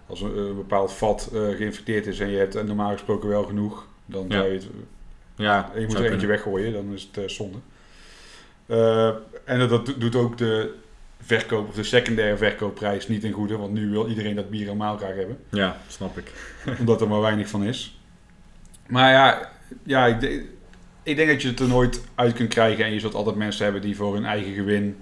als 0.07 0.21
een, 0.21 0.37
een 0.39 0.57
bepaald 0.57 0.93
vat 0.93 1.31
eh, 1.33 1.41
geïnfecteerd 1.41 2.07
is 2.07 2.21
en 2.21 2.29
je 2.31 2.37
hebt 2.39 2.67
normaal 2.67 2.93
gesproken 2.93 3.29
wel 3.29 3.45
genoeg, 3.45 3.87
dan 4.07 4.25
Ja. 4.29 4.35
zou 4.37 4.47
je 4.47 4.53
het, 4.53 4.67
Ja, 5.37 5.71
je 5.75 5.81
moet 5.81 5.91
er 5.95 5.97
eentje 5.97 6.09
kunnen. 6.09 6.27
weggooien, 6.29 6.73
dan 6.73 6.93
is 6.93 7.09
het 7.13 7.31
zonde. 7.31 7.59
En 9.45 9.59
dat- 9.59 9.69
dat 9.69 9.95
doet 9.99 10.17
ook 10.17 10.39
de 10.39 10.75
verkoop, 11.25 11.69
of 11.69 11.75
de 11.75 11.83
secundaire 11.83 12.37
verkoopprijs 12.37 13.09
niet 13.09 13.25
in 13.25 13.33
goede, 13.33 13.57
want 13.57 13.73
nu 13.73 13.91
wil 13.91 14.09
iedereen 14.09 14.35
dat 14.35 14.51
bier 14.51 14.65
helemaal 14.65 14.97
graag 14.97 15.15
hebben, 15.15 15.39
Ja, 15.51 15.77
snap 15.89 16.19
ik. 16.19 16.33
omdat 16.81 17.01
er 17.01 17.09
maar 17.09 17.21
weinig 17.21 17.49
van 17.49 17.65
is. 17.65 18.01
Maar 18.87 19.11
ja, 19.13 19.51
ja 19.83 20.07
ik, 20.07 20.21
de- 20.21 20.49
ik 21.03 21.17
denk 21.17 21.29
dat 21.29 21.43
je 21.43 21.49
het 21.49 21.61
er 21.61 21.69
nooit 21.69 22.03
uit 22.15 22.33
kunt 22.35 22.49
krijgen 22.49 22.85
en 22.85 22.93
je 22.93 23.01
zult 23.01 23.15
altijd 23.15 23.37
mensen 23.37 23.65
hebben 23.65 23.83
die 23.83 23.97
voor 23.97 24.15
hun 24.15 24.25
eigen 24.25 24.53
gewin 24.55 24.97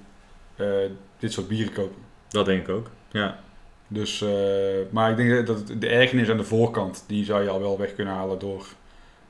eh, 0.57 0.67
dit 1.19 1.33
soort 1.33 1.49
bieren 1.49 1.73
kopen. 1.73 1.97
Dat 2.29 2.47
denk 2.47 2.63
ik 2.63 2.69
ook. 2.69 2.91
Ja, 3.11 3.39
Dus, 3.89 4.23
eh, 4.23 4.29
maar 4.91 5.11
ik 5.11 5.17
denk 5.17 5.47
dat 5.47 5.73
de 5.79 5.89
ergernis 5.89 6.29
aan 6.31 6.37
de 6.37 6.45
voorkant, 6.45 7.05
die 7.07 7.25
zou 7.25 7.43
je 7.43 7.49
al 7.49 7.61
wel 7.61 7.79
weg 7.79 7.95
kunnen 7.95 8.15
halen 8.15 8.39
door 8.39 8.67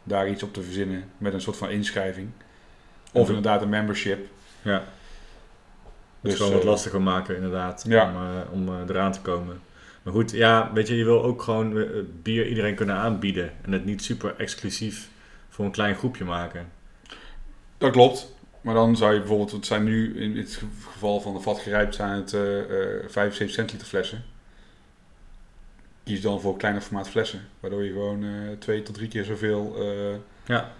daar 0.02 0.28
iets 0.28 0.42
op 0.42 0.52
te 0.52 0.62
verzinnen 0.62 1.04
met 1.18 1.32
een 1.32 1.40
soort 1.40 1.56
van 1.56 1.70
inschrijving. 1.70 2.28
Of 3.12 3.28
inderdaad 3.28 3.62
een 3.62 3.68
membership. 3.68 4.26
ja. 4.62 4.84
Het 6.20 6.30
Dus, 6.30 6.36
gewoon 6.40 6.52
wat 6.52 6.62
eh, 6.62 6.68
lastiger 6.68 7.02
maken 7.02 7.34
inderdaad, 7.36 7.84
Ja. 7.88 8.08
om, 8.08 8.16
eh, 8.16 8.52
om 8.52 8.68
eh, 8.68 8.88
eraan 8.88 9.12
te 9.12 9.20
komen. 9.20 9.60
Maar 10.02 10.12
goed, 10.12 10.30
ja, 10.30 10.70
weet 10.74 10.88
je, 10.88 10.96
je 10.96 11.04
wil 11.04 11.22
ook 11.22 11.42
gewoon 11.42 11.84
bier 12.22 12.46
iedereen 12.48 12.74
kunnen 12.74 12.96
aanbieden. 12.96 13.52
En 13.62 13.72
het 13.72 13.84
niet 13.84 14.02
super 14.04 14.34
exclusief 14.36 15.10
voor 15.48 15.64
een 15.64 15.70
klein 15.70 15.94
groepje 15.94 16.24
maken. 16.24 16.68
Dat 17.78 17.90
klopt. 17.92 18.34
Maar 18.60 18.74
dan 18.74 18.96
zou 18.96 19.12
je 19.12 19.18
bijvoorbeeld, 19.18 19.50
het 19.52 19.66
zijn 19.66 19.84
nu 19.84 20.20
in 20.20 20.36
het 20.36 20.62
geval 20.92 21.20
van 21.20 21.34
de 21.34 21.40
vat 21.40 21.58
gerijpt 21.58 21.94
zijn 21.94 22.10
het 22.10 22.32
eh, 22.34 22.58
eh, 22.60 23.08
75 23.08 23.50
centiliter 23.50 23.86
flessen. 23.88 24.24
Kies 26.04 26.20
dan 26.20 26.40
voor 26.40 26.56
kleiner 26.56 26.82
formaat 26.82 27.08
flessen. 27.08 27.40
Waardoor 27.60 27.84
je 27.84 27.92
gewoon 27.92 28.24
twee 28.58 28.82
tot 28.82 28.94
drie 28.94 29.08
keer 29.08 29.24
zoveel 29.24 29.76
Ja. 30.46 30.72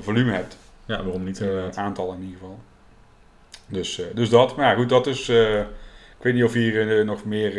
volume 0.00 0.32
hebt. 0.32 0.56
Ja, 0.86 1.02
waarom 1.02 1.24
niet 1.24 1.42
aantal 1.74 2.12
in 2.12 2.20
ieder 2.20 2.38
geval. 2.38 2.60
Dus, 3.70 4.00
eh, 4.00 4.06
dus 4.14 4.28
dat. 4.28 4.56
Maar 4.56 4.66
ja, 4.66 4.74
goed, 4.74 4.88
dat 4.88 5.06
is. 5.06 5.28
eh, 5.28 5.60
ik 5.60 6.26
weet 6.26 6.34
niet 6.34 6.44
of 6.44 6.52
hier 6.52 6.98
eh, 6.98 7.04
nog 7.04 7.24
meer. 7.24 7.54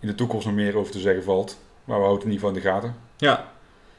in 0.00 0.06
de 0.06 0.14
toekomst 0.14 0.46
nog 0.46 0.54
meer 0.54 0.76
over 0.76 0.92
te 0.92 0.98
zeggen 0.98 1.22
valt. 1.22 1.58
Maar 1.84 1.96
we 1.98 2.04
houden 2.04 2.14
het 2.14 2.24
in 2.24 2.32
ieder 2.32 2.48
geval 2.48 2.56
in 2.56 2.62
de 2.62 2.88
gaten. 2.88 2.96
Ja. 3.16 3.52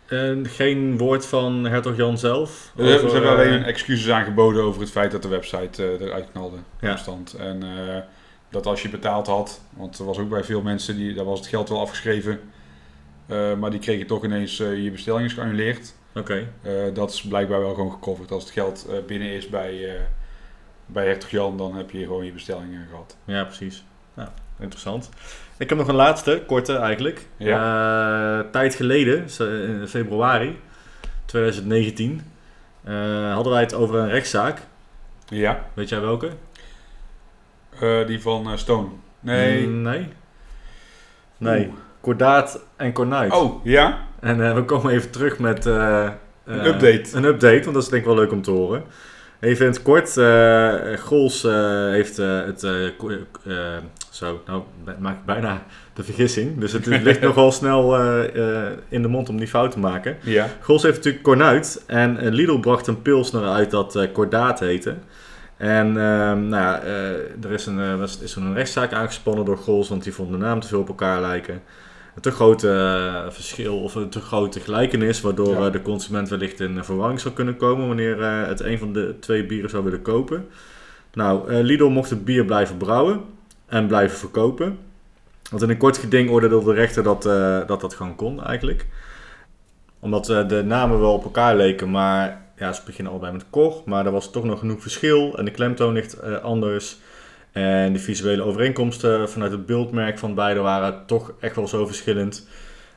En 0.06 0.48
geen 0.48 0.98
woord 0.98 1.26
van 1.26 1.64
hertog 1.64 1.96
Jan 1.98 2.18
zelf? 2.18 2.72
Over, 2.78 3.00
ze 3.00 3.14
hebben 3.14 3.32
alleen 3.32 3.54
een 3.54 3.64
excuses 3.64 4.12
aangeboden 4.12 4.64
over 4.64 4.82
het 4.82 4.92
feit 4.92 5.12
dat 5.12 5.22
de 5.22 5.28
website 5.28 5.98
eruit 6.00 6.32
knalde. 6.32 6.58
Ja. 6.82 6.98
En 7.40 7.64
dat 8.50 8.66
als 8.66 8.82
je 8.82 8.90
betaald 8.90 9.28
had, 9.28 9.62
want 9.70 10.00
er 10.00 10.06
was 10.06 10.18
ook 10.18 10.30
bij 10.30 10.44
veel 10.44 10.62
mensen, 10.62 10.96
die, 10.96 11.14
daar 11.14 11.26
was 11.26 11.40
het 11.40 11.48
geld 11.48 11.70
wel 11.70 11.80
afgeschreven. 11.80 12.40
maar 13.60 13.72
die 13.72 13.80
kregen 13.80 14.08
toch 14.08 14.24
ineens 14.24 14.58
je 14.58 14.90
bestelling 14.92 15.26
is 15.26 15.34
geannuleerd. 15.34 15.94
Oké, 16.16 16.48
dat 16.94 17.12
is 17.12 17.22
blijkbaar 17.22 17.60
wel 17.60 17.74
gewoon 17.74 17.92
gecoverd. 17.92 18.32
Als 18.32 18.44
het 18.44 18.54
geld 18.54 18.88
binnen 19.08 19.30
is 19.30 19.50
bij, 19.50 19.98
bij 20.94 21.06
Hertog 21.06 21.30
Jan, 21.30 21.58
dan 21.58 21.76
heb 21.76 21.92
je 21.92 22.00
gewoon 22.00 22.26
je 22.26 22.32
bestellingen 22.32 22.88
gehad. 22.90 23.18
ja 23.26 23.44
precies. 23.44 23.84
Ja, 24.14 24.34
interessant. 24.60 25.10
Ik 25.58 25.70
heb 25.70 25.78
nog 25.78 25.88
een 25.88 25.96
laatste, 25.96 26.44
korte 26.48 26.76
eigenlijk. 26.76 27.28
Eh, 27.38 28.40
tijd 28.52 28.76
geleden, 28.76 29.26
in 29.80 29.88
februari 29.88 30.60
2019, 31.26 32.22
eh, 32.84 33.34
hadden 33.34 33.52
wij 33.54 33.62
het 33.62 33.74
over 33.74 33.96
een 33.96 34.10
rechtszaak. 34.10 34.60
Ja, 35.28 35.66
Weet 35.74 35.90
jij 35.90 36.02
welke? 36.02 36.30
eh, 37.80 38.08
die 38.08 38.22
van 38.22 38.58
Stone. 38.58 38.88
Nee. 39.20 39.68
Mm, 39.68 39.82
Nee. 39.82 40.08
Nee. 41.38 41.66
Oeh. 41.68 41.76
Kordaat 42.02 42.60
en 42.76 42.94
Kornuit. 42.94 43.32
Oh, 43.34 43.66
ja? 43.66 43.98
En 44.20 44.56
we 44.56 44.64
komen 44.66 44.94
even 44.94 45.12
terug 45.12 45.40
met 45.40 45.66
Een 45.66 46.66
update. 46.66 47.10
Een 47.14 47.24
update, 47.24 47.62
want 47.62 47.74
dat 47.74 47.84
is 47.84 47.90
denk 47.90 48.02
ik 48.02 48.08
wel 48.08 48.16
leuk 48.18 48.32
om 48.32 48.42
te 48.42 48.52
horen. 48.52 48.84
Even 49.42 49.66
in 49.66 49.72
het 49.72 49.82
kort, 49.82 50.18
eh 50.18 50.98
Gols 51.00 51.44
eh, 51.44 51.90
heeft 51.90 52.20
eh, 52.20 52.42
het... 52.46 52.64
eh, 52.64 52.72
ko- 52.98 53.10
eh, 53.48 53.56
zo, 54.10 54.42
nou 54.48 54.64
maak 55.00 55.18
ik 55.18 55.26
bijna 55.26 55.64
de 55.94 56.04
vergissing. 56.04 56.60
Dus 56.60 56.72
het 56.72 56.86
ligt 56.86 57.22
nogal 57.30 57.52
snel 57.52 57.98
in 58.90 59.02
de 59.02 59.08
mond 59.08 59.30
om 59.30 59.38
die 59.38 59.48
fout 59.48 59.72
te 59.72 59.80
maken. 59.80 60.18
Ja. 60.24 60.48
Gols 60.62 60.84
heeft 60.84 60.96
natuurlijk 60.96 61.24
Kornuit 61.24 61.84
en 61.88 62.30
Lidl 62.30 62.60
bracht 62.60 62.88
een 62.88 63.02
pilsner 63.02 63.48
uit 63.48 63.72
dat 63.72 64.08
Kordaat 64.14 64.60
heette. 64.60 64.96
En 65.58 65.88
ehm, 65.88 66.48
nou 66.48 66.64
ja, 66.64 66.82
er 67.44 67.52
is 67.52 67.66
een, 67.66 68.00
was- 68.00 68.20
is 68.20 68.36
een 68.36 68.54
rechtszaak 68.54 68.94
aangespannen 68.94 69.46
door 69.46 69.58
Gols, 69.58 69.90
want 69.90 70.04
die 70.04 70.14
vond 70.14 70.32
de 70.32 70.38
naam 70.38 70.60
te 70.60 70.68
veel 70.68 70.80
op 70.80 70.88
elkaar 70.88 71.22
lijken. 71.22 71.62
Een 72.16 72.22
te 72.22 72.32
grote 72.32 72.70
eh, 72.70 73.32
verschil 73.32 73.78
of 73.80 73.96
een 73.96 74.10
te 74.10 74.20
grote 74.20 74.60
gelijkenis, 74.60 75.22
waardoor 75.22 75.60
Ja. 75.60 75.66
eh, 75.66 75.72
de 75.72 75.82
consument 75.82 76.30
wellicht 76.30 76.60
in 76.60 76.84
verwarring 76.84 77.20
zou 77.20 77.34
kunnen 77.34 77.58
komen 77.58 77.88
wanneer 77.88 78.22
eh, 78.22 78.48
het 78.48 78.60
een 78.60 78.78
van 78.78 78.94
de 78.94 79.16
twee 79.20 79.46
bieren 79.46 79.70
zou 79.70 79.84
willen 79.84 80.02
kopen. 80.02 80.48
Nou, 81.14 81.54
Lidl 81.54 81.86
mocht 81.88 82.10
het 82.10 82.26
bier 82.26 82.46
blijven 82.46 82.78
brouwen 82.78 83.22
en 83.66 83.88
blijven 83.88 84.18
verkopen. 84.18 84.78
Want 85.50 85.64
in 85.64 85.70
een 85.70 85.78
kort 85.78 85.98
geding 85.98 86.30
oordeelde 86.30 86.66
de 86.66 86.74
rechter 86.74 87.04
dat, 87.04 87.24
dat 87.68 87.82
dat 87.82 87.94
gewoon 87.94 88.16
kon 88.16 88.44
eigenlijk. 88.44 88.86
Omdat 90.00 90.26
de 90.26 90.64
namen 90.66 91.00
wel 91.00 91.14
op 91.14 91.24
elkaar 91.24 91.56
leken, 91.56 91.92
maar 91.92 92.42
ja, 92.58 92.74
ze 92.74 92.82
beginnen 92.86 93.12
allebei 93.12 93.34
met 93.34 93.46
Cor. 93.50 93.82
Maar 93.86 94.06
er 94.06 94.12
was 94.12 94.32
toch 94.32 94.44
nog 94.44 94.60
genoeg 94.60 94.82
verschil 94.82 95.38
en 95.38 95.46
de 95.46 95.52
klemtoon 95.52 95.94
ligt 95.94 96.42
anders. 96.42 96.98
En 97.52 97.94
de 97.94 98.00
visuele 98.00 98.44
overeenkomsten 98.44 99.30
vanuit 99.30 99.52
het 99.52 99.66
beeldmerk 99.66 100.20
van 100.20 100.36
beide 100.36 100.60
waren 100.60 101.06
toch 101.06 101.34
echt 101.40 101.56
wel 101.56 101.68
zo 101.68 101.86
verschillend. 101.86 102.48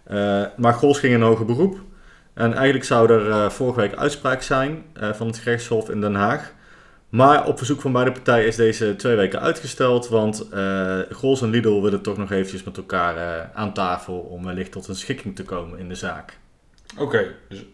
Eh, 0.05 0.43
maar 0.57 0.73
Gols 0.73 0.99
ging 0.99 1.15
in 1.15 1.21
hoger 1.21 1.47
beroep. 1.47 1.79
En 2.35 2.53
eigenlijk 2.53 2.85
zou 2.85 3.13
er 3.13 3.31
eh, 3.31 3.51
vorige 3.51 3.81
week 3.81 3.95
uitspraak 3.95 4.43
zijn 4.43 4.83
eh, 4.93 5.13
van 5.13 5.27
het 5.27 5.39
gerechtshof 5.39 5.91
in 5.91 6.01
Den 6.01 6.15
Haag. 6.15 6.53
Maar 7.09 7.47
op 7.47 7.57
verzoek 7.57 7.81
van 7.81 7.93
beide 7.93 8.13
partijen 8.13 8.47
is 8.47 8.57
deze 8.57 8.97
twee 8.97 9.17
weken 9.17 9.41
uitgesteld. 9.41 10.09
Want 10.09 10.49
Gols 11.11 11.43
en 11.43 11.51
Lidl 11.51 11.81
willen 11.81 12.03
toch 12.03 12.17
nog 12.17 12.31
eventjes 12.31 12.65
met 12.65 12.77
elkaar 12.77 13.51
aan 13.55 13.73
tafel 13.73 14.19
om 14.19 14.45
wellicht 14.45 14.73
tot 14.73 14.89
een 14.89 14.97
schikking 14.97 15.37
te 15.37 15.43
komen 15.43 15.79
in 15.79 15.89
de 15.89 15.95
zaak. 15.95 16.39
Oké, 16.99 17.27
dus 17.49 17.65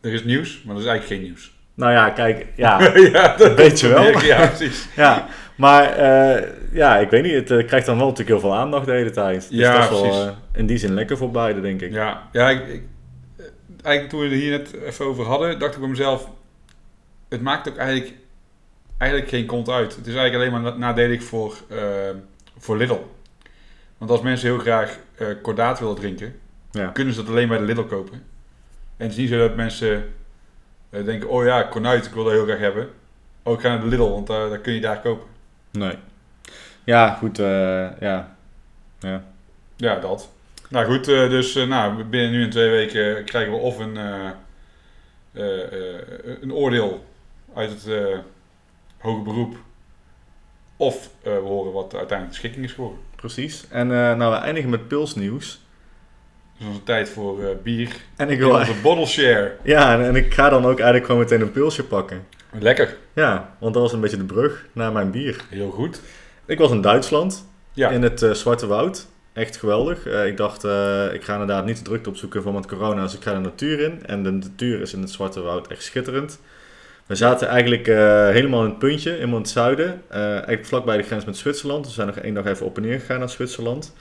er 0.00 0.12
is 0.12 0.24
nieuws, 0.24 0.62
maar 0.62 0.74
er 0.74 0.80
is 0.80 0.86
eigenlijk 0.86 1.20
geen 1.20 1.30
nieuws. 1.30 1.52
Nou 1.74 1.92
ja, 1.92 2.10
kijk, 2.10 2.46
ja, 2.56 2.94
ja, 3.12 3.36
dat 3.36 3.54
weet 3.54 3.80
je 3.80 3.88
wel. 3.88 4.20
Ja, 4.20 4.46
precies. 4.46 4.88
ja. 4.96 5.26
Maar 5.56 5.84
eh, 5.84 6.48
ja, 6.72 6.98
ik 6.98 7.10
weet 7.10 7.22
niet, 7.22 7.32
het 7.34 7.50
eh, 7.50 7.66
krijgt 7.66 7.86
dan 7.86 7.96
wel 7.96 8.08
natuurlijk 8.08 8.40
heel 8.40 8.48
veel 8.50 8.58
aandacht 8.58 8.86
de 8.86 8.92
hele 8.92 9.10
tijd. 9.10 9.48
Dus 9.48 9.58
Ja, 9.58 9.72
dat 9.88 9.90
is 9.90 10.00
wel 10.00 10.26
eh, 10.26 10.32
in 10.52 10.66
die 10.66 10.76
zin 10.78 10.94
lekker 10.94 11.16
voor 11.16 11.30
beide, 11.30 11.60
denk 11.60 11.80
ik. 11.80 11.92
Ja, 11.92 12.28
ja 12.32 12.50
ik, 12.50 12.66
ik- 12.66 12.82
eigenlijk 13.82 14.08
toen 14.08 14.20
we 14.20 14.26
het 14.34 14.34
hier 14.42 14.50
net 14.58 14.74
even 14.82 15.04
over 15.04 15.24
hadden, 15.24 15.58
dacht 15.58 15.74
ik 15.74 15.80
bij 15.80 15.88
mezelf, 15.88 16.28
het 17.28 17.40
maakt 17.42 17.68
ook 17.68 17.76
eigenlijk, 17.76 18.12
eigenlijk 18.98 19.30
geen 19.30 19.46
kont 19.46 19.68
uit. 19.68 19.96
Het 19.96 20.06
is 20.06 20.14
eigenlijk 20.14 20.34
alleen 20.34 20.62
maar 20.62 20.72
na- 20.72 20.78
nadelig 20.78 21.22
voor, 21.22 21.54
voor 22.58 22.76
Lidl. 22.76 22.98
Want 23.98 24.10
als 24.10 24.20
mensen 24.20 24.48
heel 24.48 24.58
graag 24.58 24.98
kordaat 25.42 25.78
willen 25.80 25.94
drinken, 25.94 26.34
Ja. 26.70 26.86
kunnen 26.86 27.14
ze 27.14 27.20
dat 27.20 27.30
alleen 27.30 27.48
bij 27.48 27.58
de 27.58 27.64
Lidl 27.64 27.82
kopen. 27.82 28.12
En 28.96 29.06
het 29.06 29.10
is 29.10 29.16
niet 29.16 29.28
zo 29.28 29.38
dat 29.38 29.56
mensen 29.56 30.04
denken, 30.88 31.28
oh 31.28 31.44
ja, 31.44 31.62
kornuit, 31.62 32.06
ik 32.06 32.12
wil 32.12 32.24
dat 32.24 32.32
heel 32.32 32.44
graag 32.44 32.58
hebben. 32.58 32.88
Oh, 33.42 33.52
ik 33.54 33.60
ga 33.60 33.68
naar 33.68 33.80
de 33.80 33.86
Lidl, 33.86 34.10
want 34.10 34.26
daar 34.26 34.58
kun 34.58 34.72
je 34.72 34.80
daar 34.80 35.00
kopen. 35.00 35.26
Nee. 35.78 35.96
Ja, 36.84 37.14
goed, 37.14 37.38
eh, 37.38 38.00
ja. 38.00 38.36
Ja. 38.98 39.24
Ja, 39.76 39.98
dat. 39.98 40.32
Nou 40.68 40.86
goed, 40.86 41.08
eh, 41.08 41.28
dus 41.28 41.56
eh, 41.56 41.66
nou, 41.66 42.04
binnen 42.04 42.30
nu 42.30 42.42
en 42.42 42.50
twee 42.50 42.70
weken 42.70 43.24
krijgen 43.24 43.52
we 43.52 43.58
of 43.58 43.78
een, 43.78 43.98
een 46.40 46.52
oordeel 46.52 47.04
uit 47.54 47.70
het 47.70 47.86
eh 47.86 48.18
hoge 48.98 49.22
beroep. 49.22 49.56
Of 50.76 51.10
we 51.22 51.30
horen 51.30 51.72
wat 51.72 51.94
uiteindelijk 51.94 52.30
de 52.30 52.34
schikking 52.34 52.64
is 52.64 52.72
geworden. 52.72 52.98
Precies. 53.16 53.68
En 53.68 53.86
nou, 53.86 54.32
we 54.32 54.38
eindigen 54.38 54.70
met 54.70 54.88
pilsnieuws. 54.88 55.60
Dus 56.58 56.66
onze 56.66 56.82
tijd 56.82 57.08
voor 57.08 57.56
bier. 57.62 57.96
En 58.16 58.30
ik 58.30 58.38
wil... 58.38 58.50
onze 58.50 58.80
bottle 58.82 59.06
share. 59.06 59.56
Ja, 59.62 59.94
en, 59.94 60.04
en 60.04 60.16
ik 60.16 60.34
ga 60.34 60.48
dan 60.48 60.64
ook 60.64 60.76
eigenlijk 60.76 61.04
gewoon 61.06 61.20
meteen 61.20 61.40
een 61.40 61.52
pilsje 61.52 61.84
pakken. 61.84 62.26
Lekker. 62.60 62.96
Ja, 63.12 63.54
want 63.58 63.74
dat 63.74 63.82
was 63.82 63.92
een 63.92 64.00
beetje 64.00 64.16
de 64.16 64.24
brug 64.24 64.66
naar 64.72 64.92
mijn 64.92 65.10
bier. 65.10 65.44
Heel 65.50 65.70
goed. 65.70 66.00
Ik 66.46 66.58
was 66.58 66.70
in 66.70 66.80
Duitsland, 66.80 67.46
Ja, 67.72 67.90
in 67.90 68.02
het 68.02 68.22
eh, 68.22 68.30
Zwarte 68.30 68.66
Woud. 68.66 69.06
Echt 69.32 69.56
geweldig. 69.56 70.06
Eh, 70.06 70.26
ik 70.26 70.36
dacht, 70.36 70.64
eh, 70.64 71.12
ik 71.12 71.24
ga 71.24 71.32
inderdaad 71.32 71.64
niet 71.64 71.76
de 71.76 71.82
drukte 71.82 72.08
opzoeken 72.08 72.42
van 72.42 72.54
met 72.54 72.66
corona, 72.66 73.02
dus 73.02 73.14
ik 73.14 73.22
ga 73.22 73.32
de 73.32 73.38
natuur 73.38 73.80
in. 73.80 74.06
En 74.06 74.22
de 74.22 74.30
natuur 74.30 74.80
is 74.80 74.92
in 74.92 75.00
het 75.00 75.10
Zwarte 75.10 75.40
Woud 75.40 75.66
echt 75.66 75.82
schitterend. 75.82 76.40
We 77.06 77.14
zaten 77.14 77.48
eigenlijk 77.48 77.86
helemaal 78.34 78.62
in 78.62 78.68
het 78.68 78.78
puntje, 78.78 79.10
helemaal 79.10 79.36
in 79.36 79.42
het 79.42 79.50
zuiden. 79.50 80.02
eigenlijk 80.10 80.66
vlakbij 80.66 80.96
de 80.96 81.02
grens 81.02 81.24
met 81.24 81.36
Zwitserland. 81.36 81.86
We 81.86 81.92
zijn 81.92 82.06
nog 82.06 82.16
één 82.16 82.34
dag 82.34 82.44
even 82.44 82.66
op 82.66 82.76
en 82.76 82.82
neer 82.82 83.00
gegaan 83.00 83.18
naar 83.18 83.28
Zwitserland. 83.30 83.94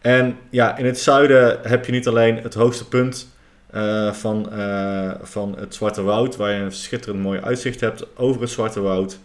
En 0.00 0.38
ja, 0.50 0.76
in 0.76 0.86
het 0.86 0.98
zuiden 0.98 1.58
heb 1.62 1.84
je 1.84 1.92
niet 1.92 2.08
alleen 2.08 2.36
het 2.36 2.54
hoogste 2.54 2.88
punt 2.88 3.35
eh, 3.76 4.12
van, 4.12 4.52
eh, 4.52 5.10
van 5.22 5.54
het 5.58 5.74
Zwarte 5.74 6.02
Woud, 6.02 6.36
waar 6.36 6.50
je 6.52 6.60
een 6.60 6.72
schitterend 6.72 7.22
mooi 7.22 7.40
uitzicht 7.40 7.80
hebt 7.80 8.06
over 8.16 8.40
het 8.40 8.50
Zwarte 8.50 8.80
Woud. 8.80 9.18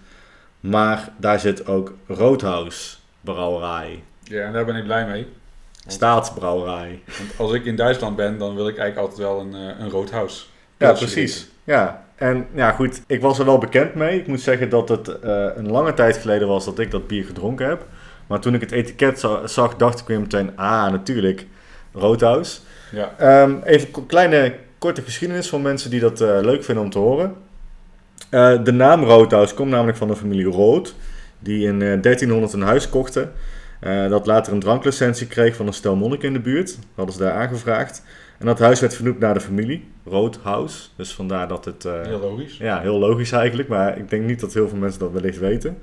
Maar 0.59 1.09
daar 1.17 1.39
zit 1.39 1.67
ook 1.67 1.93
Roodhuis 2.07 3.01
Brouwerij. 3.21 4.03
ja, 4.23 4.43
en 4.43 4.53
daar 4.53 4.65
ben 4.65 4.75
ik 4.75 4.83
blij 4.83 5.05
mee. 5.07 5.27
Staatsbrouwerij. 5.87 6.99
Want 7.17 7.31
als 7.37 7.53
ik 7.53 7.65
in 7.65 7.75
Duitsland 7.75 8.15
ben, 8.15 8.37
dan 8.37 8.55
wil 8.55 8.67
ik 8.67 8.77
eigenlijk 8.77 9.09
altijd 9.09 9.27
wel 9.27 9.39
een, 9.39 9.53
eh, 9.53 9.79
een 9.83 9.89
rood 9.89 10.11
huis. 10.11 10.49
Ja, 10.77 10.91
precies. 10.93 11.47
Ja, 11.63 12.05
en 12.15 12.47
ja 12.53 12.71
goed, 12.71 13.01
ik 13.07 13.21
was 13.21 13.39
er 13.39 13.45
wel 13.45 13.57
bekend 13.57 13.95
mee. 13.95 14.19
Ik 14.19 14.27
moet 14.27 14.41
zeggen 14.41 14.69
dat 14.69 14.89
het 14.89 15.07
een 15.55 15.71
lange 15.71 15.93
tijd 15.93 16.17
geleden 16.17 16.47
was 16.47 16.65
dat 16.65 16.79
ik 16.79 16.91
dat 16.91 17.07
bier 17.07 17.23
gedronken 17.25 17.67
heb. 17.67 17.85
Maar 18.27 18.39
toen 18.39 18.53
ik 18.53 18.61
het 18.61 18.71
etiket 18.71 19.19
za- 19.19 19.47
zag, 19.47 19.75
dacht 19.75 19.99
ik 19.99 20.07
weer 20.07 20.19
meteen, 20.19 20.57
ah 20.57 20.91
natuurlijk, 20.91 21.45
Roodhuis. 21.93 22.61
Ja, 22.91 23.13
Ehm, 23.17 23.55
even 23.63 23.87
een 23.93 24.05
kleine 24.05 24.53
korte 24.77 25.01
geschiedenis 25.01 25.49
voor 25.49 25.61
mensen 25.61 25.89
die 25.89 25.99
dat 25.99 26.21
eh, 26.21 26.37
leuk 26.41 26.63
vinden 26.63 26.83
om 26.83 26.89
te 26.89 26.97
horen. 26.99 27.33
Eh, 28.29 28.63
de 28.63 28.71
naam 28.71 29.03
Roodhuis 29.03 29.53
komt 29.53 29.69
namelijk 29.71 29.97
van 29.97 30.07
de 30.07 30.15
familie 30.15 30.45
Rood, 30.45 30.95
die 31.39 31.67
in 31.67 31.81
eh, 31.81 32.01
1300 32.01 32.53
een 32.53 32.61
huis 32.61 32.89
kochten. 32.89 33.31
eh, 33.79 34.09
dat 34.09 34.25
later 34.25 34.53
een 34.53 34.59
dranklicentie 34.59 35.27
kreeg 35.27 35.55
van 35.55 35.67
een 35.67 35.73
stel 35.73 35.95
monniken 35.95 36.27
in 36.27 36.33
de 36.33 36.39
buurt. 36.39 36.67
Dat 36.75 36.85
hadden 36.95 37.15
ze 37.15 37.21
daar 37.21 37.33
aangevraagd. 37.33 38.03
En 38.39 38.45
dat 38.45 38.59
huis 38.59 38.79
werd 38.79 38.95
vernoemd 38.95 39.19
naar 39.19 39.33
de 39.33 39.39
familie, 39.39 39.87
Roodhuis. 40.05 40.93
Dus 40.95 41.13
vandaar 41.13 41.47
dat 41.47 41.65
het... 41.65 41.85
eh, 41.85 42.01
heel 42.05 42.19
logisch. 42.19 42.57
ja, 42.57 42.79
heel 42.81 42.99
logisch 42.99 43.31
eigenlijk, 43.31 43.69
maar 43.69 43.97
ik 43.97 44.09
denk 44.09 44.25
niet 44.25 44.39
dat 44.39 44.53
heel 44.53 44.67
veel 44.69 44.77
mensen 44.77 44.99
dat 44.99 45.11
wellicht 45.11 45.39
weten. 45.39 45.77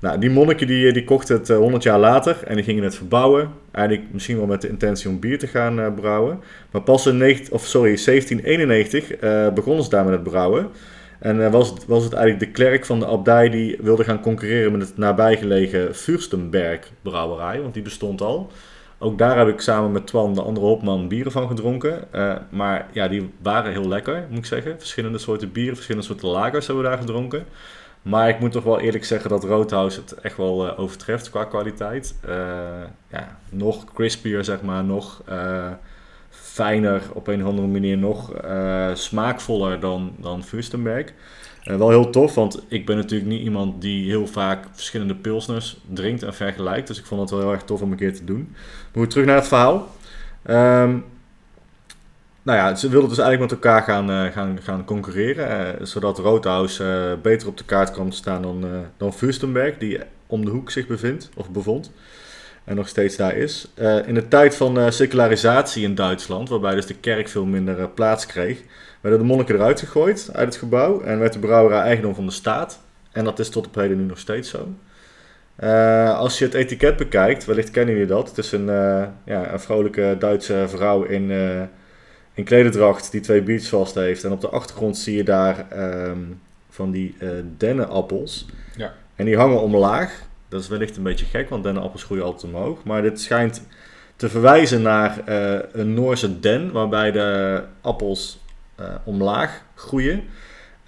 Nou, 0.00 0.18
die 0.18 0.30
monniken 0.30 0.66
die, 0.66 0.92
die 0.92 1.04
kochten 1.04 1.36
het 1.36 1.50
eh, 1.50 1.56
100 1.56 1.82
jaar 1.82 1.98
later 1.98 2.42
en 2.44 2.54
die 2.54 2.64
gingen 2.64 2.84
het 2.84 2.94
verbouwen. 2.94 3.50
Eigenlijk 3.70 4.12
misschien 4.12 4.36
wel 4.36 4.46
met 4.46 4.60
de 4.60 4.68
intentie 4.68 5.08
om 5.08 5.20
bier 5.20 5.38
te 5.38 5.46
gaan 5.46 5.80
eh, 5.80 5.94
brouwen. 5.94 6.40
Maar 6.70 6.82
pas 6.82 7.06
in 7.06 7.16
19, 7.16 7.52
of 7.52 7.64
sorry, 7.66 7.98
1791 8.04 9.12
eh, 9.12 9.52
begonnen 9.52 9.84
ze 9.84 9.90
daar 9.90 10.04
met 10.04 10.12
het 10.12 10.22
brouwen. 10.22 10.70
En 11.18 11.44
eh, 11.44 11.50
was, 11.50 11.70
het, 11.70 11.86
was 11.86 12.04
het 12.04 12.12
eigenlijk 12.12 12.44
de 12.44 12.62
klerk 12.62 12.86
van 12.86 12.98
de 12.98 13.06
abdij 13.06 13.48
die 13.48 13.76
wilde 13.80 14.04
gaan 14.04 14.20
concurreren 14.20 14.72
met 14.72 14.88
het 14.88 14.96
nabijgelegen 14.96 15.94
Fürstenberg 15.94 16.80
brouwerij, 17.02 17.60
want 17.60 17.74
die 17.74 17.82
bestond 17.82 18.20
al. 18.20 18.50
Ook 18.98 19.18
daar 19.18 19.38
heb 19.38 19.48
ik 19.48 19.60
samen 19.60 19.92
met 19.92 20.06
Twan, 20.06 20.34
de 20.34 20.42
andere 20.42 20.66
hopman, 20.66 21.08
bieren 21.08 21.32
van 21.32 21.48
gedronken. 21.48 22.12
Eh, 22.12 22.34
maar 22.50 22.88
ja, 22.92 23.08
die 23.08 23.30
waren 23.42 23.72
heel 23.72 23.88
lekker, 23.88 24.26
moet 24.28 24.38
ik 24.38 24.44
zeggen. 24.44 24.78
Verschillende 24.78 25.18
soorten 25.18 25.52
bieren, 25.52 25.74
verschillende 25.74 26.06
soorten 26.06 26.28
lagers 26.28 26.66
hebben 26.66 26.84
we 26.84 26.90
daar 26.90 26.98
gedronken. 26.98 27.44
Maar 28.08 28.28
ik 28.28 28.40
moet 28.40 28.52
toch 28.52 28.64
wel 28.64 28.80
eerlijk 28.80 29.04
zeggen 29.04 29.30
dat 29.30 29.44
Roodhouse 29.44 30.00
het 30.00 30.12
echt 30.12 30.36
wel 30.36 30.68
eh, 30.68 30.78
overtreft 30.78 31.30
qua 31.30 31.44
kwaliteit. 31.44 32.14
Eh, 32.20 32.34
ja, 33.10 33.38
nog 33.50 33.84
crispier, 33.84 34.44
zeg 34.44 34.62
maar, 34.62 34.84
nog 34.84 35.22
eh, 35.26 35.70
fijner 36.30 37.02
op 37.12 37.26
een 37.26 37.42
of 37.42 37.48
andere 37.48 37.68
manier, 37.68 37.98
nog 37.98 38.32
smaakvoller 38.94 39.80
dan, 39.80 40.12
dan 40.16 40.44
Fürstenberg. 40.44 41.12
Wel 41.62 41.88
heel 41.88 42.10
tof, 42.10 42.34
want 42.34 42.64
ik 42.68 42.86
ben 42.86 42.96
natuurlijk 42.96 43.30
niet 43.30 43.42
iemand 43.42 43.80
die 43.82 44.08
heel 44.08 44.26
vaak 44.26 44.66
verschillende 44.72 45.14
pilsners 45.14 45.76
drinkt 45.92 46.22
en 46.22 46.34
vergelijkt. 46.34 46.86
Dus 46.86 46.98
ik 46.98 47.06
vond 47.06 47.20
het 47.20 47.30
wel 47.30 47.40
heel 47.40 47.52
erg 47.52 47.62
tof 47.62 47.82
om 47.82 47.90
een 47.90 47.98
keer 47.98 48.14
te 48.14 48.24
doen. 48.24 48.48
Maar 48.92 49.02
goed, 49.02 49.10
terug 49.10 49.26
naar 49.26 49.36
het 49.36 49.48
verhaal. 49.48 49.88
Ehm, 50.42 50.96
nou 52.48 52.60
ja, 52.60 52.74
ze 52.74 52.88
wilden 52.88 53.08
dus 53.08 53.18
eigenlijk 53.18 53.50
met 53.50 53.62
elkaar 53.62 53.82
gaan, 53.82 54.10
eh, 54.10 54.32
gaan, 54.32 54.58
gaan 54.62 54.84
concurreren. 54.84 55.78
eh, 55.78 55.86
zodat 55.86 56.18
Roodhuis 56.18 56.80
eh, 56.80 57.12
beter 57.22 57.48
op 57.48 57.56
de 57.56 57.64
kaart 57.64 57.90
kwam 57.90 58.10
te 58.10 58.16
staan 58.16 58.42
dan, 58.42 58.64
dan 58.96 59.12
Fürstenberg, 59.12 59.78
die 59.78 59.98
om 60.26 60.44
de 60.44 60.50
hoek 60.50 60.70
zich 60.70 60.86
bevindt, 60.86 61.30
of 61.36 61.50
bevond. 61.50 61.92
En 62.64 62.76
nog 62.76 62.88
steeds 62.88 63.16
daar 63.16 63.36
is. 63.36 63.68
In 64.06 64.14
de 64.14 64.28
tijd 64.28 64.56
van 64.56 64.92
secularisatie 64.92 65.84
in 65.84 65.94
Duitsland, 65.94 66.48
waarbij 66.48 66.74
dus 66.74 66.86
de 66.86 66.94
kerk 66.94 67.28
veel 67.28 67.44
minder 67.44 67.88
plaats 67.88 68.26
kreeg, 68.26 68.60
werden 69.00 69.20
de 69.20 69.26
monniken 69.26 69.54
eruit 69.54 69.80
gegooid 69.80 70.30
uit 70.32 70.48
het 70.48 70.56
gebouw 70.56 71.00
en 71.00 71.18
werd 71.18 71.32
de 71.32 71.38
brouwerij 71.38 71.80
eigendom 71.80 72.14
van 72.14 72.26
de 72.26 72.32
staat. 72.32 72.80
En 73.12 73.24
dat 73.24 73.38
is 73.38 73.48
tot 73.48 73.66
op 73.66 73.74
heden 73.74 73.96
nu 73.96 74.04
nog 74.04 74.18
steeds 74.18 74.50
zo. 74.50 74.68
Als 76.14 76.38
je 76.38 76.44
het 76.44 76.54
etiket 76.54 76.96
bekijkt, 76.96 77.44
wellicht 77.44 77.70
kennen 77.70 77.94
jullie 77.94 78.08
dat. 78.08 78.28
Het 78.28 78.38
is 78.38 78.52
een, 78.52 78.66
ja, 79.24 79.52
een 79.52 79.60
vrolijke 79.60 80.16
Duitse 80.18 80.64
vrouw 80.68 81.02
in, 81.02 81.30
in 82.38 82.44
klederdracht 82.44 83.10
die 83.10 83.20
twee 83.20 83.42
biertjes 83.42 83.68
vast 83.68 83.94
heeft. 83.94 84.24
En 84.24 84.32
op 84.32 84.40
de 84.40 84.48
achtergrond 84.48 84.98
zie 84.98 85.16
je 85.16 85.24
daar 85.24 85.70
ehm, 85.70 86.18
van 86.70 86.90
die 86.90 87.14
eh 87.18 87.28
dennenappels. 87.56 88.46
Ja. 88.76 88.94
En 89.14 89.24
die 89.24 89.36
hangen 89.36 89.60
omlaag. 89.60 90.22
Dat 90.48 90.60
is 90.60 90.68
wellicht 90.68 90.96
een 90.96 91.02
beetje 91.02 91.24
gek, 91.24 91.48
want 91.48 91.62
dennenappels 91.62 92.02
groeien 92.02 92.24
altijd 92.24 92.52
omhoog. 92.52 92.84
Maar 92.84 93.02
dit 93.02 93.20
schijnt 93.20 93.62
te 94.16 94.28
verwijzen 94.28 94.82
naar 94.82 95.20
eh, 95.24 95.58
een 95.72 95.94
Noorse 95.94 96.40
den, 96.40 96.72
waarbij 96.72 97.10
de 97.10 97.62
appels 97.80 98.38
eh, 98.74 98.94
omlaag 99.04 99.62
groeien. 99.74 100.22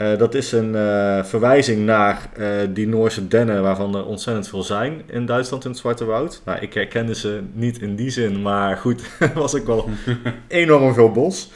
Eh, 0.00 0.18
dat 0.18 0.34
is 0.34 0.52
een 0.52 0.74
eh, 0.74 1.24
verwijzing 1.24 1.84
naar 1.84 2.28
eh, 2.36 2.46
die 2.70 2.88
Noorse 2.88 3.28
dennen, 3.28 3.62
waarvan 3.62 3.94
er 3.94 4.04
ontzettend 4.04 4.48
veel 4.48 4.62
zijn 4.62 5.02
in 5.06 5.26
Duitsland 5.26 5.64
in 5.64 5.70
het 5.70 5.78
Zwarte 5.78 6.04
Woud. 6.04 6.42
Nou, 6.44 6.58
ik 6.58 6.74
herkende 6.74 7.14
ze 7.14 7.42
niet 7.52 7.80
in 7.80 7.96
die 7.96 8.10
zin, 8.10 8.42
maar 8.42 8.76
goed, 8.76 9.02
was 9.34 9.54
ik 9.54 9.64
wel 9.64 9.88
enorm 10.48 10.94
veel 10.94 11.10
bos. 11.10 11.50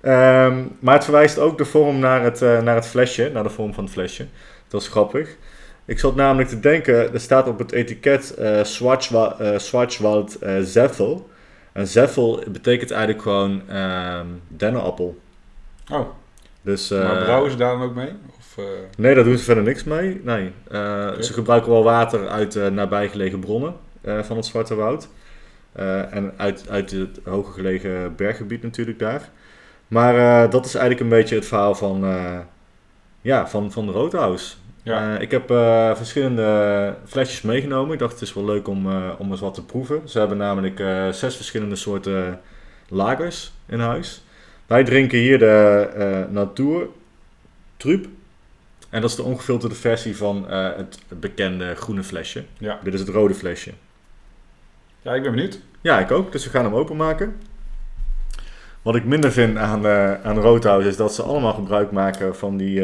Ehm, 0.00 0.64
maar 0.80 0.94
het 0.94 1.04
verwijst 1.04 1.38
ook 1.38 1.58
de 1.58 1.64
vorm 1.64 1.98
naar 1.98 2.22
het, 2.22 2.40
naar 2.40 2.74
het 2.74 2.86
flesje, 2.86 3.30
naar 3.32 3.42
de 3.42 3.50
vorm 3.50 3.74
van 3.74 3.84
het 3.84 3.92
flesje. 3.92 4.26
Dat 4.68 4.80
is 4.80 4.88
grappig. 4.88 5.36
Ik 5.84 5.98
zat 5.98 6.14
namelijk 6.14 6.48
te 6.48 6.60
denken, 6.60 7.12
er 7.12 7.20
staat 7.20 7.48
op 7.48 7.58
het 7.58 7.72
etiket 7.72 8.34
eh 8.34 8.64
Schwarzwa- 8.64 9.58
Schwarzwald 9.58 10.38
Zeffel. 10.62 11.28
En 11.72 11.86
Zeffel 11.86 12.42
betekent 12.50 12.90
eigenlijk 12.90 13.22
gewoon 13.22 13.62
ehm 13.68 14.26
dennenappel. 14.48 15.18
Oh, 15.90 16.08
Dus, 16.68 16.90
eh, 16.90 17.02
maar 17.02 17.22
brouwen 17.22 17.50
ze 17.50 17.56
daar 17.56 17.78
dan 17.78 17.82
ook 17.82 17.94
mee? 17.94 18.12
Of, 18.38 18.58
eh, 18.58 18.64
Nee, 18.96 19.14
daar 19.14 19.24
doen 19.24 19.36
ze 19.38 19.44
verder 19.44 19.64
niks 19.64 19.84
mee. 19.84 20.20
Nee. 20.24 20.52
Eh. 20.70 21.10
Ze 21.20 21.32
gebruiken 21.32 21.70
wel 21.70 21.82
water 21.82 22.28
uit 22.28 22.72
nabijgelegen 22.72 23.40
bronnen 23.40 23.74
van 24.02 24.36
het 24.36 24.46
Zwarte 24.46 24.74
Woud. 24.74 25.08
En 26.10 26.32
uit, 26.36 26.68
uit 26.70 26.90
het 26.90 27.20
hoger 27.24 27.52
gelegen 27.52 28.16
berggebied 28.16 28.62
natuurlijk 28.62 28.98
daar. 28.98 29.28
Maar 29.88 30.50
dat 30.50 30.64
is 30.64 30.74
eigenlijk 30.74 31.04
een 31.04 31.18
beetje 31.18 31.34
het 31.34 31.46
verhaal 31.46 31.74
van, 31.74 32.04
ja, 33.20 33.48
van, 33.48 33.72
van 33.72 33.86
de 33.86 33.92
Roodhuis. 33.92 34.58
ja. 34.82 35.18
Ik 35.18 35.30
heb 35.30 35.46
verschillende 35.96 36.94
flesjes 37.04 37.42
meegenomen. 37.42 37.92
Ik 37.92 37.98
dacht 37.98 38.12
het 38.12 38.22
is 38.22 38.34
wel 38.34 38.44
leuk 38.44 38.68
om, 38.68 38.86
om 39.18 39.30
eens 39.30 39.40
wat 39.40 39.54
te 39.54 39.64
proeven. 39.64 40.00
Ze 40.04 40.18
hebben 40.18 40.36
namelijk 40.36 40.78
zes 41.10 41.36
verschillende 41.36 41.76
soorten 41.76 42.40
lagers 42.88 43.52
in 43.66 43.80
huis. 43.80 44.22
Wij 44.68 44.84
drinken 44.84 45.18
hier 45.18 45.38
de 45.38 46.26
Natuur 46.30 46.86
Trup. 47.76 48.06
En 48.90 49.00
dat 49.00 49.10
is 49.10 49.16
de 49.16 49.22
ongefilterde 49.22 49.74
versie 49.74 50.16
van 50.16 50.48
eh, 50.48 50.68
het 50.76 50.98
bekende 51.08 51.74
groene 51.74 52.02
flesje. 52.04 52.44
ja. 52.58 52.80
Dit 52.82 52.94
is 52.94 53.00
het 53.00 53.08
rode 53.08 53.34
flesje. 53.34 53.72
ja, 55.02 55.14
ik 55.14 55.22
ben 55.22 55.30
benieuwd. 55.30 55.60
Ja, 55.80 55.98
ik 55.98 56.10
ook. 56.10 56.32
Dus 56.32 56.44
we 56.44 56.50
gaan 56.50 56.64
hem 56.64 56.74
openmaken. 56.74 57.36
Wat 58.82 58.94
ik 58.96 59.04
minder 59.04 59.32
vind 59.32 59.56
aan, 59.56 59.86
eh 59.86 60.22
aan 60.24 60.38
Roodhouse 60.38 60.88
is 60.88 60.96
dat 60.96 61.14
ze 61.14 61.22
allemaal 61.22 61.52
gebruik 61.52 61.90
maken 61.90 62.36
van 62.36 62.56
die... 62.56 62.82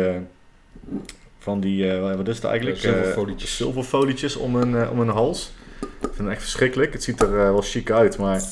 van 1.39 1.61
die, 1.61 1.93
wat 1.93 2.29
is 2.29 2.37
het 2.37 2.45
eigenlijk? 2.45 2.79
Zilverfolietjes. 2.79 3.57
Zilverfolietjes 3.57 4.37
om 4.37 4.57
hun, 4.57 4.89
om 4.89 4.99
hun 4.99 5.09
hals. 5.09 5.53
Ik 5.81 5.89
vind 6.01 6.19
het 6.19 6.29
echt 6.29 6.43
verschrikkelijk. 6.43 6.93
Het 6.93 7.03
ziet 7.03 7.21
er 7.23 7.31
wel 7.31 7.61
chic 7.63 7.91
uit, 7.91 8.19
maar 8.19 8.43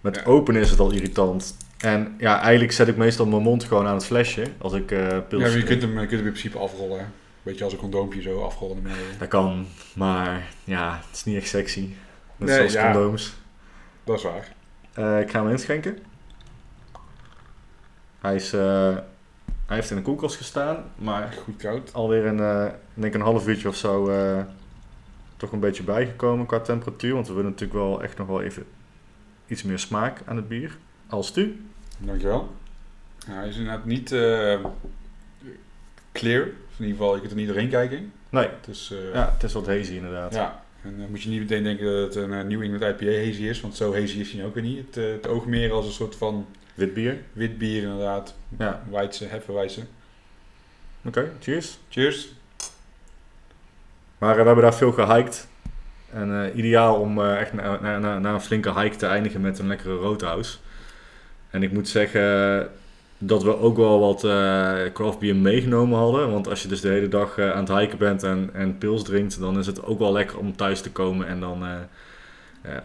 met 0.00 0.16
Ja. 0.16 0.22
openen 0.24 0.60
is 0.62 0.70
het 0.70 0.78
al 0.80 0.90
irritant. 0.92 1.56
En 1.78 2.14
ja, 2.18 2.40
eigenlijk 2.40 2.72
zet 2.72 2.88
ik 2.88 2.96
meestal 2.96 3.26
mijn 3.26 3.42
mond 3.42 3.64
gewoon 3.64 3.86
aan 3.86 3.94
het 3.94 4.04
flesje 4.04 4.46
als 4.58 4.72
ik 4.72 4.90
eh 4.90 5.18
pils 5.28 5.42
Ja, 5.42 5.48
maar 5.48 5.56
je 5.58 5.64
kunt 5.64 5.82
hem, 5.82 5.90
je 5.90 5.96
kunt 5.98 6.10
hem 6.10 6.18
in 6.26 6.30
principe 6.30 6.58
afrollen. 6.58 6.98
hè. 6.98 7.04
Beetje 7.42 7.64
als 7.64 7.72
een 7.72 7.78
condoompje 7.78 8.22
zo 8.22 8.42
afrollen 8.42 8.82
naar 8.82 8.92
beneden. 8.92 9.18
Dat 9.18 9.28
kan, 9.28 9.66
maar 9.94 10.48
ja, 10.64 11.00
het 11.06 11.16
is 11.16 11.24
niet 11.24 11.36
echt 11.36 11.48
sexy. 11.48 11.80
Net 12.36 12.48
Nee, 12.48 12.56
zoals 12.56 12.72
ja. 12.72 12.92
condooms. 12.92 13.34
Dat 14.04 14.16
is 14.16 14.22
waar. 14.22 14.52
Eh, 14.92 15.20
ik 15.20 15.30
ga 15.30 15.42
hem 15.42 15.50
inschenken. 15.50 15.98
Hij, 18.20 18.34
is, 18.34 18.52
eh, 18.52 18.96
hij 19.66 19.76
heeft 19.76 19.90
in 19.90 19.96
de 19.96 20.02
koelkast 20.02 20.36
gestaan, 20.36 20.84
maar 20.96 21.34
Goed 21.42 21.56
koud. 21.56 21.92
alweer 21.92 22.26
een, 22.26 22.70
denk 22.94 23.14
een 23.14 23.20
half 23.20 23.48
uurtje 23.48 23.68
of 23.68 23.76
zo 23.76 24.10
toch 25.36 25.52
een 25.52 25.60
beetje 25.60 25.82
bijgekomen 25.82 26.46
qua 26.46 26.60
temperatuur. 26.60 27.14
Want 27.14 27.28
we 27.28 27.34
willen 27.34 27.50
natuurlijk 27.50 27.78
wel 27.78 28.02
echt 28.02 28.18
nog 28.18 28.26
wel 28.26 28.42
even 28.42 28.64
iets 29.46 29.62
meer 29.62 29.78
smaak 29.78 30.20
aan 30.24 30.36
het 30.36 30.48
bier. 30.48 30.76
Als 31.08 31.36
u. 31.36 31.64
Dankjewel. 31.98 32.54
Ja, 33.26 33.32
hij 33.32 33.48
is 33.48 33.56
inderdaad 33.56 33.84
niet 33.84 34.12
eh, 34.12 34.64
clear. 36.12 36.42
In 36.42 36.84
ieder 36.84 36.96
geval, 36.96 37.12
je 37.14 37.18
kunt 37.20 37.30
er 37.32 37.36
niet 37.38 37.46
doorheen 37.48 37.68
kijken. 37.68 38.12
Nee, 38.30 38.48
Dus 38.66 38.90
eh, 38.92 39.12
ja, 39.14 39.30
het 39.32 39.42
is 39.42 39.52
wat 39.52 39.66
hazy 39.66 39.92
inderdaad. 39.94 40.34
ja. 40.34 40.64
En 40.82 40.98
dan 40.98 41.10
moet 41.10 41.22
je 41.22 41.28
niet 41.28 41.40
meteen 41.40 41.62
denken 41.62 41.84
dat 41.86 42.14
het 42.14 42.24
een 42.24 42.30
uh, 42.30 42.42
New 42.42 42.62
England 42.62 42.82
IPA 43.02 43.12
hazy 43.12 43.42
is. 43.42 43.60
Want 43.60 43.76
zo 43.76 43.92
hazy 43.94 44.18
is 44.18 44.32
hij 44.32 44.44
ook 44.44 44.54
weer 44.54 44.62
niet. 44.62 44.86
Het, 44.86 44.96
eh, 44.96 45.12
het 45.12 45.26
oogt 45.26 45.46
meer 45.46 45.72
als 45.72 45.86
een 45.86 45.92
soort 45.92 46.16
van 46.16 46.46
Wit 46.74 46.94
bier. 46.94 47.18
wit 47.32 47.58
bier 47.58 47.82
inderdaad. 47.82 48.34
Ja, 48.58 48.82
Weidse, 48.90 49.24
hefferwijze. 49.24 49.80
oké, 51.04 51.32
cheers. 51.40 51.78
Cheers. 51.88 52.28
Maar 54.18 54.30
eh, 54.34 54.40
we 54.40 54.46
hebben 54.46 54.64
daar 54.64 54.74
veel 54.74 54.92
gehiked. 54.92 55.46
En 56.12 56.42
eh, 56.44 56.56
ideaal 56.56 57.00
om 57.00 57.20
eh, 57.20 57.40
echt 57.40 57.52
na, 57.52 57.80
na, 57.80 57.98
na, 57.98 58.18
na 58.18 58.32
een 58.34 58.40
flinke 58.40 58.80
hike 58.80 58.96
te 58.96 59.06
eindigen 59.06 59.40
met 59.40 59.58
een 59.58 59.66
lekkere 59.66 59.94
roadhouse. 59.96 60.58
En 61.50 61.62
ik 61.62 61.72
moet 61.72 61.88
zeggen 61.88 62.68
dat 63.18 63.42
we 63.42 63.58
ook 63.58 63.76
wel 63.76 64.00
wat 64.00 64.24
eh 64.24 64.92
craft 64.92 65.18
beer 65.18 65.36
meegenomen 65.36 65.98
hadden. 65.98 66.30
Want 66.30 66.48
als 66.48 66.62
je 66.62 66.68
dus 66.68 66.80
de 66.80 66.88
hele 66.88 67.08
dag 67.08 67.38
eh, 67.38 67.50
aan 67.52 67.64
het 67.64 67.78
hiken 67.78 67.98
bent 67.98 68.22
en, 68.22 68.50
en 68.52 68.78
pils 68.78 69.04
drinkt, 69.04 69.40
dan 69.40 69.58
is 69.58 69.66
het 69.66 69.84
ook 69.84 69.98
wel 69.98 70.12
lekker 70.12 70.38
om 70.38 70.56
thuis 70.56 70.80
te 70.80 70.90
komen 70.90 71.26
en 71.26 71.40
dan... 71.40 71.64
eh, 71.64 71.70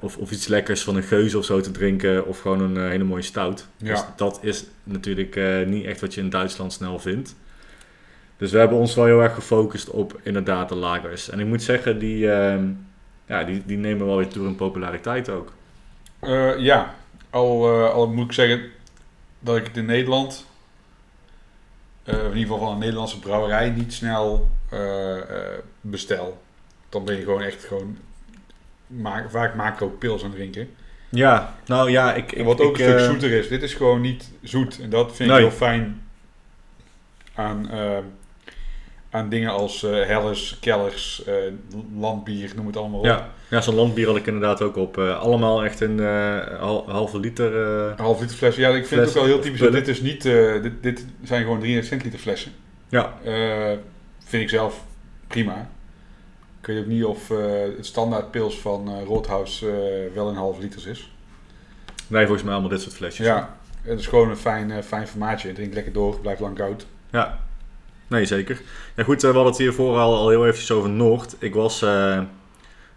of, 0.01 0.17
of 0.17 0.31
iets 0.31 0.47
lekkers 0.47 0.83
van 0.83 0.95
een 0.95 1.03
geuze 1.03 1.37
of 1.37 1.45
zo 1.45 1.61
te 1.61 1.71
drinken, 1.71 2.25
of 2.27 2.39
gewoon 2.41 2.61
een 2.61 2.89
hele 2.89 3.03
mooie 3.03 3.21
stout. 3.21 3.67
Ja. 3.77 3.91
Dus 3.91 4.03
dat 4.15 4.39
is 4.41 4.65
natuurlijk 4.83 5.39
niet 5.65 5.85
echt 5.85 6.01
wat 6.01 6.13
je 6.13 6.21
in 6.21 6.29
Duitsland 6.29 6.73
snel 6.73 6.99
vindt. 6.99 7.35
Dus 8.37 8.51
we 8.51 8.57
hebben 8.57 8.77
ons 8.77 8.95
wel 8.95 9.05
heel 9.05 9.21
erg 9.21 9.33
gefocust 9.33 9.89
op 9.89 10.19
inderdaad 10.23 10.69
de 10.69 10.75
lagers. 10.75 11.29
En 11.29 11.39
ik 11.39 11.45
moet 11.45 11.63
zeggen, 11.63 11.99
die, 11.99 12.31
ehm, 12.31 12.63
ja, 13.25 13.43
die, 13.43 13.63
die 13.65 13.77
nemen 13.77 14.05
wel 14.05 14.17
weer 14.17 14.27
toe 14.27 14.47
in 14.47 14.55
populariteit 14.55 15.29
ook. 15.29 15.51
Ja, 16.57 16.95
al, 17.31 17.73
eh, 17.73 17.93
al 17.93 18.07
moet 18.07 18.25
ik 18.25 18.31
zeggen 18.31 18.71
dat 19.39 19.57
ik 19.57 19.65
het 19.65 19.77
in 19.77 19.85
Nederland, 19.85 20.45
eh, 22.03 22.17
in 22.17 22.23
ieder 22.23 22.41
geval 22.41 22.59
van 22.59 22.71
een 22.71 22.79
Nederlandse 22.79 23.19
brouwerij, 23.19 23.69
niet 23.69 23.93
snel 23.93 24.49
eh, 24.69 25.17
bestel. 25.81 26.41
Dan 26.89 27.05
ben 27.05 27.15
je 27.15 27.23
gewoon 27.23 27.41
echt 27.41 27.63
gewoon 27.63 27.97
ma 28.87 29.29
vaak 29.29 29.55
macro 29.55 29.87
pils 29.87 30.23
aan 30.23 30.29
het 30.29 30.37
drinken. 30.37 30.69
Ja, 31.09 31.55
nou 31.65 31.91
ja, 31.91 32.13
ik... 32.13 32.31
En 32.31 32.45
wat 32.45 32.59
ik, 32.59 32.65
ook 32.65 32.77
een 32.77 32.83
stuk 32.83 32.99
zoeter 32.99 33.31
is. 33.31 33.47
Dit 33.47 33.63
is 33.63 33.73
gewoon 33.73 34.01
niet 34.01 34.31
zoet. 34.41 34.79
En 34.79 34.89
dat 34.89 35.15
vind 35.15 35.29
ik 35.29 35.37
heel 35.37 35.51
fijn 35.51 36.03
aan, 37.35 37.69
aan 39.11 39.29
dingen 39.29 39.49
als 39.51 39.81
Helles, 39.81 40.57
Kellers, 40.59 41.23
eh, 41.23 41.33
landbier, 41.95 42.51
noem 42.55 42.65
het 42.67 42.77
allemaal 42.77 42.99
op. 42.99 43.05
Ja, 43.05 43.29
ja 43.49 43.61
zo'n 43.61 43.75
landbier 43.75 44.07
had 44.07 44.15
ik 44.15 44.25
inderdaad 44.27 44.61
ook 44.61 44.75
op. 44.75 44.97
Eh, 44.97 45.19
allemaal 45.19 45.63
echt 45.63 45.79
een 45.81 45.99
hal- 46.59 46.89
halve 46.89 47.19
liter. 47.19 47.51
half 47.97 48.19
liter 48.19 48.35
flessen. 48.35 48.63
Ja, 48.63 48.69
ik 48.69 48.85
vind 48.87 48.99
het 49.01 49.09
ook 49.09 49.15
wel 49.15 49.25
heel 49.25 49.39
typisch. 49.39 49.59
dat. 49.59 49.71
Dit 49.71 49.87
is 49.87 50.01
niet, 50.01 50.21
dit, 50.23 50.71
dit 50.83 51.05
zijn 51.23 51.41
gewoon 51.41 51.57
300 51.59 51.87
centiliter 51.87 52.19
flessen. 52.19 52.51
ja, 52.89 53.13
vind 54.23 54.43
ik 54.43 54.49
zelf 54.49 54.83
prima. 55.27 55.69
Ik 56.61 56.67
weet 56.67 56.79
ook 56.79 56.85
niet 56.85 57.03
of 57.03 57.27
het 57.77 57.85
standaard 57.85 58.31
pils 58.31 58.59
van 58.59 58.89
eh, 58.89 59.05
wel 60.13 60.29
een 60.29 60.35
half 60.35 60.59
liters 60.59 60.85
is. 60.85 61.11
wij 62.07 62.21
volgens 62.23 62.43
mij 62.43 62.51
allemaal 62.53 62.71
dit 62.71 62.81
soort 62.81 62.93
flesjes. 62.95 63.25
Ja, 63.25 63.55
het 63.81 63.99
is 63.99 64.07
gewoon 64.07 64.29
een 64.29 64.37
fijn, 64.37 64.83
fijn 64.83 65.07
formaatje. 65.07 65.47
Het 65.47 65.55
drinkt 65.55 65.73
lekker 65.75 65.93
door, 65.93 66.19
blijft 66.19 66.39
lang 66.41 66.55
koud. 66.55 66.85
Ja, 67.11 67.39
nee 68.11 68.25
zeker. 68.25 68.61
Ja 68.95 69.03
goed, 69.03 69.23
eh, 69.23 69.29
we 69.29 69.35
hadden 69.35 69.53
het 69.53 69.61
hiervoor 69.61 69.97
al, 69.97 70.15
al 70.15 70.29
heel 70.29 70.45
eventjes 70.45 70.71
over 70.71 70.89
Noord. 70.89 71.35
Ik 71.39 71.53
was 71.53 71.81
eh, 71.81 72.17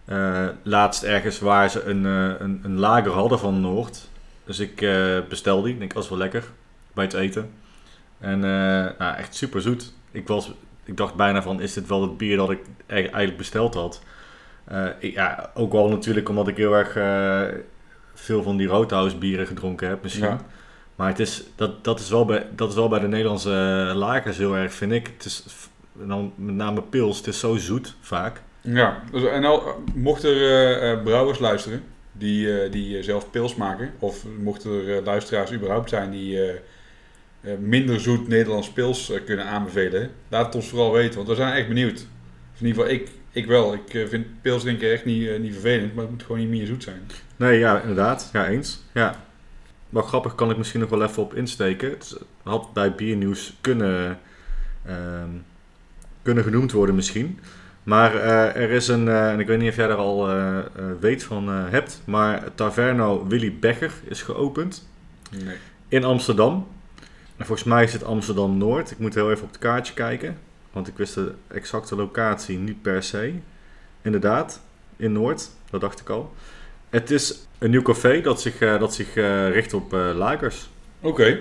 eh, 0.05 0.48
laatst 0.62 1.03
ergens 1.03 1.38
waar 1.38 1.70
ze 1.70 1.83
een, 1.83 2.05
een, 2.05 2.61
een 2.62 2.79
lager 2.79 3.12
hadden 3.12 3.38
van 3.38 3.61
Noord. 3.61 4.09
Dus 4.44 4.59
ik 4.59 4.77
bestelde 5.29 5.62
die. 5.62 5.72
Ik 5.72 5.79
denk, 5.79 5.94
dat 5.94 6.09
wel 6.09 6.18
lekker 6.18 6.44
bij 6.92 7.05
het 7.05 7.14
eten. 7.14 7.50
En 8.18 8.38
nou, 8.98 9.16
echt 9.16 9.35
super 9.35 9.61
zoet. 9.61 9.92
Ik, 10.11 10.29
was, 10.29 10.53
ik 10.85 10.96
dacht 10.96 11.14
bijna 11.14 11.42
van, 11.42 11.61
is 11.61 11.72
dit 11.72 11.88
wel 11.88 12.03
het 12.03 12.16
bier 12.16 12.37
dat 12.37 12.50
ik 12.50 12.61
e- 12.87 12.94
eigenlijk 12.94 13.37
besteld 13.37 13.74
had? 13.74 14.03
Ja, 15.00 15.50
ook 15.55 15.72
wel 15.72 15.88
natuurlijk 15.88 16.29
omdat 16.29 16.48
ik 16.48 16.57
heel 16.57 16.77
erg 16.77 16.92
veel 18.14 18.42
van 18.42 18.57
die 18.57 18.66
Roadhouse 18.66 19.16
bieren 19.16 19.46
gedronken 19.46 19.88
heb 19.88 20.03
misschien. 20.03 20.38
Maar 20.96 21.09
het 21.09 21.18
is, 21.18 21.42
dat, 21.57 21.85
dat, 21.85 22.00
is 22.00 22.09
wel 22.09 22.24
bij, 22.24 22.46
dat 22.57 22.68
is 22.68 22.74
wel 22.74 22.88
bij 22.88 22.98
de 22.98 23.09
Nederlandse 23.09 23.87
eh, 23.90 23.96
lagers 23.96 24.37
heel 24.37 24.57
erg, 24.57 24.72
vind 24.72 24.92
ik. 24.92 25.11
Het 25.16 25.24
is, 25.24 25.44
dan 25.92 26.33
met 26.37 26.54
name 26.54 26.83
pils, 26.83 27.16
het 27.16 27.26
is 27.26 27.38
zo 27.38 27.57
zoet 27.57 27.94
vaak. 28.00 28.42
Ja, 28.61 29.02
dus, 29.11 29.24
en 29.24 29.44
al, 29.44 29.83
mochten 29.94 30.30
er 30.30 30.80
eh, 30.80 30.92
eh, 30.92 31.02
brouwers 31.02 31.38
luisteren 31.38 31.83
die, 32.12 32.68
die 32.68 33.02
zelf 33.02 33.30
pils 33.30 33.54
maken, 33.54 33.92
of 33.98 34.24
mochten 34.42 34.87
er 34.87 35.02
luisteraars 35.02 35.52
überhaupt 35.52 35.88
zijn 35.88 36.11
die 36.11 36.40
minder 37.59 38.00
zoet 38.00 38.28
Nederlands 38.28 38.70
pils 38.70 39.12
kunnen 39.26 39.46
aanbevelen, 39.46 40.11
laat 40.28 40.46
het 40.46 40.54
ons 40.54 40.68
vooral 40.68 40.92
weten, 40.92 41.16
want 41.16 41.28
we 41.28 41.35
zijn 41.35 41.54
echt 41.54 41.68
benieuwd. 41.68 42.07
Of 42.54 42.61
in 42.61 42.66
ieder 42.66 42.83
geval, 42.83 42.98
ik, 42.98 43.09
ik 43.30 43.46
wel. 43.46 43.74
Ik 43.74 44.09
vind 44.09 44.26
pils 44.42 44.62
drinken 44.62 44.92
echt 44.92 45.04
niet, 45.04 45.38
niet 45.38 45.52
vervelend, 45.52 45.94
maar 45.94 46.02
het 46.02 46.12
moet 46.12 46.22
gewoon 46.22 46.40
niet 46.40 46.48
meer 46.48 46.66
zoet 46.66 46.83
zijn. 46.83 47.00
Nee, 47.37 47.59
ja, 47.59 47.80
inderdaad. 47.80 48.30
Ja, 48.33 48.48
eens. 48.48 48.83
Ja. 48.92 49.24
Wel 49.94 50.02
grappig, 50.02 50.35
kan 50.35 50.50
ik 50.50 50.57
misschien 50.57 50.80
nog 50.80 50.88
wel 50.88 51.02
even 51.02 51.22
op 51.22 51.35
insteken. 51.35 51.90
Het 51.90 52.18
had 52.42 52.72
bij 52.72 52.94
biernieuws 52.94 53.57
kunnen, 53.61 54.18
ehm, 54.87 55.28
kunnen 56.22 56.44
genoemd 56.44 56.72
worden 56.72 56.94
misschien. 56.94 57.38
Maar 57.83 58.14
eh, 58.14 58.62
er 58.62 58.70
is 58.70 58.88
een, 58.88 59.09
eh, 59.09 59.33
en 59.33 59.40
ik 59.40 59.46
weet 59.46 59.59
niet 59.59 59.68
of 59.68 59.76
jij 59.76 59.87
daar 59.87 59.96
al 59.96 60.30
eh, 60.30 60.59
weet 61.00 61.24
van 61.24 61.48
hebt, 61.48 62.00
maar 62.04 62.54
Taverno 62.54 63.26
Willy 63.26 63.59
Becher 63.59 63.92
is 64.04 64.22
geopend. 64.22 64.88
Nee. 65.30 65.57
in 65.88 66.04
Amsterdam. 66.04 66.66
En 67.37 67.46
volgens 67.46 67.68
mij 67.68 67.85
is 67.85 67.92
het 67.92 68.04
Amsterdam 68.04 68.59
Noord. 68.59 68.90
Ik 68.90 68.98
moet 68.98 69.14
heel 69.14 69.30
even 69.30 69.44
op 69.44 69.50
het 69.50 69.59
kaartje 69.59 69.94
kijken. 69.94 70.38
Want 70.72 70.88
ik 70.88 70.96
wist 70.96 71.14
de 71.14 71.35
exacte 71.48 71.96
locatie 71.96 72.59
niet 72.59 72.83
per 72.83 73.02
se. 73.02 73.35
Inderdaad, 74.02 74.61
in 74.96 75.12
Noord. 75.12 75.50
Dat 75.70 75.80
dacht 75.80 76.00
ik 76.00 76.09
al. 76.09 76.35
Het 76.94 77.11
is 77.11 77.38
een 77.59 77.70
nieuw 77.70 77.83
café 77.83 78.20
dat 78.20 78.40
zich, 78.40 78.61
eh, 78.61 78.78
dat 78.78 78.94
zich 78.94 79.16
eh, 79.16 79.50
richt 79.50 79.72
op 79.74 79.94
eh, 79.94 80.11
lagers. 80.14 80.68
Oké. 81.00 81.38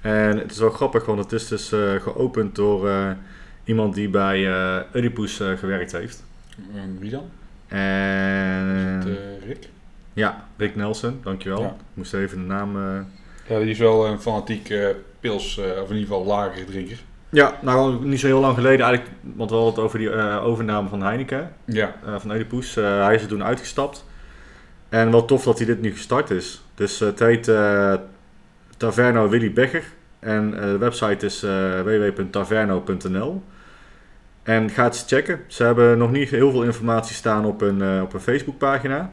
En 0.00 0.38
het 0.38 0.50
is 0.50 0.58
wel 0.58 0.70
grappig, 0.70 1.06
want 1.06 1.18
het 1.18 1.32
is 1.32 1.48
dus 1.48 1.68
geopend 2.02 2.54
door 2.54 2.90
iemand 3.64 3.94
die 3.94 4.08
bij 4.08 4.46
eh 4.52 4.80
Oedipus 4.94 5.36
gewerkt 5.58 5.92
heeft. 5.92 6.24
En 6.74 6.96
wie 7.00 7.10
dan? 7.10 7.28
En 7.68 8.98
Is 8.98 9.04
het, 9.04 9.44
Rick? 9.46 9.68
ja, 10.12 10.46
Rick 10.56 10.76
Nelson, 10.76 11.20
dankjewel. 11.22 11.60
Ja. 11.60 11.66
Ik 11.68 11.74
moest 11.94 12.14
even 12.14 12.38
de 12.38 12.44
naam... 12.44 12.76
Ja, 13.48 13.58
die 13.58 13.70
is 13.70 13.78
wel 13.78 14.06
een 14.06 14.20
fanatiek 14.20 14.74
pils, 15.20 15.58
of 15.58 15.64
in 15.90 15.96
ieder 15.96 15.96
geval 16.14 16.24
lagere 16.24 16.64
drinker. 16.64 16.98
Ja, 17.30 17.58
nou 17.62 18.06
niet 18.06 18.20
zo 18.20 18.26
heel 18.26 18.40
lang 18.40 18.54
geleden 18.54 18.86
eigenlijk, 18.86 19.16
want 19.22 19.50
we 19.50 19.56
hadden 19.56 19.74
het 19.74 19.82
over 19.84 19.98
die 19.98 20.12
overname 20.40 20.88
van 20.88 21.02
Heineken, 21.02 21.52
Ja. 21.64 21.94
van 22.18 22.30
Oedipus. 22.30 22.74
Hij 22.74 23.14
is 23.14 23.22
er 23.22 23.28
toen 23.28 23.44
uitgestapt. 23.44 24.04
En 24.94 25.10
wel 25.10 25.24
tof 25.24 25.44
dat 25.44 25.58
hij 25.58 25.66
dit 25.66 25.80
nu 25.80 25.92
gestart 25.92 26.30
is. 26.30 26.62
Dus 26.74 27.00
eh, 27.00 27.08
het 27.08 27.18
heet 27.18 27.48
eh, 27.48 27.94
Taverno 28.76 29.28
Willy 29.28 29.52
Becher. 29.52 29.84
En 30.18 30.54
eh, 30.54 30.60
de 30.60 30.78
website 30.78 31.26
is 31.26 31.40
www.taverno.nl. 31.84 33.42
En 34.42 34.70
ga 34.70 34.84
het 34.84 34.94
eens 34.94 35.04
checken. 35.06 35.40
Ze 35.46 35.64
hebben 35.64 35.98
nog 35.98 36.10
niet 36.10 36.28
heel 36.28 36.50
veel 36.50 36.62
informatie 36.62 37.14
staan 37.14 37.44
op 37.44 37.60
hun, 37.60 37.82
eh, 37.82 38.02
op 38.02 38.12
hun 38.12 38.20
Facebookpagina. 38.20 39.12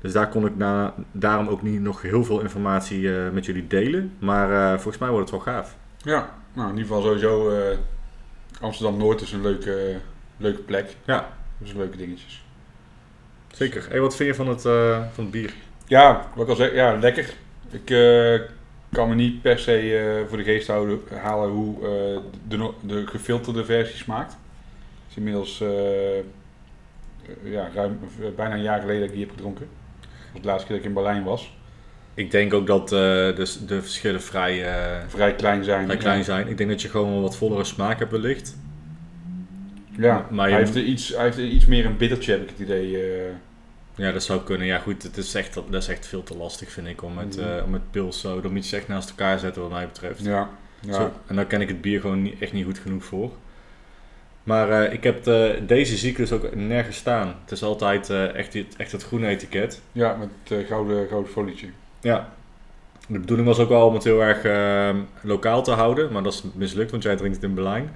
Dus 0.00 0.12
daar 0.12 0.28
kon 0.28 0.46
ik 0.46 0.56
na, 0.56 0.94
daarom 1.12 1.48
ook 1.48 1.62
niet 1.62 1.80
nog 1.80 2.02
heel 2.02 2.24
veel 2.24 2.40
informatie 2.40 3.10
met 3.10 3.44
jullie 3.44 3.66
delen. 3.66 4.12
Maar 4.18 4.74
volgens 4.74 4.98
mij 4.98 5.10
wordt 5.10 5.30
het 5.30 5.44
wel 5.44 5.54
gaaf. 5.54 5.76
Ja, 5.96 6.30
nou 6.52 6.70
in 6.70 6.76
ieder 6.76 6.94
geval 6.94 7.02
sowieso 7.02 7.52
Amsterdam-Noord 8.60 9.20
is 9.20 9.32
een 9.32 9.42
leuke, 9.42 9.96
leuke 10.36 10.62
plek. 10.62 10.96
Ja. 11.04 11.28
Dus 11.58 11.72
leuke 11.72 11.96
dingetjes. 11.96 12.45
Zeker. 13.56 13.86
Hey, 13.88 14.00
wat 14.00 14.16
vind 14.16 14.28
je 14.28 14.34
van 14.34 14.48
het, 14.48 14.64
eh, 14.64 15.02
van 15.12 15.24
het 15.24 15.30
bier? 15.32 15.54
Ja, 15.86 16.28
wat 16.34 16.44
ik 16.44 16.50
al 16.50 16.56
zeg, 16.56 16.74
ja, 16.74 16.96
lekker. 16.98 17.34
Ik 17.70 17.90
eh, 17.90 18.40
kan 18.92 19.08
me 19.08 19.14
niet 19.14 19.42
per 19.42 19.58
se 19.58 19.98
eh, 19.98 20.28
voor 20.28 20.38
de 20.38 20.44
geest 20.44 20.66
houden, 20.68 21.00
halen 21.14 21.50
hoe 21.50 21.74
eh, 21.76 22.20
de, 22.48 22.70
de 22.80 23.06
gefilterde 23.06 23.64
versie 23.64 23.96
smaakt. 23.96 24.32
Het 24.32 25.10
is 25.10 25.16
inmiddels 25.16 25.58
ja, 27.42 27.70
ruim, 27.74 27.98
bijna 28.36 28.54
een 28.54 28.62
jaar 28.62 28.80
geleden 28.80 29.00
dat 29.00 29.08
ik 29.08 29.14
die 29.16 29.24
heb 29.24 29.34
gedronken. 29.34 29.68
Dat 30.00 30.32
was 30.32 30.42
de 30.42 30.48
laatste 30.48 30.66
keer 30.66 30.76
dat 30.76 30.84
ik 30.84 30.90
in 30.90 31.02
Berlijn 31.02 31.24
was. 31.24 31.56
Ik 32.16 32.30
denk 32.30 32.54
ook 32.54 32.66
dat 32.66 32.82
eh, 32.82 32.98
de, 32.98 33.54
de 33.66 33.82
verschillen 33.82 34.22
vrij, 34.22 34.64
eh, 34.64 35.02
Vrij 35.08 35.34
klein 35.34 35.64
zijn. 35.64 35.84
vrij 35.84 35.96
klein 35.96 36.24
zijn. 36.24 36.48
Ik 36.48 36.56
denk 36.58 36.70
dat 36.70 36.82
je 36.82 36.88
gewoon 36.88 37.22
wat 37.22 37.36
vollere 37.36 37.64
smaak 37.64 37.98
hebt 37.98 38.10
wellicht. 38.10 38.56
Ja, 39.98 40.26
Maar 40.30 40.48
hij, 40.48 40.58
heeft 40.58 40.74
er 40.74 40.82
iets, 40.82 41.08
hij 41.08 41.24
heeft 41.24 41.36
er 41.36 41.44
iets 41.44 41.66
meer 41.66 41.86
een 41.86 41.96
bittertje, 41.96 42.32
heb 42.32 42.42
ik 42.42 42.48
het 42.48 42.58
idee. 42.58 43.02
eh. 43.02 43.30
Ja, 43.94 44.12
dat 44.12 44.22
zou 44.22 44.40
kunnen. 44.42 44.66
Ja, 44.66 44.78
goed, 44.78 45.02
het 45.02 45.16
is 45.16 45.34
echt, 45.34 45.54
dat 45.54 45.82
is 45.82 45.88
echt 45.88 46.06
veel 46.06 46.22
te 46.22 46.36
lastig, 46.36 46.70
vind 46.70 46.86
ik, 46.86 47.02
om 47.02 47.14
met, 47.14 47.38
eh, 47.38 47.62
om 47.64 47.70
met 47.70 47.90
pils 47.90 48.20
zo. 48.20 48.40
Je 48.52 48.62
ze 48.62 48.76
echt 48.76 48.88
naast 48.88 49.08
elkaar 49.08 49.38
zetten, 49.38 49.62
wat 49.62 49.70
mij 49.70 49.86
betreft. 49.86 50.24
Ja. 50.24 50.48
ja. 50.80 50.92
Zo, 50.92 51.12
en 51.26 51.36
daar 51.36 51.46
ken 51.46 51.60
ik 51.60 51.68
het 51.68 51.80
bier 51.80 52.00
gewoon 52.00 52.22
niet, 52.22 52.40
echt 52.40 52.52
niet 52.52 52.64
goed 52.64 52.78
genoeg 52.78 53.04
voor. 53.04 53.30
Maar 54.42 54.70
eh, 54.70 54.92
ik 54.92 55.02
heb 55.02 55.22
de, 55.22 55.62
deze 55.66 56.12
dus 56.12 56.32
ook 56.32 56.54
nergens 56.54 56.96
staan. 56.96 57.34
Het 57.42 57.52
is 57.52 57.62
altijd 57.62 58.10
echt, 58.10 58.54
het, 58.54 58.76
echt 58.76 58.92
het 58.92 59.04
groene 59.04 59.26
etiket. 59.26 59.80
Ja, 59.92 60.16
met 60.16 60.28
het 60.48 60.66
gouden, 60.66 61.08
gouden 61.08 61.32
folietje. 61.32 61.66
Ja. 62.00 62.34
De 63.08 63.18
bedoeling 63.18 63.48
was 63.48 63.58
ook 63.58 63.68
wel 63.68 63.86
om 63.86 63.94
het 63.94 64.04
heel 64.04 64.22
erg 64.22 64.44
eh, 64.44 64.96
lokaal 65.20 65.62
te 65.62 65.70
houden. 65.70 66.12
Maar 66.12 66.22
dat 66.22 66.32
is 66.32 66.42
mislukt, 66.54 66.90
want 66.90 67.02
jij 67.02 67.16
drinkt 67.16 67.36
het 67.36 67.44
in 67.44 67.54
Berlijn. 67.54 67.90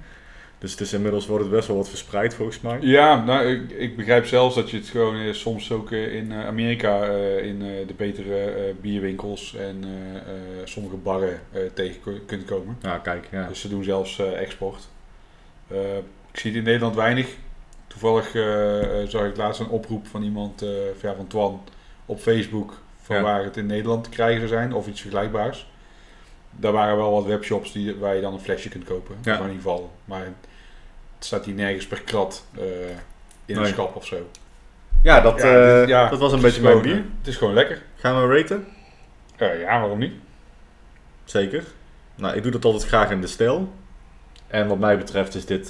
Dus 0.61 0.71
het 0.71 0.79
is 0.81 0.93
inmiddels 0.93 1.27
wordt 1.27 1.43
het 1.43 1.53
best 1.53 1.67
wel 1.67 1.77
wat 1.77 1.89
verspreid 1.89 2.33
volgens 2.33 2.61
mij. 2.61 2.77
Ja, 2.81 3.23
nou, 3.23 3.45
ik, 3.45 3.71
ik 3.71 3.95
begrijp 3.95 4.25
zelfs 4.25 4.55
dat 4.55 4.69
je 4.69 4.77
het 4.77 4.87
gewoon 4.87 5.15
eh, 5.19 5.33
soms 5.33 5.71
ook 5.71 5.91
eh, 5.91 6.15
in 6.15 6.31
eh, 6.31 6.45
Amerika 6.45 7.03
eh, 7.03 7.45
in 7.45 7.61
eh, 7.61 7.87
de 7.87 7.93
betere 7.97 8.43
eh, 8.43 8.73
bierwinkels 8.81 9.55
en 9.55 9.83
eh, 9.83 10.15
eh, 10.15 10.21
sommige 10.63 10.95
barren 10.95 11.41
eh, 11.51 11.61
tegen 11.73 12.01
ku- 12.01 12.21
kunt 12.25 12.45
komen. 12.45 12.77
Ja, 12.81 12.97
kijk, 12.97 13.27
ja. 13.31 13.47
Dus 13.47 13.61
ze 13.61 13.69
doen 13.69 13.83
zelfs 13.83 14.19
eh, 14.19 14.41
export. 14.41 14.87
Ik 16.31 16.39
zie 16.39 16.49
het 16.51 16.59
in 16.59 16.63
Nederland 16.65 16.95
weinig. 16.95 17.27
Toevallig 17.87 18.29
zag 19.09 19.25
ik 19.27 19.37
laatst 19.37 19.59
een 19.61 19.69
oproep 19.69 20.07
van 20.07 20.23
iemand, 20.23 20.65
van, 20.99 21.09
ja, 21.09 21.15
van 21.15 21.27
Twan, 21.27 21.61
op 22.05 22.19
Facebook. 22.19 22.81
Van 23.01 23.15
Ja. 23.15 23.21
waar 23.21 23.43
het 23.43 23.57
in 23.57 23.65
Nederland 23.65 24.03
te 24.03 24.09
krijgen 24.09 24.37
zou 24.47 24.49
zijn, 24.61 24.73
of 24.73 24.87
iets 24.87 25.01
vergelijkbaars. 25.01 25.69
Daar 26.51 26.71
waren 26.71 26.97
wel 26.97 27.11
wat 27.11 27.25
webshops 27.25 27.71
die, 27.71 27.95
waar 27.95 28.15
je 28.15 28.21
dan 28.21 28.33
een 28.33 28.39
flesje 28.39 28.69
kunt 28.69 28.83
kopen. 28.83 29.15
Ja. 29.23 29.33
In 29.35 29.39
ieder 29.41 29.55
geval. 29.55 29.91
Maar 30.05 30.27
staat 31.25 31.45
hier 31.45 31.53
nergens 31.53 31.87
per 31.87 32.01
krat 32.01 32.45
eh, 32.57 32.61
in 33.45 33.55
een 33.55 33.61
Nee. 33.61 33.71
schap 33.71 33.95
of 33.95 34.05
zo. 34.05 34.29
Ja, 35.03 35.21
dat, 35.21 35.41
Ja, 35.41 35.71
eh, 35.73 35.79
dit- 35.79 35.89
ja, 35.89 36.09
dat 36.09 36.19
was 36.19 36.31
een 36.33 36.41
beetje 36.41 36.61
mijn 36.61 36.81
bier. 36.81 36.95
eh, 36.95 37.01
Het 37.17 37.27
is 37.27 37.35
gewoon 37.35 37.53
lekker. 37.53 37.81
Gaan 37.95 38.27
we 38.29 38.35
raten? 38.37 38.67
Ja, 39.37 39.79
waarom 39.79 39.99
niet? 39.99 40.13
Zeker. 41.23 41.63
Nou, 42.15 42.35
ik 42.35 42.43
doe 42.43 42.51
dat 42.51 42.65
altijd 42.65 42.85
graag 42.85 43.09
in 43.11 43.21
de 43.21 43.27
stijl. 43.27 43.73
En 44.47 44.67
wat 44.67 44.79
mij 44.79 44.97
betreft 44.97 45.35
is 45.35 45.45
dit, 45.45 45.67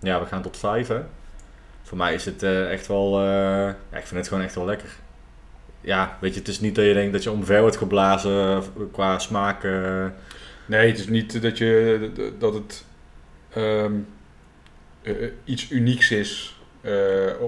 ja, 0.00 0.20
we 0.20 0.26
gaan 0.28 0.42
tot 0.42 0.56
vijf 0.56 0.88
hè. 0.88 1.00
Voor 1.82 1.98
mij 1.98 2.14
is 2.14 2.24
het 2.24 2.42
echt 2.42 2.86
wel, 2.86 3.22
ja, 3.22 3.68
ik 3.92 4.06
vind 4.06 4.10
het 4.20 4.28
gewoon 4.28 4.44
echt 4.44 4.54
wel 4.54 4.64
lekker. 4.64 4.88
Ja, 5.80 6.16
weet 6.20 6.32
je, 6.34 6.38
het 6.38 6.48
is 6.48 6.60
niet 6.60 6.74
dat 6.74 6.84
je 6.84 6.94
denkt 6.94 7.12
dat 7.12 7.22
je 7.22 7.30
omver 7.30 7.60
wordt 7.60 7.76
geblazen 7.76 8.62
qua 8.92 9.18
smaak. 9.18 9.62
Nee, 10.66 10.88
het 10.90 10.98
is 10.98 11.08
niet 11.08 11.42
dat, 11.42 11.58
je, 11.58 12.32
dat 12.38 12.54
het 12.54 12.84
ehm, 13.52 13.92
eh, 15.04 15.24
eh, 15.24 15.30
iets 15.44 15.70
unieks 15.70 16.10
is 16.10 16.58
eh, 16.80 16.92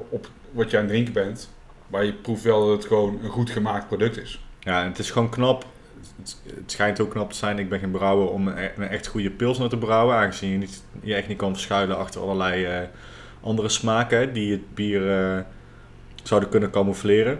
op 0.08 0.28
wat 0.50 0.70
je 0.70 0.76
aan 0.76 0.82
het 0.82 0.92
drinken 0.92 1.12
bent. 1.12 1.50
Maar 1.86 2.04
je 2.04 2.12
proeft 2.12 2.42
wel 2.42 2.66
dat 2.66 2.76
het 2.76 2.86
gewoon 2.86 3.18
een 3.22 3.28
goed 3.30 3.50
gemaakt 3.50 3.86
product 3.86 4.16
is. 4.20 4.40
ja, 4.60 4.82
en 4.82 4.88
het 4.88 4.98
is 4.98 5.10
gewoon 5.10 5.30
knap. 5.30 5.64
Het, 6.20 6.36
het 6.54 6.70
schijnt 6.70 7.00
ook 7.00 7.10
knap 7.10 7.30
te 7.30 7.36
zijn, 7.38 7.58
ik 7.58 7.68
ben 7.68 7.78
geen 7.78 7.90
brouwer, 7.90 8.28
om 8.30 8.48
een, 8.48 8.70
een 8.76 8.88
echt 8.88 9.06
goede 9.06 9.30
pilsner 9.30 9.68
te 9.68 9.78
brouwen. 9.78 10.16
Aangezien 10.16 10.50
je 10.50 10.58
niet, 10.58 10.82
je 11.02 11.14
echt 11.14 11.28
niet 11.28 11.36
kan 11.38 11.52
verschuilen 11.52 11.96
achter 11.98 12.20
allerlei 12.20 12.88
andere 13.40 13.68
smaken 13.68 14.32
die 14.32 14.50
het 14.52 14.74
bier 14.74 15.44
zouden 16.22 16.48
kunnen 16.48 16.70
camoufleren. 16.70 17.38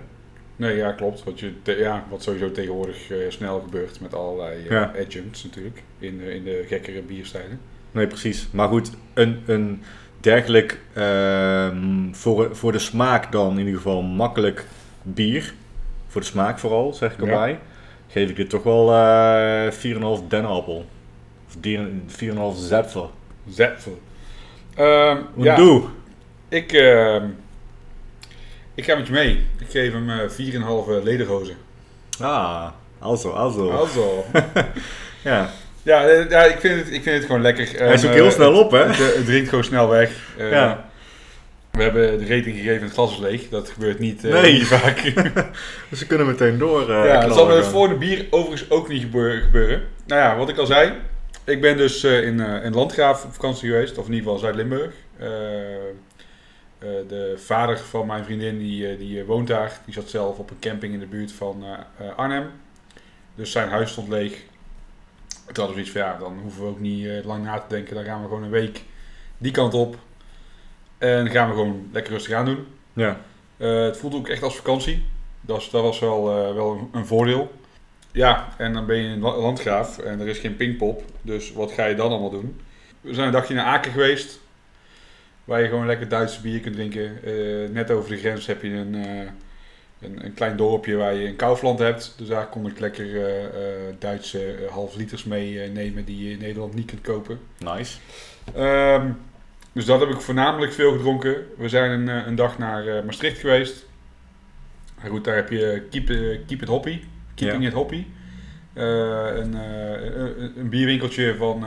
Nee, 0.56 0.76
ja, 0.76 0.92
klopt. 0.92 1.24
Wat, 1.24 1.40
je 1.40 1.52
te- 1.62 1.76
ja, 1.78 2.04
wat 2.10 2.22
sowieso 2.22 2.50
tegenwoordig 2.52 3.10
snel 3.28 3.60
gebeurt 3.60 4.00
met 4.00 4.14
allerlei 4.14 4.64
Ja. 4.68 4.92
adjuncts 5.00 5.44
natuurlijk. 5.44 5.82
In, 5.98 6.18
de- 6.18 6.34
in 6.34 6.44
de 6.44 6.64
gekkere 6.66 7.02
bierstijlen. 7.02 7.60
Nee, 7.90 8.06
precies. 8.06 8.48
Maar 8.52 8.68
goed, 8.68 8.90
een, 9.14 9.42
een 9.46 9.82
dergelijk 10.30 10.80
ehm, 10.92 12.12
voor, 12.12 12.56
voor 12.56 12.72
de 12.72 12.78
smaak 12.78 13.32
dan 13.32 13.52
in 13.52 13.58
ieder 13.58 13.76
geval 13.76 14.02
makkelijk 14.02 14.66
bier. 15.02 15.52
Voor 16.08 16.20
de 16.20 16.26
smaak 16.26 16.58
vooral, 16.58 16.92
zeg 16.94 17.12
ik 17.12 17.20
Ja. 17.20 17.26
erbij. 17.26 17.58
Geef 18.08 18.28
ik 18.30 18.36
dit 18.36 18.50
toch 18.50 18.62
wel 18.62 18.92
eh 18.94 19.70
4,5 19.72 20.28
denappel. 20.28 20.86
Of 21.48 21.54
die- 21.58 22.02
4,5 22.06 22.56
zepfer. 23.48 23.90
Hoe 24.74 25.44
ja, 25.44 25.56
doe? 25.56 25.82
ik, 26.48 26.72
ehm, 26.72 27.24
ik 28.74 28.84
ga 28.84 28.96
met 28.96 29.06
je 29.06 29.12
mee. 29.12 29.42
Ik 29.58 29.70
geef 29.70 29.92
hem 29.92 30.10
eh 30.10 30.28
4,5 30.28 31.02
lederhozen. 31.02 31.56
Ah, 32.20 32.68
also, 32.98 33.30
also. 33.30 33.70
Also. 33.70 34.24
Ja, 35.24 35.50
Ja, 35.86 36.06
eh, 36.08 36.30
ja 36.30 36.44
ik, 36.44 36.58
vind 36.60 36.78
het, 36.84 36.86
ik 36.94 37.02
vind 37.02 37.16
het 37.16 37.24
gewoon 37.24 37.40
lekker. 37.42 37.68
hij 37.78 37.92
is 37.94 38.04
ook 38.06 38.12
heel 38.12 38.26
eh, 38.26 38.30
snel 38.32 38.52
op, 38.64 38.70
hè? 38.70 38.78
Het, 38.84 39.14
het 39.16 39.24
drinkt 39.26 39.48
gewoon 39.48 39.64
snel 39.64 39.88
weg. 39.88 40.10
Eh, 40.38 40.50
Ja. 40.50 40.84
We 41.70 41.82
hebben 41.82 42.18
de 42.18 42.24
rating 42.36 42.56
gegeven 42.56 42.76
en 42.76 42.82
het 42.82 42.92
glas 42.92 43.12
is 43.12 43.18
leeg. 43.18 43.48
Dat 43.48 43.70
gebeurt 43.70 43.98
niet, 43.98 44.24
eh, 44.24 44.32
Nee. 44.32 44.52
niet 44.52 44.66
vaak. 44.66 45.12
Dus 45.90 46.00
we 46.00 46.06
kunnen 46.06 46.26
meteen 46.26 46.58
door. 46.58 46.90
eh, 46.90 47.04
ja, 47.06 47.20
dat 47.20 47.34
zal 47.36 47.46
met 47.46 47.56
het 47.56 47.66
volgende 47.66 47.96
bier 47.96 48.26
overigens 48.30 48.70
ook 48.70 48.88
niet 48.88 49.02
gebeur- 49.02 49.40
gebeuren. 49.40 49.82
Nou 50.06 50.20
ja, 50.20 50.36
wat 50.36 50.48
ik 50.48 50.58
al 50.58 50.66
zei. 50.66 50.92
Ik 51.44 51.60
ben 51.60 51.76
dus 51.76 52.04
eh, 52.04 52.22
in, 52.26 52.40
eh, 52.40 52.64
in 52.64 52.74
Landgraaf 52.74 53.24
op 53.24 53.32
vakantie 53.34 53.70
geweest. 53.70 53.98
Of 53.98 54.06
in 54.06 54.12
ieder 54.12 54.24
geval 54.26 54.38
Zuid-Limburg. 54.44 54.90
Eh, 55.18 55.28
eh, 55.28 56.88
de 57.08 57.34
vader 57.44 57.78
van 57.78 58.06
mijn 58.06 58.24
vriendin 58.24 58.58
die, 58.58 58.88
eh, 58.88 58.98
die 58.98 59.20
eh, 59.20 59.26
woont 59.26 59.46
daar. 59.48 59.72
Die 59.84 59.94
zat 59.94 60.08
zelf 60.10 60.38
op 60.38 60.50
een 60.50 60.58
camping 60.60 60.92
in 60.92 61.00
de 61.00 61.06
buurt 61.06 61.32
van 61.32 61.64
eh, 61.64 62.06
eh, 62.06 62.12
Arnhem. 62.16 62.50
Dus 63.34 63.50
zijn 63.50 63.68
huis 63.68 63.90
stond 63.90 64.08
leeg. 64.08 64.32
Toen 65.46 65.64
hadden 65.64 65.66
we 65.66 65.84
zoiets 65.84 65.90
van 65.90 66.00
ja, 66.00 66.18
dan 66.18 66.38
hoeven 66.42 66.62
we 66.62 66.68
ook 66.68 66.80
niet 66.80 67.06
eh, 67.06 67.24
lang 67.24 67.44
na 67.44 67.58
te 67.58 67.74
denken. 67.74 67.94
Dan 67.94 68.04
gaan 68.04 68.20
we 68.22 68.28
gewoon 68.28 68.42
een 68.42 68.50
week 68.50 68.82
die 69.38 69.52
kant 69.52 69.74
op. 69.74 69.96
En 70.98 71.30
gaan 71.30 71.48
we 71.48 71.54
gewoon 71.54 71.88
lekker 71.92 72.12
rustig 72.12 72.32
aan 72.34 72.44
doen. 72.44 72.66
Ja, 72.92 73.20
Eh, 73.56 73.80
het 73.82 73.96
voelt 73.96 74.14
ook 74.14 74.28
echt 74.28 74.42
als 74.42 74.56
vakantie. 74.56 75.04
Dat, 75.40 75.60
is, 75.60 75.70
dat 75.70 75.82
was 75.82 75.98
wel, 75.98 76.30
eh, 76.30 76.54
wel 76.54 76.72
een, 76.72 76.88
een 76.92 77.06
voordeel. 77.06 77.52
Ja, 78.12 78.48
en 78.58 78.72
dan 78.72 78.86
ben 78.86 78.96
je 78.96 79.08
in 79.08 79.20
La- 79.20 79.36
Landgraaf 79.36 79.98
en 79.98 80.20
er 80.20 80.28
is 80.28 80.38
geen 80.38 80.56
pingpop. 80.56 81.02
Dus 81.22 81.52
wat 81.52 81.72
ga 81.72 81.84
je 81.86 81.94
dan 81.94 82.10
allemaal 82.10 82.30
doen? 82.30 82.60
We 83.00 83.14
zijn 83.14 83.26
een 83.26 83.32
dagje 83.32 83.54
naar 83.54 83.64
Aken 83.64 83.92
geweest. 83.92 84.40
Waar 85.44 85.62
je 85.62 85.68
gewoon 85.68 85.86
lekker 85.86 86.08
Duitse 86.08 86.40
bier 86.40 86.60
kunt 86.60 86.74
drinken. 86.74 87.18
Net 87.72 87.90
over 87.90 88.10
de 88.10 88.16
grens 88.16 88.46
heb 88.46 88.62
je 88.62 88.68
een, 88.68 88.94
een, 90.00 90.24
een 90.24 90.34
klein 90.34 90.56
dorpje 90.56 90.96
waar 90.96 91.14
je 91.14 91.28
een 91.28 91.36
Kaufland 91.36 91.78
hebt. 91.78 92.14
Dus 92.16 92.28
daar 92.28 92.48
kon 92.48 92.66
ik 92.66 92.78
lekker 92.80 93.24
eh, 93.24 93.44
eh, 93.44 93.94
Duitse 93.98 94.52
eh, 94.52 94.70
half 94.70 94.96
liters 94.96 95.24
mee 95.24 95.68
nemen 95.68 96.04
die 96.04 96.24
je 96.24 96.30
in 96.30 96.38
Nederland 96.38 96.74
niet 96.74 96.86
kunt 96.86 97.00
kopen. 97.00 97.38
nice. 97.58 97.98
Ehm, 98.54 99.10
dus 99.72 99.84
dat 99.84 100.00
heb 100.00 100.08
ik 100.08 100.20
voornamelijk 100.20 100.72
veel 100.72 100.92
gedronken. 100.92 101.46
We 101.56 101.68
zijn 101.68 101.90
een, 101.90 102.08
een 102.28 102.34
dag 102.34 102.58
naar 102.58 103.04
Maastricht 103.04 103.38
geweest. 103.38 103.86
Goed, 105.08 105.24
daar 105.24 105.34
heb 105.34 105.50
je 105.50 105.86
Keep, 105.90 106.06
Keep 106.46 106.62
It 106.62 106.68
Hoppy. 106.68 107.00
Keeping 107.34 107.66
It 107.66 107.72
Hoppy. 107.72 108.04
Een, 108.74 109.54
een, 110.56 110.68
bierwinkeltje 110.68 111.34
van 111.36 111.64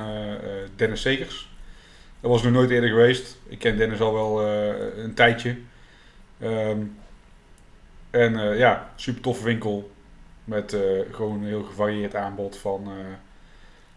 Dennis 0.75 1.01
Segers. 1.01 1.49
Dat 2.19 2.31
was 2.31 2.43
nog 2.43 2.51
nooit 2.51 2.69
eerder 2.69 2.89
geweest. 2.89 3.37
Ik 3.47 3.59
ken 3.59 3.77
Dennis 3.77 3.99
al 3.99 4.13
wel 4.13 4.43
een 4.97 5.13
tijdje. 5.13 5.55
Ehm, 6.39 6.79
en 8.09 8.35
eh, 8.35 8.57
ja, 8.57 8.89
super 8.95 9.21
toffe 9.21 9.43
winkel. 9.43 9.91
Met 10.43 10.73
eh, 10.73 10.81
gewoon 11.11 11.37
een 11.37 11.47
heel 11.47 11.63
gevarieerd 11.63 12.15
aanbod 12.15 12.57
van, 12.57 12.83
eh, 12.85 13.05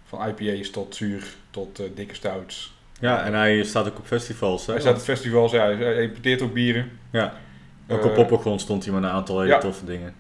van 0.05 0.29
IPA's 0.29 0.71
tot 0.71 0.97
zuur 0.97 1.35
tot 1.51 1.83
dikke 1.95 2.15
stouts. 2.15 2.75
Ja, 3.01 3.25
en 3.25 3.35
hij 3.35 3.65
staat 3.65 3.87
ook 3.87 3.99
op 3.99 4.07
festivals, 4.07 4.67
hè? 4.67 4.73
Hij 4.73 4.81
staat 4.81 4.97
op 4.97 5.03
festivals, 5.03 5.53
ja, 5.53 5.77
hij 5.77 6.03
importeert 6.03 6.43
ook 6.43 6.53
bieren. 6.53 6.91
Ja. 7.11 7.35
Ook 7.89 8.05
op 8.05 8.15
Poppergrond 8.15 8.61
stond 8.61 8.85
hij 8.85 8.95
met 8.95 9.03
een 9.03 9.09
aantal 9.09 9.41
hele 9.41 9.53
ja. 9.53 9.59
toffe 9.59 9.85
dingen. 9.85 10.15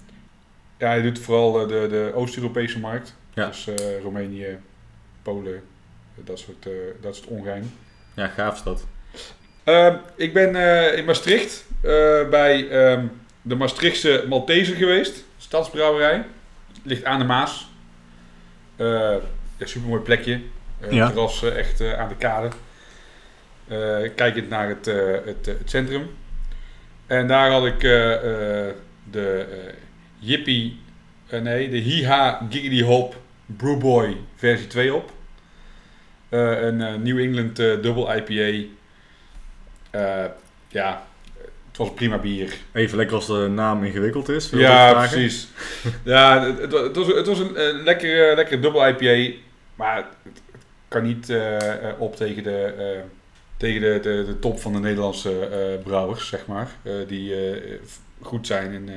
Ja, 0.78 0.88
hij 0.88 1.02
doet 1.02 1.18
vooral 1.18 1.52
de, 1.52 1.66
de 1.66 2.12
Oost-Europese 2.14 2.78
markt. 2.78 3.16
Ja. 3.34 3.46
Dus 3.46 3.68
Roemenië, 4.02 4.58
Polen, 5.22 5.62
dat 6.14 6.38
soort, 6.38 6.68
dat 7.00 7.16
soort 7.16 7.28
ongein. 7.28 7.72
Ja, 8.14 8.26
gaaf 8.28 8.54
is 8.54 8.62
dat. 8.62 8.86
Ehm, 9.64 9.96
ik 10.16 10.32
ben 10.32 10.54
in 10.96 11.04
Maastricht 11.04 11.64
bij 12.30 12.68
ehm, 12.68 13.06
de 13.42 13.54
Maastrichtse 13.54 14.24
Malteser 14.28 14.76
geweest. 14.76 15.24
Stadsbrouwerij. 15.38 16.24
Ligt 16.82 17.04
aan 17.04 17.18
de 17.18 17.24
Maas. 17.24 17.68
Eh 18.76 19.14
een 19.58 19.68
supermooi 19.68 20.02
plekje. 20.02 20.40
Eh 20.80 20.92
Ja. 20.92 21.06
Terras 21.06 21.42
eh, 21.42 21.58
echt 21.58 21.80
aan 21.80 22.08
de 22.08 22.16
kade. 22.16 22.50
Kijkend 24.14 24.48
naar 24.48 24.68
het, 24.68 24.86
het, 25.24 25.46
het 25.46 25.70
centrum. 25.70 26.10
En 27.06 27.26
daar 27.28 27.50
had 27.50 27.66
ik 27.66 27.80
de 29.10 29.46
Yippie, 30.18 30.80
eh, 31.26 31.40
nee, 31.40 31.68
de 31.70 31.76
Hiha 31.76 32.46
Giggity 32.50 32.82
Hop 32.82 33.16
Brewboy 33.46 34.16
versie 34.36 34.66
2 34.66 34.94
op. 34.94 35.12
Een 36.28 37.02
New 37.02 37.18
England 37.18 37.56
Double 37.56 38.16
IPA. 38.16 38.68
Ja, 40.68 41.06
het 41.72 41.80
was 41.80 41.92
prima 41.94 42.18
bier. 42.18 42.54
Even 42.72 42.96
lekker 42.96 43.16
als 43.16 43.26
de 43.26 43.48
naam 43.54 43.84
ingewikkeld 43.84 44.28
is. 44.28 44.50
Ja, 44.50 44.92
precies. 45.06 45.48
ja, 46.04 46.44
het, 46.44 46.58
het, 46.58 46.72
wa- 46.72 46.82
het 46.82 46.96
was, 46.96 47.06
het 47.06 47.26
was 47.26 47.38
een, 47.38 47.68
een 47.68 47.82
lekkere, 47.82 48.34
lekkere 48.34 48.60
dubbel 48.60 48.88
IPA. 48.88 49.34
Maar 49.74 49.96
het, 49.96 50.06
kan 50.88 51.02
niet 51.02 51.30
eh, 51.30 51.88
eh, 51.88 52.00
op 52.00 52.16
tegen 52.16 52.42
de, 52.42 52.64
eh, 52.78 53.00
tegen 53.56 53.80
de, 53.80 53.98
de, 54.02 54.24
de 54.26 54.38
top 54.38 54.60
van 54.60 54.72
de 54.72 54.78
Nederlandse 54.78 55.48
brouwers, 55.84 56.28
zeg 56.28 56.46
maar. 56.46 56.68
Die 57.06 57.34
goed 58.20 58.46
zijn 58.46 58.72
in, 58.72 58.88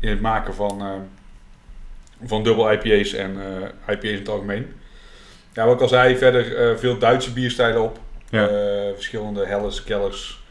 in 0.00 0.08
het 0.08 0.20
maken 0.20 0.54
van, 0.54 1.06
van 2.24 2.42
dubbel 2.42 2.72
IPA's 2.72 3.12
en 3.12 3.36
IPA's 3.88 4.10
in 4.10 4.18
het 4.18 4.28
algemeen. 4.28 4.72
Ja, 5.52 5.64
wat 5.64 5.74
ik 5.74 5.80
al 5.80 5.88
zei, 5.88 6.16
verder 6.16 6.78
veel 6.78 6.98
Duitse 6.98 7.32
bierstijlen 7.32 7.82
op. 7.82 7.98
Ja. 8.30 8.48
Verschillende 8.94 9.46
Helles, 9.46 9.84
Kellers, 9.84 10.43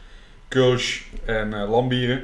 Kulsch 0.54 1.00
en 1.24 1.54
eh 1.54 1.70
lambieren. 1.70 2.22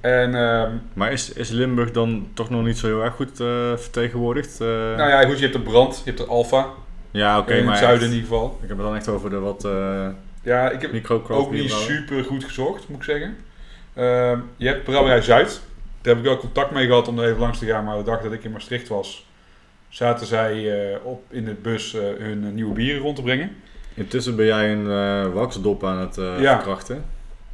En 0.00 0.34
ehm, 0.34 0.70
Maar 0.92 1.12
is, 1.12 1.32
is 1.32 1.48
Limburg 1.50 1.90
dan 1.90 2.28
toch 2.34 2.50
nog 2.50 2.64
niet 2.64 2.78
zo 2.78 2.86
heel 2.86 3.02
erg 3.04 3.14
goed 3.14 3.40
eh, 3.40 3.46
vertegenwoordigd? 3.76 4.60
Eh, 4.60 4.66
nou 4.66 5.08
ja, 5.08 5.24
goed, 5.24 5.36
je 5.38 5.42
hebt 5.42 5.52
de 5.56 5.60
Brand, 5.62 5.96
je 5.96 6.02
hebt 6.04 6.18
de 6.18 6.26
Alfa. 6.26 6.66
ja, 7.10 7.38
oké, 7.38 7.54
in 7.54 7.64
maar 7.64 7.72
het 7.74 7.82
zuiden 7.82 8.02
echt- 8.02 8.10
in 8.16 8.20
ieder 8.20 8.32
geval. 8.34 8.58
ik 8.62 8.68
heb 8.68 8.76
het 8.76 8.86
dan 8.86 8.96
echt 8.96 9.08
over 9.08 9.30
de 9.30 9.38
wat 9.38 9.62
Ja, 10.42 10.70
ik 10.70 10.80
heb 10.80 11.10
ook 11.30 11.50
niet 11.50 11.70
super 11.70 12.24
goed 12.24 12.44
gezocht, 12.44 12.88
moet 12.88 12.98
ik 12.98 13.04
zeggen. 13.04 13.36
Ehm, 13.94 14.38
je 14.56 14.66
hebt 14.68 14.84
Brouwerij 14.84 15.22
Zuid. 15.22 15.60
Daar 16.00 16.14
heb 16.14 16.16
ik 16.24 16.28
wel 16.30 16.38
contact 16.38 16.70
mee 16.70 16.86
gehad 16.86 17.08
om 17.08 17.18
er 17.18 17.24
even 17.28 17.40
langs 17.40 17.58
te 17.58 17.66
gaan. 17.66 17.84
Maar 17.84 17.96
de 17.96 18.02
dag 18.04 18.20
dat 18.22 18.32
ik 18.32 18.44
in 18.44 18.50
Maastricht 18.52 18.88
was, 18.88 19.26
zaten 19.88 20.26
zij 20.26 20.72
op 21.02 21.22
in 21.30 21.44
de 21.44 21.54
bus 21.62 21.92
hun 22.18 22.54
nieuwe 22.54 22.72
bieren 22.72 23.02
rond 23.02 23.16
te 23.16 23.22
brengen. 23.22 23.50
Intussen 23.94 24.36
ben 24.36 24.46
jij 24.46 24.72
een 24.72 24.90
eh 24.90 25.32
waxdop 25.32 25.84
aan 25.84 25.98
het 25.98 26.14
Ja. 26.16 26.54
verkrachten. 26.54 27.04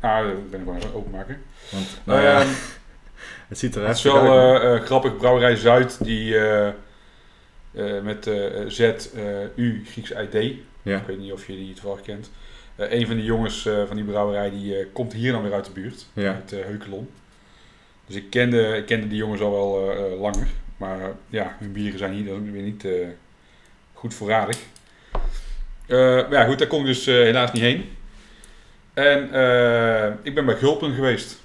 Nou, 0.07 0.27
dat 0.27 0.51
ben 0.51 0.61
ik 0.61 0.67
gewoon 0.67 0.81
even 0.81 0.95
openmaken. 0.95 1.43
Want, 1.71 2.01
nou 2.05 2.21
ja, 2.21 2.41
Ehm, 2.41 2.49
het 3.49 3.59
ziet 3.59 3.75
er 3.75 3.87
het 3.87 3.97
is 3.97 4.03
wel 4.03 4.25
eh, 4.25 4.75
eh, 4.75 4.83
grappig. 4.83 5.17
Brouwerij 5.17 5.57
Zuid, 5.57 6.05
die 6.05 6.39
eh, 7.77 8.01
met 8.03 8.27
eh, 8.27 8.65
Z, 8.67 8.81
eh, 8.81 8.95
U, 9.55 9.83
Grieks 9.87 10.11
ID. 10.11 10.55
ja. 10.83 10.97
Ik 10.97 11.07
weet 11.07 11.19
niet 11.19 11.33
of 11.33 11.47
je 11.47 11.53
die 11.53 11.73
toevallig 11.75 12.01
kent. 12.03 12.31
Eh 12.77 12.93
een 12.93 13.07
van 13.07 13.17
die 13.17 13.25
jongens 13.25 13.69
van 13.87 13.97
die 13.97 14.05
brouwerij 14.05 14.51
die 14.51 14.87
komt 14.87 15.13
hier 15.13 15.33
dan 15.33 15.43
weer 15.43 15.53
uit 15.53 15.65
de 15.65 15.71
buurt. 15.71 16.07
Ja. 16.13 16.33
Uit 16.35 16.51
Heukelom. 16.51 17.09
Dus 18.07 18.17
ik 18.17 18.31
kende, 18.31 18.77
ik 18.77 18.87
kende 18.87 19.09
die 19.09 19.19
jongens 19.19 19.41
al 19.41 19.51
wel 19.51 20.19
langer. 20.19 20.47
Maar 20.77 20.99
ja, 21.29 21.57
hun 21.59 21.73
bieren 21.73 21.99
zijn 21.99 22.13
hier 22.13 22.25
dan 22.25 22.53
weer 22.53 22.63
niet 22.63 22.87
goed 23.93 24.15
voorradig. 24.15 24.59
Maar 25.89 26.31
ja, 26.31 26.45
goed, 26.45 26.59
daar 26.59 26.69
kon 26.69 26.81
ik 26.81 26.87
dus 26.87 27.05
helaas 27.07 27.53
niet 27.53 27.63
heen. 27.63 27.96
En 28.97 29.33
eh, 29.33 30.13
ik 30.23 30.35
ben 30.35 30.45
bij 30.45 30.57
Gulpen 30.57 30.95
geweest. 30.95 31.41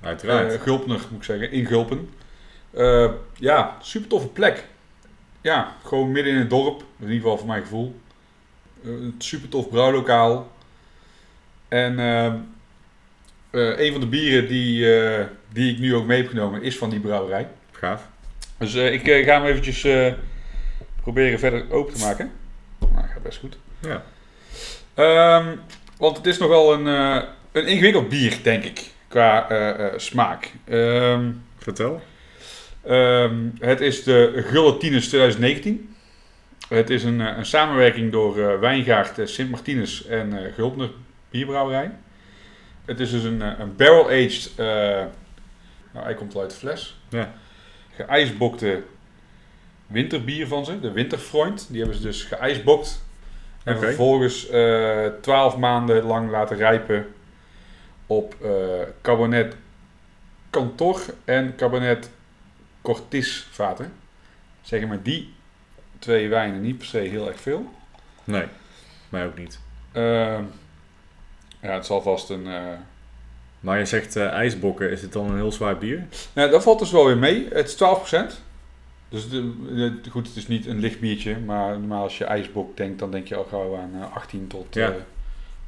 Uiteraard. 0.00 0.60
Gulpener 0.60 1.00
moet 1.10 1.18
ik 1.18 1.24
zeggen, 1.24 1.50
in 1.50 1.66
Gulpen. 1.66 2.10
Eh, 2.70 3.10
ja, 3.34 3.76
super 3.80 4.08
toffe 4.08 4.28
plek. 4.28 4.64
Ja, 5.40 5.76
gewoon 5.84 6.12
midden 6.12 6.32
in 6.32 6.38
het 6.38 6.50
dorp, 6.50 6.80
in 6.80 7.04
ieder 7.04 7.16
geval 7.16 7.38
voor 7.38 7.46
mijn 7.46 7.62
gevoel. 7.62 8.00
Een 8.84 9.14
super 9.18 9.48
tof 9.48 9.68
brouwlokaal. 9.68 10.52
En 11.68 11.98
een 13.50 13.92
van 13.92 14.00
de 14.00 14.06
bieren 14.06 14.48
die, 14.48 14.86
die 15.52 15.72
ik 15.72 15.78
nu 15.78 15.94
ook 15.94 16.06
mee 16.06 16.20
heb 16.22 16.30
genomen 16.30 16.62
is 16.62 16.78
van 16.78 16.90
die 16.90 17.00
brouwerij. 17.00 17.48
Gaaf. 17.72 18.08
Dus 18.58 18.74
ik 18.74 19.04
ga 19.04 19.40
hem 19.40 19.44
eventjes 19.44 19.86
proberen 21.02 21.38
verder 21.38 21.72
open 21.72 21.94
te 21.94 22.04
maken. 22.04 22.32
Nou, 22.78 23.08
gaat 23.08 23.22
best 23.22 23.38
goed. 23.38 23.58
Ja. 23.80 24.02
Ehm, 24.94 25.56
want 25.98 26.16
het 26.16 26.26
is 26.26 26.38
nog 26.38 26.48
wel 26.48 26.72
een, 26.72 26.86
eh, 26.86 27.22
een 27.52 27.66
ingewikkeld 27.66 28.08
bier, 28.08 28.38
denk 28.42 28.64
ik, 28.64 28.90
qua 29.08 29.48
eh, 29.48 29.86
eh, 29.86 29.92
smaak. 29.98 30.52
Ehm, 30.64 31.30
Vertel. 31.58 32.02
ehm, 32.82 33.34
het 33.58 33.80
is 33.80 34.02
de 34.02 34.42
Gulletines 34.46 35.08
2019. 35.08 35.94
Het 36.68 36.90
is 36.90 37.04
een, 37.04 37.20
een 37.20 37.46
samenwerking 37.46 38.12
door 38.12 38.60
Wijngaard, 38.60 39.28
Sint 39.28 39.50
Martinus 39.50 40.06
en 40.06 40.52
Gulpner 40.54 40.90
Bierbrouwerij. 41.30 41.90
Het 42.84 43.00
is 43.00 43.10
dus 43.10 43.22
een, 43.22 43.40
een 43.40 43.76
barrel-aged, 43.76 44.50
nou 44.56 46.04
hij 46.04 46.14
komt 46.14 46.36
uit 46.36 46.50
de 46.50 46.56
fles, 46.56 46.96
Ja. 47.08 47.34
geijsbokte 47.96 48.82
winterbier 49.86 50.46
van 50.46 50.64
ze, 50.64 50.80
de 50.80 50.90
Winterfreund. 50.92 51.66
Die 51.70 51.78
hebben 51.78 51.96
ze 51.96 52.02
dus 52.02 52.22
geijsbokt. 52.22 53.03
En 53.64 53.78
vervolgens 53.78 54.48
eh 54.48 55.06
12 55.20 55.56
maanden 55.56 56.02
lang 56.04 56.30
laten 56.30 56.56
rijpen 56.56 57.06
op 58.06 58.34
eh 58.42 58.50
Cabernet 59.02 59.56
Cantor 60.50 61.00
en 61.24 61.54
Cabernet 61.56 62.10
Cortis 62.82 63.48
vaten. 63.50 63.92
Zeggen 64.62 64.88
maar 64.88 65.02
die 65.02 65.32
twee 65.98 66.28
wijnen 66.28 66.60
niet 66.60 66.78
per 66.78 66.86
se 66.86 66.98
heel 66.98 67.28
erg 67.28 67.40
veel. 67.40 67.72
Nee, 68.24 68.46
mij 69.08 69.26
ook 69.26 69.38
niet. 69.38 69.58
Ehm, 69.92 70.42
ja, 71.60 71.72
het 71.74 71.86
zal 71.86 72.02
vast 72.02 72.30
een... 72.30 72.46
eh, 72.46 72.62
Maar 73.60 73.78
je 73.78 73.84
zegt 73.84 74.16
ijsbokken, 74.16 74.90
is 74.90 75.02
het 75.02 75.12
dan 75.12 75.30
een 75.30 75.36
heel 75.36 75.52
zwaar 75.52 75.78
bier? 75.78 76.04
Nou, 76.32 76.50
dat 76.50 76.62
valt 76.62 76.78
dus 76.78 76.90
wel 76.90 77.06
weer 77.06 77.18
mee. 77.18 77.48
Het 77.52 77.68
is 77.68 77.74
12%. 77.74 78.40
Dus 79.14 79.28
de, 79.28 79.52
de- 79.74 80.10
goed, 80.10 80.26
het 80.26 80.36
is 80.36 80.48
niet 80.48 80.66
een 80.66 80.80
licht 80.80 81.00
biertje, 81.00 81.36
maar 81.46 81.78
normaal 81.78 82.02
als 82.02 82.18
je 82.18 82.24
ijsbok 82.24 82.76
denkt, 82.76 82.98
dan 82.98 83.10
denk 83.10 83.26
je 83.28 83.36
al 83.36 83.46
gauw 83.50 83.76
aan 83.76 83.90
eh, 84.02 84.16
18 84.16 84.46
tot, 84.46 84.66
Ja. 84.70 84.88
eh, 84.88 84.94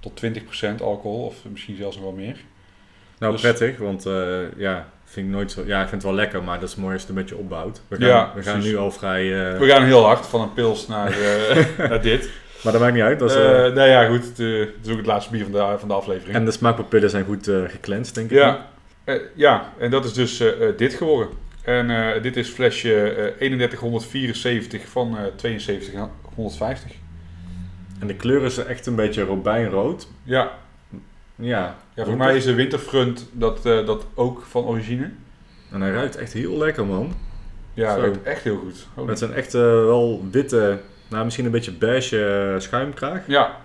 tot 0.00 0.16
20% 0.16 0.80
alcohol, 0.82 1.24
of 1.26 1.36
misschien 1.50 1.76
zelfs 1.76 1.96
nog 1.96 2.04
wel 2.04 2.14
meer. 2.14 2.36
Nou, 3.18 3.32
Dus- 3.32 3.40
prettig, 3.40 3.78
want 3.78 4.06
eh, 4.06 4.38
ja, 4.56 4.88
vind 5.04 5.26
ik 5.26 5.32
nooit 5.32 5.52
zo. 5.52 5.62
Ja, 5.66 5.76
ik 5.82 5.88
vind 5.88 6.02
het 6.02 6.10
wel 6.10 6.20
lekker, 6.20 6.42
maar 6.42 6.60
dat 6.60 6.68
is 6.68 6.74
mooi 6.76 6.92
als 6.92 7.00
het 7.00 7.10
een 7.10 7.16
beetje 7.16 7.36
opbouwt. 7.36 7.80
We 7.88 7.96
gaan, 7.96 8.06
Ja, 8.06 8.32
we 8.34 8.42
gaan 8.42 8.60
nu 8.62 8.76
al 8.76 8.90
vrij. 8.90 9.52
eh, 9.52 9.58
We 9.58 9.66
gaan 9.66 9.84
heel 9.84 10.04
hard 10.04 10.26
van 10.26 10.40
een 10.40 10.52
pils 10.52 10.86
naar, 10.86 11.10
eh, 11.20 11.56
naar 11.90 12.02
dit. 12.02 12.30
maar 12.62 12.72
dat 12.72 12.82
maakt 12.82 12.94
niet 12.94 13.02
uit. 13.02 13.18
Dat 13.18 13.30
is, 13.30 13.36
Eh 13.36 13.66
eh, 13.66 13.74
nou 13.74 13.88
ja, 13.88 14.06
goed, 14.08 14.24
het, 14.24 14.38
eh, 14.40 14.58
het 14.58 14.68
is 14.86 14.90
ook 14.90 14.96
het 14.96 15.06
laatste 15.06 15.30
bier 15.32 15.42
van 15.42 15.52
de, 15.52 15.74
van 15.78 15.88
de 15.88 15.94
aflevering. 15.94 16.36
en 16.36 16.44
de 16.44 16.50
smaakpapillen 16.50 17.10
zijn 17.10 17.24
goed 17.24 17.48
eh 17.48 17.62
geklenst, 17.66 18.14
denk 18.14 18.30
ik. 18.30 18.36
ja, 18.36 18.66
eh, 19.04 19.14
ja, 19.34 19.72
en 19.78 19.90
dat 19.90 20.04
is 20.04 20.12
dus 20.12 20.40
eh, 20.40 20.68
eh, 20.68 20.76
dit 20.76 20.94
geworden. 20.94 21.28
En 21.66 21.90
eh, 21.90 22.22
dit 22.22 22.36
is 22.36 22.48
flesje 22.48 23.08
eh 23.10 23.36
3174 23.36 24.88
van 24.88 25.16
eh 25.18 25.22
7250. 25.36 26.92
En 28.00 28.06
de 28.06 28.14
kleur 28.14 28.44
is 28.44 28.58
echt 28.58 28.86
een 28.86 28.94
beetje 28.94 29.22
robijnrood. 29.22 30.08
Ja, 30.22 30.50
Ja. 31.34 31.76
Ja, 31.94 32.04
voor 32.04 32.16
mij 32.16 32.36
is 32.36 32.44
de 32.44 32.54
Winterfront 32.54 33.28
dat, 33.32 33.66
eh, 33.66 33.86
dat 33.86 34.06
ook 34.14 34.42
van 34.48 34.64
origine. 34.64 35.10
En 35.72 35.80
hij 35.80 35.90
ruikt 35.90 36.16
echt 36.16 36.32
heel 36.32 36.58
lekker, 36.58 36.86
man. 36.86 37.14
Ja, 37.74 37.94
dat 37.94 37.98
ruikt 37.98 38.22
echt 38.22 38.42
heel 38.42 38.56
goed. 38.56 38.86
Oh, 38.94 39.08
Het 39.08 39.18
zijn 39.18 39.32
echt 39.32 39.54
eh, 39.54 39.60
wel 39.60 40.24
witte, 40.30 40.80
nou 41.08 41.24
misschien 41.24 41.44
een 41.44 41.50
beetje 41.50 41.72
beige 41.72 42.50
eh, 42.54 42.60
schuimkraag. 42.60 43.20
Ja. 43.26 43.56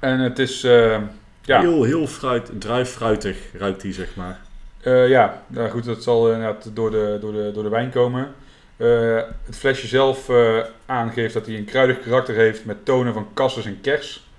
En 0.00 0.18
het 0.18 0.38
is, 0.38 0.64
eh, 0.64 1.00
ja, 1.42 1.60
Heel, 1.60 1.82
heel 1.82 2.06
fruit, 2.06 2.50
druiffruitig 2.58 3.36
ruikt 3.58 3.82
hij, 3.82 3.92
zeg 3.92 4.16
maar. 4.16 4.40
Eh, 4.82 5.08
ja, 5.08 5.42
nou 5.46 5.70
goed, 5.70 5.84
dat 5.84 6.02
zal 6.02 6.32
inderdaad 6.32 6.70
door 6.74 6.90
de, 6.90 7.18
door 7.20 7.32
de, 7.32 7.50
door 7.54 7.62
de 7.62 7.68
wijn 7.68 7.90
komen. 7.90 8.34
Eh, 8.76 9.20
het 9.44 9.56
flesje 9.56 9.86
zelf 9.86 10.28
eh, 10.28 10.58
aangeeft 10.86 11.34
dat 11.34 11.46
hij 11.46 11.56
een 11.56 11.64
kruidig 11.64 12.00
karakter 12.00 12.34
heeft 12.34 12.64
met 12.64 12.84
tonen 12.84 13.12
van 13.12 13.28
cassis 13.34 13.64
en 13.64 13.80
kers. 13.80 14.30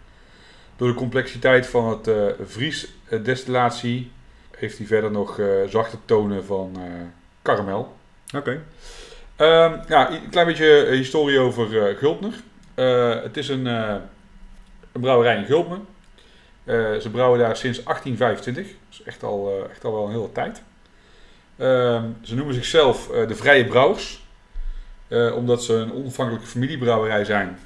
Door 0.75 0.87
de 0.87 0.93
complexiteit 0.93 1.67
van 1.67 1.89
het 1.89 2.35
vriesdestillatie 2.45 4.11
heeft 4.57 4.77
hij 4.77 4.87
verder 4.87 5.11
nog 5.11 5.39
zachte 5.69 5.97
tonen 6.05 6.45
van 6.45 6.77
karamel. 7.41 7.95
Oké. 8.35 8.61
Ehm, 9.35 9.77
ja, 9.87 10.11
een 10.11 10.29
klein 10.29 10.47
beetje 10.47 10.87
historie 10.91 11.39
over 11.39 11.95
Gulpner. 11.95 12.33
Het 13.23 13.37
is 13.37 13.49
een, 13.49 13.65
een 13.65 15.01
brouwerij 15.01 15.37
in 15.37 15.45
Gulpen. 15.45 15.85
Eh, 16.65 16.95
ze 16.95 17.09
brouwen 17.11 17.39
daar 17.39 17.55
sinds 17.57 17.83
1825. 17.83 18.67
Dat 18.67 18.75
is 18.89 19.03
echt 19.03 19.23
al, 19.23 19.49
eh, 19.49 19.69
echt 19.71 19.83
al 19.83 19.93
wel 19.93 20.05
een 20.05 20.11
hele 20.11 20.31
tijd. 20.31 20.61
Ehm, 21.57 22.05
ze 22.21 22.35
noemen 22.35 22.53
zichzelf 22.55 23.09
eh, 23.09 23.27
de 23.27 23.35
Vrije 23.35 23.65
Brouwers. 23.65 24.21
Omdat 25.35 25.63
ze 25.63 25.73
een 25.73 25.93
onafhankelijke 25.93 26.47
familiebrouwerij 26.47 27.25
zijn. 27.25 27.59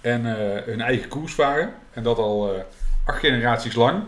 En 0.00 0.24
hun 0.64 0.80
eigen 0.80 1.08
koers 1.08 1.34
varen. 1.34 1.74
En 1.92 2.02
dat 2.02 2.18
al 2.18 2.64
acht 3.04 3.18
generaties 3.18 3.74
lang. 3.74 4.02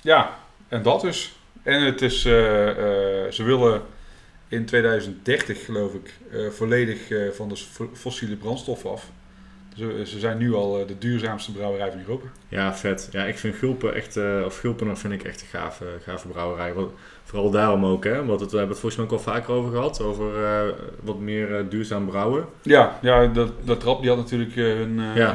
Ja, 0.00 0.38
en 0.68 0.82
dat 0.82 1.00
dus. 1.00 1.36
En 1.62 1.82
het 1.82 2.02
is, 2.02 2.20
ze 2.20 3.42
willen 3.44 3.82
in 4.48 4.64
2030 4.64 5.64
geloof 5.64 5.92
ik 5.94 6.14
volledig 6.50 7.00
van 7.36 7.48
de 7.48 7.56
fo- 7.56 7.90
fossiele 7.94 8.36
brandstoffen 8.36 8.90
af. 8.90 9.06
Ze, 9.76 10.02
ze 10.06 10.18
zijn 10.18 10.38
nu 10.38 10.54
al 10.54 10.78
eh, 10.80 10.86
de 10.86 10.98
duurzaamste 10.98 11.52
brouwerij 11.52 11.90
van 11.90 12.00
Europa. 12.00 12.26
Ja, 12.48 12.74
vet. 12.74 13.08
Ja, 13.12 13.24
ik 13.24 13.38
vind 13.38 13.54
Gulpen 13.54 13.94
echt, 13.94 14.16
eh, 14.16 14.42
of 14.44 14.58
Gulpener 14.58 14.96
vind 14.96 15.12
ik 15.12 15.22
echt 15.22 15.40
een 15.40 15.46
gave, 15.60 15.84
gave 16.04 16.28
brouwerij. 16.28 16.72
Vooral 17.24 17.50
daarom 17.50 17.84
ook, 17.84 18.04
hè. 18.04 18.24
Want 18.24 18.40
het, 18.40 18.50
we 18.50 18.56
hebben 18.56 18.76
het 18.76 18.80
volgens 18.80 18.96
mij 18.96 19.04
ook 19.04 19.12
al 19.26 19.32
vaker 19.32 19.54
over 19.54 19.70
gehad. 19.70 20.00
Over 20.02 20.44
eh, 20.44 20.60
wat 21.02 21.18
meer 21.18 21.68
duurzaam 21.68 22.06
brouwen. 22.06 22.44
Ja, 22.62 22.98
ja 23.02 23.26
dat, 23.26 23.52
dat 23.64 23.80
trap 23.80 24.00
die 24.00 24.08
had 24.10 24.18
natuurlijk 24.18 24.54
hun, 24.54 25.00
eh 25.00 25.16
Ja. 25.16 25.34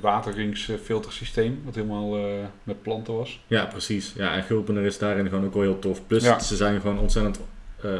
wateringsfiltersysteem, 0.00 1.60
wat 1.64 1.74
helemaal 1.74 2.16
met 2.62 2.82
planten 2.82 3.14
was. 3.14 3.40
Ja, 3.46 3.64
precies. 3.64 4.12
Ja, 4.16 4.34
en 4.34 4.42
Gulpener 4.42 4.84
is 4.84 4.98
daarin 4.98 5.28
gewoon 5.28 5.44
ook 5.44 5.54
wel 5.54 5.62
heel 5.62 5.78
tof. 5.78 6.06
Plus, 6.06 6.24
Ja. 6.24 6.38
ze 6.38 6.56
zijn 6.56 6.80
gewoon 6.80 6.98
ontzettend 6.98 7.40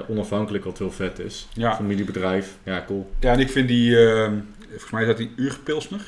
onafhankelijk, 0.08 0.64
wat 0.64 0.78
heel 0.78 0.90
vet 0.90 1.18
is. 1.18 1.48
Ja, 1.52 1.74
Familiebedrijf. 1.74 2.56
Ja, 2.62 2.84
cool. 2.86 3.10
ja 3.20 3.32
en 3.32 3.40
ik 3.40 3.50
vind 3.50 3.68
die, 3.68 3.98
eh, 3.98 4.32
volgens 4.68 4.90
mij 4.90 5.00
is 5.02 5.08
dat 5.08 5.16
die 5.16 5.32
Uurpilsner. 5.36 6.00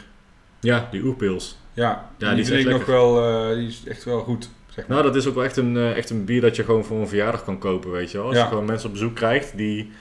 Ja, 0.60 0.88
die 0.90 1.02
oerpils. 1.02 1.58
Ja, 1.72 2.10
Ja, 2.18 2.26
die, 2.26 2.28
die 2.28 2.40
is 2.40 2.46
vind 2.48 2.58
echt 2.60 2.68
ik 2.68 2.72
nog 2.72 2.86
wel, 2.86 3.24
eh, 3.50 3.54
die 3.56 3.66
is 3.66 3.82
echt 3.88 4.04
wel 4.04 4.20
goed. 4.20 4.44
Ze 4.44 4.50
Zeg 4.74 4.86
maar. 4.86 4.96
Nou, 4.96 5.08
dat 5.12 5.16
is 5.22 5.26
ook 5.28 5.34
wel 5.34 5.44
echt 5.44 5.56
een, 5.56 5.76
eh, 5.76 5.96
echt 5.96 6.10
een 6.10 6.24
bier 6.24 6.40
dat 6.40 6.56
je 6.56 6.64
gewoon 6.64 6.84
voor 6.84 6.98
een 7.00 7.08
verjaardag 7.08 7.44
kan 7.44 7.58
kopen, 7.58 7.90
weet 7.90 8.10
je 8.10 8.16
wel. 8.18 8.26
Als 8.26 8.36
Ja. 8.36 8.42
je 8.42 8.48
gewoon 8.48 8.64
mensen 8.64 8.86
op 8.86 8.92
bezoek 8.92 9.14
krijgt 9.14 9.56
die 9.56 9.92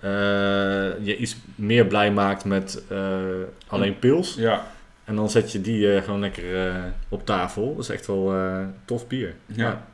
eh, 0.00 0.10
je 1.00 1.16
iets 1.16 1.36
meer 1.54 1.86
blij 1.86 2.12
maakt 2.12 2.44
met 2.44 2.82
alleen 3.66 3.98
pils. 3.98 4.34
Ja, 4.34 4.66
En 5.04 5.16
dan 5.16 5.30
zet 5.30 5.52
je 5.52 5.60
die 5.60 6.02
gewoon 6.02 6.20
lekker 6.20 6.44
op 7.08 7.26
tafel. 7.26 7.74
Dat 7.74 7.84
is 7.84 7.90
echt 7.90 8.06
wel 8.06 8.34
tof 8.84 9.06
bier. 9.06 9.34
Ja. 9.46 9.86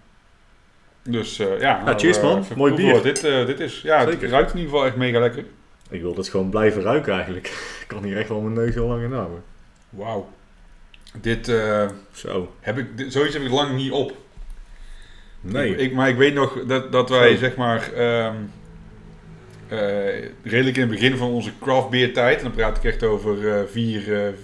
dus 1.02 1.36
ja. 1.36 1.82
nou, 1.84 1.98
cheers, 1.98 2.20
man. 2.20 2.44
Mooi 2.56 2.74
bier. 2.74 3.02
Dit, 3.02 3.20
dit 3.46 3.60
is, 3.60 3.80
ja, 3.80 4.06
het 4.06 4.22
ruikt 4.22 4.50
in 4.52 4.58
ieder 4.58 4.72
geval 4.72 4.86
echt 4.86 4.96
mega 4.96 5.18
lekker. 5.20 5.44
Ik 5.94 6.00
wil 6.02 6.14
dit 6.14 6.28
gewoon 6.28 6.50
blijven 6.50 6.82
ruiken 6.82 7.12
eigenlijk. 7.12 7.46
Ik 7.82 7.84
kan 7.86 8.04
hier 8.04 8.16
echt 8.18 8.28
wel 8.28 8.40
mijn 8.40 8.54
neus 8.54 8.74
heel 8.74 8.86
lang 8.86 9.02
in 9.02 9.12
houden. 9.12 9.42
Wauw. 9.90 10.28
Dit 11.20 11.48
eh, 11.48 11.88
Zo. 12.12 12.52
heb 12.60 12.78
ik, 12.78 12.96
dit- 12.96 13.12
zoiets 13.12 13.34
heb 13.34 13.42
ik 13.42 13.50
lang 13.50 13.76
niet 13.76 13.92
op. 13.92 14.16
Nee. 15.40 15.76
Ik, 15.76 15.92
maar 15.92 16.08
ik 16.08 16.16
weet 16.16 16.34
nog 16.34 16.64
dat, 16.66 16.92
dat 16.92 17.08
wij, 17.08 17.32
Zo. 17.32 17.36
zeg 17.38 17.56
maar, 17.56 17.92
ehm, 17.92 18.34
eh, 19.68 20.28
redelijk 20.42 20.76
in 20.76 20.82
het 20.82 20.90
begin 20.90 21.16
van 21.16 21.28
onze 21.28 21.50
craft 21.60 21.90
beer 21.90 22.12
tijd, 22.12 22.36
en 22.36 22.42
dan 22.42 22.52
praat 22.52 22.76
ik 22.76 22.84
echt 22.84 23.02
over 23.02 23.48
eh, 23.48 23.62
vier, 23.70 24.34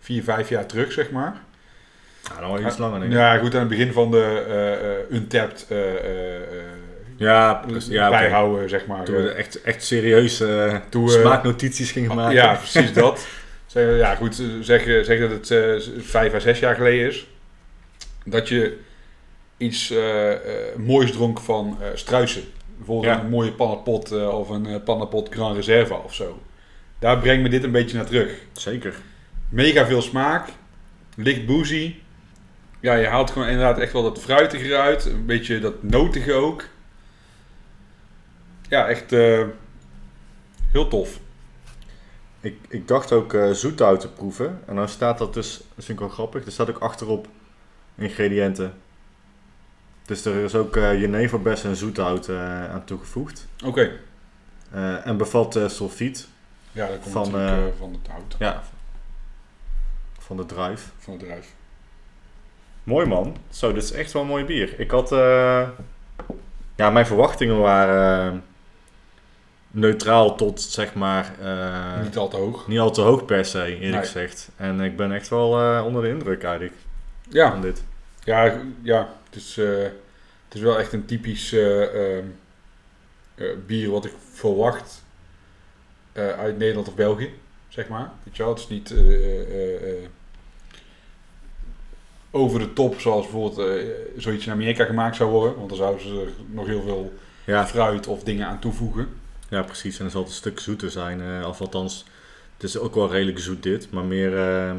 vier, 0.00 0.22
vijf 0.22 0.48
jaar 0.48 0.66
terug, 0.66 0.92
zeg 0.92 1.10
maar. 1.10 1.36
Ja, 2.22 2.40
dan 2.40 2.52
wel 2.52 2.66
iets 2.66 2.78
langer 2.78 3.00
denk 3.00 3.12
ik. 3.12 3.18
Ja, 3.18 3.38
goed, 3.38 3.54
aan 3.54 3.60
het 3.60 3.68
begin 3.68 3.92
van 3.92 4.10
de 4.10 5.06
Untapped 5.10 5.66
Ja, 7.18 7.64
ja 7.88 8.08
bijhouden, 8.10 8.68
zeg 8.68 8.86
maar. 8.86 9.04
Toen 9.04 9.14
we 9.16 9.30
Eh, 9.30 9.38
echt, 9.38 9.62
echt 9.62 9.84
serieus 9.84 10.40
eh, 10.40 10.76
Toen 10.88 11.08
smaaknotities 11.08 11.90
gingen 11.90 12.14
maken. 12.14 12.34
Ja, 12.34 12.54
precies 12.70 12.92
dat. 12.92 13.26
Zeg, 13.66 13.96
ja, 13.98 14.14
goed, 14.14 14.42
zeg, 14.60 14.82
zeg 15.04 15.20
dat 15.20 15.30
het 15.30 15.50
eh, 15.50 15.74
vijf 15.98 16.34
à 16.34 16.38
zes 16.38 16.58
jaar 16.58 16.74
geleden 16.74 17.06
is. 17.06 17.26
Dat 18.24 18.48
je 18.48 18.78
iets 19.56 19.90
eh, 19.90 20.32
eh, 20.32 20.38
moois 20.76 21.12
dronk 21.12 21.40
van 21.40 21.78
eh 21.82 21.86
struisen. 21.94 22.42
Bijvoorbeeld 22.76 23.14
Ja. 23.14 23.20
een 23.20 23.28
mooie 23.30 23.52
pannenpot 23.52 24.12
eh, 24.12 24.38
of 24.38 24.48
een 24.48 24.66
eh, 24.66 24.74
pannenpot 24.84 25.28
Grand 25.32 25.56
Reserve 25.56 25.94
of 25.94 26.14
zo. 26.14 26.38
Daar 26.98 27.18
brengt 27.18 27.42
me 27.42 27.48
dit 27.48 27.64
een 27.64 27.70
beetje 27.72 27.96
naar 27.96 28.06
terug. 28.06 28.30
Zeker. 28.52 28.94
Mega 29.48 29.86
veel 29.86 30.02
smaak, 30.02 30.48
licht 31.16 31.46
boozy. 31.46 31.94
Ja, 32.80 32.94
je 32.94 33.06
haalt 33.06 33.30
gewoon 33.30 33.48
inderdaad 33.48 33.78
echt 33.78 33.92
wel 33.92 34.02
dat 34.02 34.20
fruitige 34.20 34.64
eruit. 34.64 35.04
Een 35.04 35.26
beetje 35.26 35.58
dat 35.60 35.82
notige 35.82 36.32
ook. 36.32 36.64
Ja, 38.68 38.88
echt 38.88 39.12
eh, 39.12 39.44
heel 40.72 40.88
tof. 40.88 41.20
Ik, 42.40 42.58
ik 42.68 42.88
dacht 42.88 43.12
ook 43.12 43.34
eh 43.34 43.50
zoethout 43.50 44.00
te 44.00 44.10
proeven. 44.12 44.60
En 44.66 44.76
dan 44.76 44.88
staat 44.88 45.18
dat 45.18 45.34
dus, 45.34 45.56
dat 45.56 45.84
vind 45.84 45.88
ik 45.88 45.98
wel 45.98 46.08
grappig, 46.08 46.44
er 46.44 46.52
staat 46.52 46.70
ook 46.70 46.78
achterop 46.78 47.28
ingrediënten. 47.94 48.74
Dus 50.04 50.24
er 50.24 50.44
is 50.44 50.54
ook 50.54 50.74
jeneverbes 50.74 51.64
en 51.64 51.76
zoethout 51.76 52.28
aan 52.70 52.84
toegevoegd. 52.84 53.46
Oké. 53.64 53.90
En 55.04 55.16
bevat 55.16 55.58
sulfiet 55.66 56.28
Ja, 56.72 56.86
dat 56.86 56.98
komt 56.98 57.12
Van, 57.12 57.30
natuurlijk 57.30 57.76
van 57.76 57.92
het 57.92 58.06
hout, 58.06 58.36
ja, 58.38 58.62
van 60.18 60.36
de 60.36 60.46
druif. 60.46 60.92
van 60.98 61.12
het 61.12 61.22
druif. 61.22 61.54
Mooi 62.84 63.06
man. 63.06 63.36
Zo, 63.50 63.72
dit 63.72 63.82
is 63.82 63.92
echt 63.92 64.12
wel 64.12 64.22
een 64.22 64.28
mooi 64.28 64.44
bier. 64.44 64.80
Ik 64.80 64.90
had... 64.90 65.08
ja, 66.74 66.90
mijn 66.90 67.06
verwachtingen 67.06 67.58
waren 67.58 68.44
neutraal 69.70 70.34
tot 70.36 70.60
zeg 70.60 70.94
maar... 70.94 71.34
eh, 71.42 72.02
Niet 72.02 72.16
al 72.16 72.28
te 72.28 72.36
hoog. 72.36 72.68
niet 72.68 72.78
al 72.78 72.90
te 72.90 73.00
hoog 73.00 73.24
per 73.24 73.44
se, 73.44 73.64
eerlijk 73.64 73.80
Nee. 73.92 74.00
gezegd. 74.00 74.48
En 74.56 74.80
ik 74.80 74.96
ben 74.96 75.12
echt 75.12 75.28
wel 75.28 75.60
eh, 75.60 75.82
onder 75.86 76.02
de 76.02 76.08
indruk 76.08 76.42
eigenlijk 76.42 76.74
Ja, 77.30 77.50
van 77.50 77.60
dit. 77.60 77.82
ja, 78.24 78.60
ja 78.82 79.08
het, 79.30 79.36
is, 79.36 79.58
eh, 79.58 79.66
het 80.44 80.54
is 80.54 80.60
wel 80.60 80.78
echt 80.78 80.92
een 80.92 81.04
typisch 81.04 81.52
eh, 81.52 82.16
ehm, 82.16 82.24
eh, 83.34 83.46
bier 83.66 83.90
wat 83.90 84.04
ik 84.04 84.12
verwacht 84.32 85.06
uit 86.38 86.58
Nederland 86.58 86.88
of 86.88 86.94
België, 86.94 87.30
zeg 87.68 87.88
maar. 87.88 88.10
Weet 88.22 88.36
je 88.36 88.42
wel, 88.42 88.52
het 88.52 88.60
is 88.62 88.68
niet 88.68 88.94
over 92.30 92.58
de 92.58 92.72
top 92.72 93.00
zoals 93.00 93.22
bijvoorbeeld 93.22 93.70
zoiets 94.16 94.46
in 94.46 94.52
Amerika 94.52 94.84
gemaakt 94.84 95.16
zou 95.16 95.30
worden. 95.30 95.56
Want 95.56 95.68
dan 95.68 95.78
zouden 95.78 96.02
ze 96.02 96.20
er 96.20 96.28
nog 96.54 96.66
heel 96.66 96.82
veel 96.82 97.12
Ja, 97.44 97.66
fruit 97.66 98.06
of 98.06 98.22
dingen 98.22 98.46
aan 98.46 98.58
toevoegen. 98.58 99.08
Ja, 99.48 99.62
precies. 99.62 99.96
En 99.96 100.02
dan 100.02 100.10
zal 100.10 100.20
het 100.20 100.30
een 100.30 100.36
stuk 100.36 100.60
zoeter 100.60 100.90
zijn. 100.90 101.44
of 101.44 101.60
althans, 101.60 102.04
het 102.54 102.62
is 102.62 102.78
ook 102.78 102.94
wel 102.94 103.10
redelijk 103.10 103.38
zoet 103.38 103.62
dit. 103.62 103.90
Maar 103.90 104.04
meer... 104.04 104.38
eh, 104.38 104.74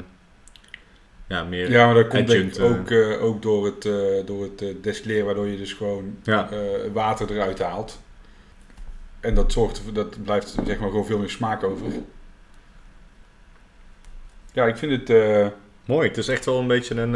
ja, 1.28 1.44
meer... 1.44 1.72
Ja, 1.72 1.86
maar 1.86 1.96
dat 1.96 2.08
komt 2.08 2.30
adjunct, 2.30 2.58
eh. 2.58 2.66
ook, 2.66 2.92
ook 3.22 3.42
door 3.42 3.66
het, 3.66 3.82
door 4.28 4.44
het 4.44 4.84
destilleren, 4.84 5.26
waardoor 5.26 5.48
je 5.48 5.58
dus 5.58 5.74
gewoon 5.74 6.18
ja, 6.24 6.50
water 6.94 7.32
eruit 7.32 7.60
haalt. 7.60 8.02
En 9.20 9.34
dat 9.34 9.52
zorgt 9.52 9.78
ervoor, 9.78 9.94
dat 9.94 10.24
blijft 10.24 10.56
zeg 10.66 10.80
maar 10.80 10.90
gewoon 10.90 11.06
veel 11.06 11.18
meer 11.20 11.30
smaak 11.30 11.64
over. 11.64 11.86
Ja, 14.54 14.66
ik 14.66 14.78
vind 14.78 15.08
het. 15.08 15.52
mooi. 15.86 16.08
Het 16.08 16.18
is 16.18 16.28
echt 16.28 16.46
wel 16.46 16.60
een 16.60 16.68
beetje 16.68 16.96
een... 16.96 17.14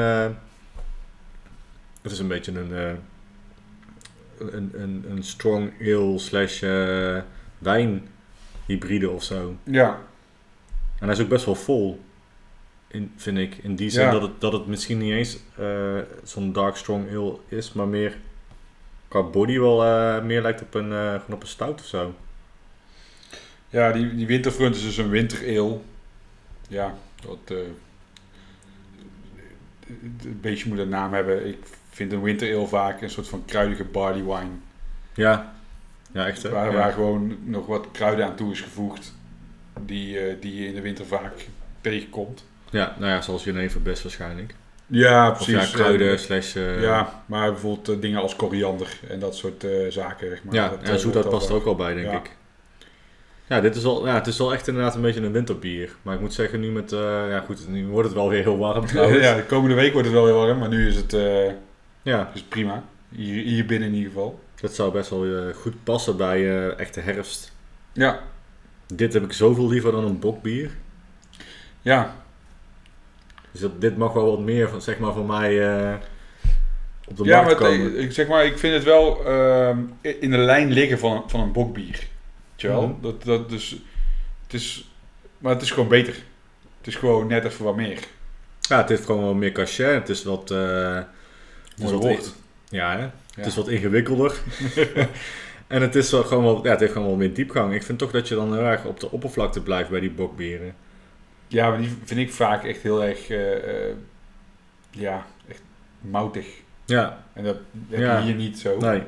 het 2.02 2.12
is 2.12 2.20
een 2.20 2.28
beetje 2.28 2.52
een... 2.52 2.72
een, 4.38 4.72
een, 4.74 5.06
een 5.10 5.24
strong 5.24 5.72
ale 5.82 6.20
slash 6.20 6.64
wijn 7.64 8.08
hybride 8.66 9.10
of 9.10 9.24
zo. 9.24 9.56
ja, 9.64 10.00
En 11.00 11.08
hij 11.08 11.12
is 11.18 11.20
ook 11.22 11.30
best 11.30 11.46
wel 11.46 11.56
vol, 11.56 12.00
in, 12.88 13.12
vind 13.16 13.38
ik. 13.38 13.56
In 13.58 13.76
die 13.76 13.90
zin 13.90 14.04
Ja. 14.04 14.12
dat, 14.12 14.22
het, 14.22 14.42
dat 14.42 14.54
het 14.54 14.68
misschien 14.68 14.98
niet 14.98 15.12
eens 15.12 15.38
eh, 15.58 15.98
zo'n 16.24 16.52
dark 16.54 16.76
strong 16.76 17.10
ale 17.16 17.38
is, 17.48 17.74
maar 17.74 17.88
meer 17.88 18.18
qua 19.08 19.22
body 19.24 19.60
wel 19.60 19.84
eh, 19.86 20.24
meer 20.24 20.42
lijkt 20.42 20.62
op 20.62 20.74
een, 20.74 20.92
eh, 20.92 21.10
gewoon 21.12 21.34
op 21.36 21.42
een 21.42 21.48
stout 21.48 21.80
of 21.80 21.86
zo. 21.86 22.16
ja 23.70 23.92
die, 23.92 24.16
die 24.16 24.28
winterfront 24.28 24.76
is 24.76 24.82
dus 24.84 24.98
een 24.98 25.10
wintereel. 25.10 25.84
Ja, 26.68 26.94
dat. 27.22 27.58
een 29.88 30.40
beetje 30.42 30.70
moet 30.70 30.78
een 30.78 30.90
naam 30.90 31.14
hebben. 31.14 31.48
Ik 31.48 31.58
vind 31.90 32.12
een 32.12 32.22
wintereel 32.22 32.68
vaak 32.68 33.02
een 33.02 33.10
soort 33.10 33.28
van 33.28 33.46
kruidige 33.46 33.84
barley 33.84 34.24
wine. 34.24 34.52
Ja, 35.14 35.56
ja 36.14 36.28
echt 36.28 36.44
hè? 36.44 36.50
Waar, 36.50 36.72
Ja. 36.72 36.78
waar 36.78 36.92
gewoon 36.92 37.38
nog 37.44 37.66
wat 37.66 37.88
kruiden 37.92 38.26
aan 38.26 38.36
toe 38.36 38.52
is 38.52 38.62
gevoegd. 38.62 39.14
Die, 39.86 40.20
eh, 40.20 40.36
die 40.40 40.56
je 40.62 40.68
in 40.68 40.76
de 40.76 40.82
winter 40.82 41.06
vaak 41.06 41.34
tegenkomt. 41.82 42.46
ja, 42.70 42.96
nou 43.00 43.12
ja, 43.12 43.22
zoals 43.22 43.44
Jenever 43.44 43.82
best 43.82 44.04
waarschijnlijk. 44.04 44.56
Ja, 44.88 45.32
Of 45.32 45.46
ja, 45.46 45.66
kruiden 45.72 46.20
slash... 46.20 46.56
eh, 46.56 46.82
Ja, 46.82 47.24
maar 47.26 47.52
bijvoorbeeld 47.52 47.90
eh, 47.90 48.02
dingen 48.02 48.22
als 48.22 48.36
koriander 48.36 49.00
en 49.10 49.20
dat 49.20 49.36
soort 49.36 49.66
zaken. 49.90 50.28
Zeg 50.30 50.44
maar. 50.44 50.54
ja, 50.54 50.70
dat, 50.70 50.80
eh, 50.82 50.94
zoethout 50.96 51.14
wordt 51.14 51.30
past 51.30 51.50
er 51.50 51.56
ook 51.56 51.64
wel 51.64 51.76
bij, 51.76 51.94
denk 51.94 52.06
Ja. 52.08 52.18
ik. 52.18 52.36
Ja, 53.48 53.62
dit 53.62 53.76
is 53.76 53.84
wel, 53.84 54.06
ja, 54.08 54.14
het 54.14 54.28
is 54.28 54.38
wel 54.38 54.54
echt 54.54 54.68
inderdaad 54.68 54.96
een 54.96 55.02
beetje 55.02 55.22
een 55.22 55.32
winterbier. 55.32 55.96
Maar 56.02 56.14
ik 56.16 56.20
moet 56.22 56.34
zeggen, 56.34 56.60
nu 56.60 56.68
met... 56.72 56.90
ja 57.30 57.40
goed, 57.40 57.68
nu 57.70 57.86
wordt 57.88 58.08
het 58.08 58.18
wel 58.18 58.30
weer 58.30 58.44
heel 58.44 58.58
warm 58.58 58.86
trouwens. 58.96 59.24
ja, 59.24 59.36
de 59.36 59.44
komende 59.46 59.76
week 59.76 59.92
wordt 59.94 60.08
het 60.08 60.16
wel 60.18 60.26
weer 60.26 60.34
warm, 60.34 60.60
maar 60.60 60.70
nu 60.70 60.88
is 60.88 60.96
het, 60.96 61.16
ja, 62.02 62.32
is 62.34 62.42
prima. 62.44 62.84
Hier, 63.10 63.44
hier 63.44 63.66
binnen 63.66 63.88
in 63.90 63.94
ieder 63.96 64.12
geval. 64.12 64.40
Dat 64.64 64.76
zou 64.76 64.92
best 64.92 65.10
wel 65.10 65.26
eh, 65.26 65.56
goed 65.56 65.84
passen 65.84 66.18
bij 66.18 66.40
eh, 66.40 66.80
echte 66.80 67.00
herfst. 67.00 67.52
Ja, 67.92 68.20
Dit 68.88 69.14
heb 69.14 69.24
ik 69.24 69.34
zoveel 69.34 69.70
liever 69.70 69.92
dan 69.92 70.04
een 70.04 70.20
bokbier. 70.20 70.72
ja, 71.82 72.16
Dus 73.52 73.62
dat, 73.62 73.82
dit 73.82 73.98
mag 73.98 74.14
wel 74.14 74.30
wat 74.30 74.40
meer 74.40 74.70
van, 74.70 74.82
zeg 74.82 75.00
maar, 75.00 75.14
van 75.14 75.26
mij 75.26 75.78
eh, 75.78 75.94
op 77.08 77.18
de 77.18 77.24
ja 77.24 77.42
markt 77.42 77.60
maar 77.60 77.70
komen. 77.70 78.00
ik 78.00 78.12
zeg 78.12 78.28
maar, 78.28 78.46
ik 78.46 78.58
vind 78.58 78.74
het 78.74 78.84
wel 78.84 79.26
ehm, 79.26 79.78
in 80.02 80.32
de 80.32 80.38
lijn 80.38 80.72
liggen 80.72 81.00
van, 81.00 81.24
van 81.28 81.40
een 81.40 81.52
bokbier. 81.52 82.08
Je 82.56 82.68
wel? 82.68 82.88
Mhm. 82.88 83.02
dat, 83.02 83.24
dat, 83.24 83.50
dus, 83.50 83.82
het 84.44 84.54
is, 84.54 84.92
maar 85.38 85.54
het 85.54 85.62
is 85.62 85.72
gewoon 85.72 85.90
beter. 85.90 86.14
Het 86.78 86.88
is 86.88 86.96
gewoon 86.96 87.28
net 87.28 87.46
even 87.46 87.66
wat 87.66 87.76
meer. 87.76 88.00
Ja, 88.62 88.78
het 88.78 88.90
heeft 88.90 89.06
gewoon 89.06 89.24
wel 89.24 89.34
meer 89.34 89.52
cachet. 89.52 89.94
Het 89.94 90.10
is 90.10 90.24
wat... 90.24 90.50
Mooi 90.50 91.96
woord. 91.96 92.34
Ja, 92.70 92.98
hè? 92.98 93.10
Ja. 93.36 93.40
Het 93.40 93.46
is 93.46 93.56
wat 93.56 93.68
ingewikkelder. 93.68 94.38
en 95.68 95.82
het, 95.82 95.96
is 95.96 96.12
wel 96.12 96.24
gewoon 96.24 96.44
wel, 96.44 96.64
ja, 96.64 96.70
het 96.72 96.80
heeft 96.80 96.92
gewoon 96.92 97.08
wel 97.08 97.18
meer 97.18 97.34
diepgang. 97.34 97.74
Ik 97.74 97.84
vind 97.84 98.00
toch 98.00 98.12
dat 98.12 98.28
je 98.28 98.36
dan 98.36 98.54
heel 98.54 98.64
erg 98.66 98.86
op 98.86 99.00
de 99.00 99.12
oppervlakte 99.12 99.62
blijft 99.62 99.90
bij 99.90 100.00
die 100.00 100.12
bokbieren. 100.12 100.76
Ja, 101.48 101.70
maar 101.70 101.78
die 101.78 101.98
vind 102.04 102.20
ik 102.20 102.32
vaak 102.32 102.64
echt 102.64 102.82
heel 102.82 103.04
erg, 103.04 103.30
eh, 103.30 103.94
ja, 104.90 105.26
echt 105.50 105.62
moutig. 106.02 106.46
Ja, 106.86 107.24
En 107.34 107.44
dat 107.44 107.58
heb 107.90 108.00
Ja. 108.00 108.18
je 108.18 108.24
hier 108.24 108.36
niet 108.36 108.60
zo. 108.60 108.78
nee. 108.78 109.04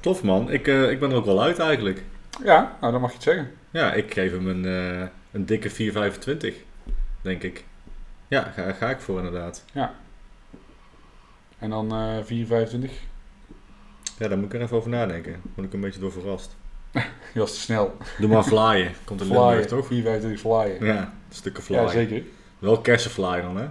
Tof 0.00 0.22
man. 0.22 0.50
Ik, 0.50 0.66
eh, 0.68 0.90
ik 0.90 1.00
ben 1.00 1.10
er 1.10 1.16
ook 1.16 1.24
wel 1.24 1.42
uit 1.42 1.58
eigenlijk. 1.58 2.02
Ja, 2.44 2.76
nou 2.80 2.92
dan 2.92 3.00
mag 3.00 3.10
je 3.10 3.16
het 3.16 3.24
zeggen. 3.24 3.50
Ja, 3.70 3.92
ik 3.92 4.12
geef 4.12 4.30
hem 4.30 4.48
een, 4.48 4.64
een 5.32 5.46
dikke 5.46 5.70
4,25. 5.70 6.54
Denk 7.22 7.42
ik. 7.42 7.64
Ja, 8.28 8.52
ga, 8.56 8.72
ga 8.72 8.90
ik 8.90 9.00
voor 9.00 9.16
inderdaad. 9.18 9.64
En 11.58 11.70
dan 11.70 11.92
eh 11.92 12.16
4,25. 12.86 12.90
Ja, 14.18 14.28
daar 14.28 14.38
moet 14.38 14.46
ik 14.46 14.54
er 14.54 14.60
even 14.60 14.76
over 14.76 14.90
nadenken. 14.90 15.40
Word 15.54 15.66
ik 15.66 15.72
een 15.72 15.80
beetje 15.80 16.00
door 16.00 16.12
verrast. 16.12 16.56
Die 17.32 17.42
was 17.42 17.52
te 17.54 17.60
snel. 17.60 17.96
Doe 18.18 18.28
maar 18.28 18.42
flyen. 18.44 18.92
Komt 19.04 19.20
Limburg, 19.20 19.66
Flyen, 19.66 19.68
toch? 19.68 19.86
4,25 20.36 20.40
flyen. 20.40 20.84
Ja, 20.84 21.12
stukken 21.30 21.62
fly. 21.62 21.76
Ja, 21.76 21.88
zeker. 21.88 22.22
Wel 22.58 22.80
kersenfly 22.80 23.40
dan, 23.40 23.56
hè? 23.56 23.62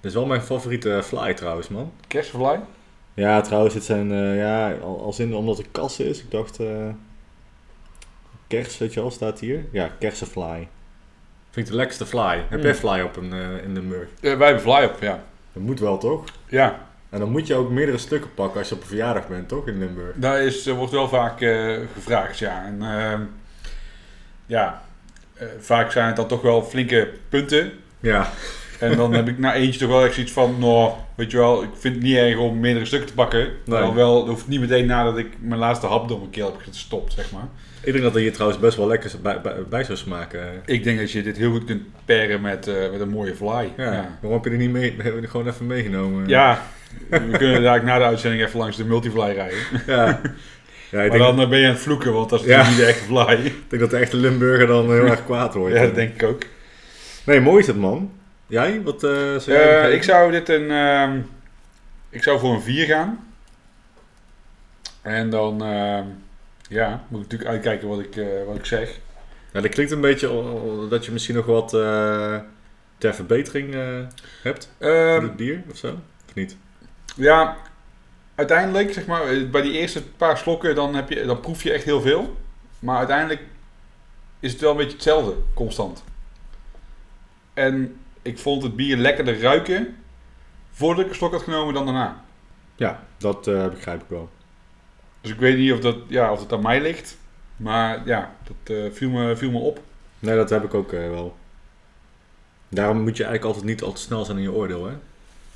Dit 0.00 0.12
is 0.12 0.14
wel 0.14 0.26
mijn 0.26 0.42
favoriete 0.42 1.00
fly 1.04 1.34
trouwens, 1.34 1.68
man. 1.68 1.92
Kersenvlaai? 2.08 2.60
Ja, 3.14 3.40
trouwens, 3.40 3.74
dit 3.74 3.84
zijn, 3.84 4.12
eh, 4.12 4.36
ja, 4.36 4.72
al- 4.72 5.02
als 5.04 5.18
in 5.18 5.34
omdat 5.34 5.58
het 5.58 5.66
kassen 5.72 6.06
is. 6.06 6.20
Ik 6.22 6.30
dacht, 6.30 6.60
eh 6.60 6.88
kers, 8.46 8.78
weet 8.78 8.94
je 8.94 9.00
wel, 9.00 9.10
staat 9.10 9.40
hier. 9.40 9.64
Ja, 9.72 9.90
kersenfly. 9.98 10.68
Vind 11.50 11.66
ik 11.66 11.72
de 11.72 11.78
lekkerste 11.78 12.06
fly. 12.06 12.36
Heb 12.36 12.48
Hmm. 12.50 12.60
jij 12.62 12.74
fly 12.74 13.00
op 13.00 13.16
een, 13.16 13.32
eh, 13.32 13.62
in 13.64 13.72
Limburg? 13.72 14.08
Eh, 14.20 14.36
wij 14.36 14.46
hebben 14.46 14.60
fly 14.72 14.84
op, 14.84 14.96
ja. 15.00 15.24
Dat 15.52 15.62
moet 15.62 15.80
wel, 15.80 15.98
toch? 15.98 16.24
Ja, 16.48 16.86
En 17.14 17.20
dan 17.20 17.30
moet 17.30 17.46
je 17.46 17.54
ook 17.54 17.70
meerdere 17.70 17.98
stukken 17.98 18.34
pakken 18.34 18.58
als 18.58 18.68
je 18.68 18.74
op 18.74 18.80
een 18.80 18.86
verjaardag 18.86 19.28
bent, 19.28 19.48
toch, 19.48 19.66
in 19.66 19.78
Limburg? 19.78 20.12
daar 20.14 20.42
is, 20.42 20.66
wordt 20.66 20.92
wel 20.92 21.08
vaak 21.08 21.40
eh, 21.40 21.74
gevraagd, 21.94 22.38
ja. 22.38 22.64
En 22.64 22.82
ehm, 22.82 23.20
ja, 24.46 24.82
eh, 25.34 25.46
vaak 25.58 25.92
zijn 25.92 26.06
het 26.06 26.16
dan 26.16 26.26
toch 26.26 26.42
wel 26.42 26.62
flinke 26.62 27.10
punten. 27.28 27.72
Ja, 28.00 28.30
En 28.78 28.96
dan 28.96 29.12
heb 29.12 29.28
ik 29.28 29.38
na 29.38 29.54
eentje 29.54 29.80
toch 29.80 29.88
wel 29.88 30.04
echt 30.04 30.14
zoiets 30.14 30.32
van, 30.32 30.58
nou, 30.58 30.92
weet 31.14 31.30
je 31.30 31.36
wel, 31.36 31.62
ik 31.62 31.68
vind 31.78 31.94
het 31.94 32.04
niet 32.04 32.16
erg 32.16 32.38
om 32.38 32.60
meerdere 32.60 32.84
stukken 32.84 33.08
te 33.08 33.14
pakken. 33.14 33.48
Maar 33.66 33.80
dan 33.80 33.94
wel, 33.94 34.18
het 34.18 34.28
hoeft 34.28 34.48
niet 34.48 34.60
meteen 34.60 34.86
nadat 34.86 35.18
ik 35.18 35.28
mijn 35.40 35.60
laatste 35.60 35.86
hap 35.86 36.08
door 36.08 36.18
mijn 36.18 36.30
keel 36.30 36.46
heb 36.46 36.60
gestopt, 36.60 37.12
zeg 37.12 37.32
maar. 37.32 37.48
ik 37.82 37.92
denk 37.92 38.04
dat 38.04 38.14
er 38.14 38.20
hier 38.20 38.32
trouwens 38.32 38.60
best 38.60 38.76
wel 38.76 38.86
lekker 38.86 39.10
bij, 39.22 39.40
bij, 39.40 39.54
bij 39.68 39.84
zou 39.84 39.98
smaken. 39.98 40.62
Ik 40.64 40.84
denk 40.84 40.98
dat 40.98 41.10
je 41.10 41.22
dit 41.22 41.36
heel 41.36 41.50
goed 41.50 41.64
kunt 41.64 41.82
paren 42.04 42.40
met, 42.40 42.66
eh, 42.66 42.90
met 42.90 43.00
een 43.00 43.08
mooie 43.08 43.34
fly. 43.34 43.72
Ja. 43.76 43.92
ja. 43.92 44.18
Waarom 44.20 44.42
heb 44.42 44.44
je 44.44 44.50
er 44.50 44.62
niet 44.62 44.70
mee, 44.70 44.94
hebben 44.96 45.14
we 45.14 45.20
er 45.20 45.28
gewoon 45.28 45.48
even 45.48 45.66
meegenomen? 45.66 46.28
Ja, 46.28 46.62
we 47.08 47.18
kunnen 47.18 47.54
eigenlijk 47.54 47.84
na 47.84 47.98
de 47.98 48.04
uitzending 48.04 48.42
even 48.42 48.58
langs 48.58 48.76
de 48.76 48.84
multifly 48.84 49.32
rijden. 49.32 49.58
Ja, 49.86 50.20
ja 50.90 51.02
ik 51.02 51.08
maar 51.10 51.10
denk, 51.10 51.22
dan 51.22 51.40
eh, 51.40 51.48
ben 51.48 51.58
je 51.58 51.66
aan 51.66 51.72
het 51.72 51.82
vloeken, 51.82 52.12
want 52.12 52.30
dat 52.30 52.40
is 52.40 52.46
Ja. 52.46 52.68
niet 52.68 52.76
de 52.76 52.84
echte 52.84 53.04
fly. 53.04 53.32
ik 53.46 53.62
denk 53.68 53.82
dat 53.82 53.90
de 53.90 53.96
echte 53.96 54.16
Limburger 54.16 54.66
dan 54.66 54.92
heel 54.92 55.06
erg 55.06 55.24
kwaad 55.24 55.54
wordt. 55.54 55.74
Ja, 55.74 55.82
dat 55.82 55.94
denk 55.94 56.14
ik 56.14 56.22
ook. 56.22 56.42
Nee, 57.26 57.40
mooi 57.40 57.60
is 57.60 57.66
het, 57.66 57.76
man. 57.76 58.12
Jij? 58.46 58.82
Wat 58.82 59.04
eh 59.04 59.10
zou 59.10 59.42
jij 59.46 59.82
Eh, 59.88 59.94
ik 59.94 60.02
zou 60.02 60.30
dit 60.30 60.48
een... 60.48 60.70
ehm, 60.70 61.18
ik 62.10 62.22
zou 62.22 62.38
voor 62.38 62.54
een 62.54 62.62
4 62.62 62.86
gaan. 62.86 63.26
En 65.02 65.30
dan... 65.30 65.62
ehm, 65.64 66.04
ja, 66.68 67.04
moet 67.08 67.20
ik 67.20 67.24
natuurlijk 67.30 67.50
uitkijken 67.50 67.88
wat 67.88 67.98
ik, 67.98 68.16
eh, 68.16 68.26
wat 68.46 68.56
ik 68.56 68.64
zeg. 68.64 68.98
Ja, 69.52 69.60
dat 69.60 69.70
klinkt 69.70 69.92
een 69.92 70.00
beetje 70.00 70.42
dat 70.90 71.04
je 71.04 71.12
misschien 71.12 71.34
nog 71.34 71.46
wat 71.46 71.74
eh, 71.74 72.36
ter 72.98 73.14
verbetering 73.14 73.74
eh, 73.74 73.80
hebt 74.42 74.70
voor 74.80 74.90
Ehm, 74.90 75.22
het 75.22 75.36
bier 75.36 75.62
of 75.70 75.76
zo. 75.76 75.86
Of 76.28 76.34
niet? 76.34 76.56
Ja, 77.14 77.56
uiteindelijk, 78.34 78.92
zeg 78.92 79.06
maar, 79.06 79.22
eh, 79.22 79.50
bij 79.50 79.62
die 79.62 79.72
eerste 79.72 80.02
paar 80.02 80.38
slokken, 80.38 80.74
dan, 80.74 80.94
heb 80.94 81.08
je, 81.08 81.24
dan 81.24 81.40
proef 81.40 81.62
je 81.62 81.72
echt 81.72 81.84
heel 81.84 82.00
veel. 82.00 82.36
Maar 82.78 82.98
uiteindelijk 82.98 83.42
is 84.40 84.52
het 84.52 84.60
wel 84.60 84.70
een 84.70 84.76
beetje 84.76 84.92
hetzelfde, 84.92 85.34
constant. 85.54 86.04
En 87.54 87.96
ik 88.22 88.38
vond 88.38 88.62
het 88.62 88.76
bier 88.76 88.96
lekkerder 88.96 89.40
ruiken 89.40 89.96
voordat 90.72 91.04
ik 91.04 91.10
een 91.10 91.16
slok 91.16 91.32
had 91.32 91.42
genomen 91.42 91.74
dan 91.74 91.84
daarna. 91.84 92.24
Ja, 92.76 93.02
dat 93.16 93.46
eh, 93.46 93.68
begrijp 93.68 94.02
ik 94.02 94.08
wel. 94.08 94.30
Dus 95.20 95.30
ik 95.30 95.38
weet 95.38 95.58
niet 95.58 95.72
of 95.72 95.80
dat, 95.80 95.96
ja, 96.08 96.32
of 96.32 96.40
het 96.40 96.52
aan 96.52 96.62
mij 96.62 96.80
ligt. 96.80 97.16
Maar 97.56 98.06
ja, 98.06 98.34
dat 98.42 98.76
eh, 98.76 98.92
viel, 98.92 99.10
me, 99.10 99.36
viel 99.36 99.50
me 99.50 99.58
op. 99.58 99.80
Nee, 100.18 100.36
dat 100.36 100.50
heb 100.50 100.64
ik 100.64 100.74
ook 100.74 100.90
wel. 100.90 101.36
Daarom 102.68 103.00
moet 103.00 103.16
je 103.16 103.24
eigenlijk 103.24 103.44
altijd 103.44 103.64
niet 103.64 103.82
al 103.82 103.92
te 103.92 104.00
snel 104.00 104.24
zijn 104.24 104.36
in 104.36 104.42
je 104.42 104.52
oordeel, 104.52 104.86
hè? 104.86 104.94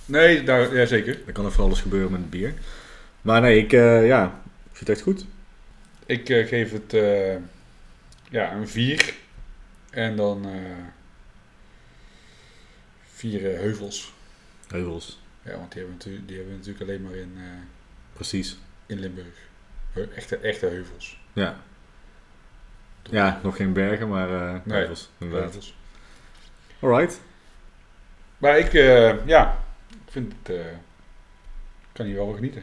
Nee, 0.08 0.42
daar, 0.42 0.74
ja, 0.74 0.86
zeker. 0.86 1.18
Dan 1.24 1.32
kan 1.32 1.44
er 1.44 1.52
van 1.52 1.64
alles 1.64 1.80
gebeuren 1.80 2.10
met 2.10 2.20
het 2.20 2.30
bier. 2.30 2.54
Maar 3.22 3.40
nee, 3.40 3.58
ik, 3.58 3.72
eh, 3.72 4.06
ja, 4.06 4.24
ik 4.70 4.76
vind 4.76 4.78
het 4.78 4.88
echt 4.88 5.00
goed. 5.00 5.24
Ik 6.06 6.28
eh, 6.28 6.46
geef 6.46 6.72
het 6.72 6.94
eh, 6.94 7.36
ja, 8.30 8.52
een 8.52 8.68
4. 8.68 9.14
En 9.90 10.16
dan 10.16 10.46
vier 13.14 13.40
heuvels. 13.40 14.12
Heuvels. 14.68 15.20
Ja, 15.42 15.56
want 15.56 15.72
die 15.72 15.82
hebben, 15.82 15.98
we 15.98 16.04
natuurlijk, 16.04 16.28
die 16.28 16.36
hebben 16.36 16.52
we 16.54 16.58
natuurlijk 16.58 16.90
alleen 16.90 17.02
maar 17.02 17.14
in, 17.14 17.38
Precies. 18.12 18.58
in 18.86 19.00
Limburg. 19.00 19.46
Echte, 20.14 20.36
echte 20.36 20.66
heuvels. 20.66 21.20
Ja. 21.32 21.56
Ja, 23.10 23.40
nog 23.42 23.56
geen 23.56 23.72
bergen, 23.72 24.08
maar 24.08 24.28
Nee, 24.28 24.76
heuvels. 24.76 25.10
Inderdaad. 25.18 25.42
Heuvels. 25.42 25.74
Alright. 26.80 27.20
Maar 28.38 28.58
ik, 28.58 28.72
ja, 29.26 29.58
ik 30.08 30.14
vind 30.14 30.32
het, 30.42 30.56
eh, 30.56 30.66
ik 31.80 31.92
kan 31.92 32.06
hier 32.06 32.14
wel 32.14 32.26
van 32.26 32.34
genieten. 32.34 32.62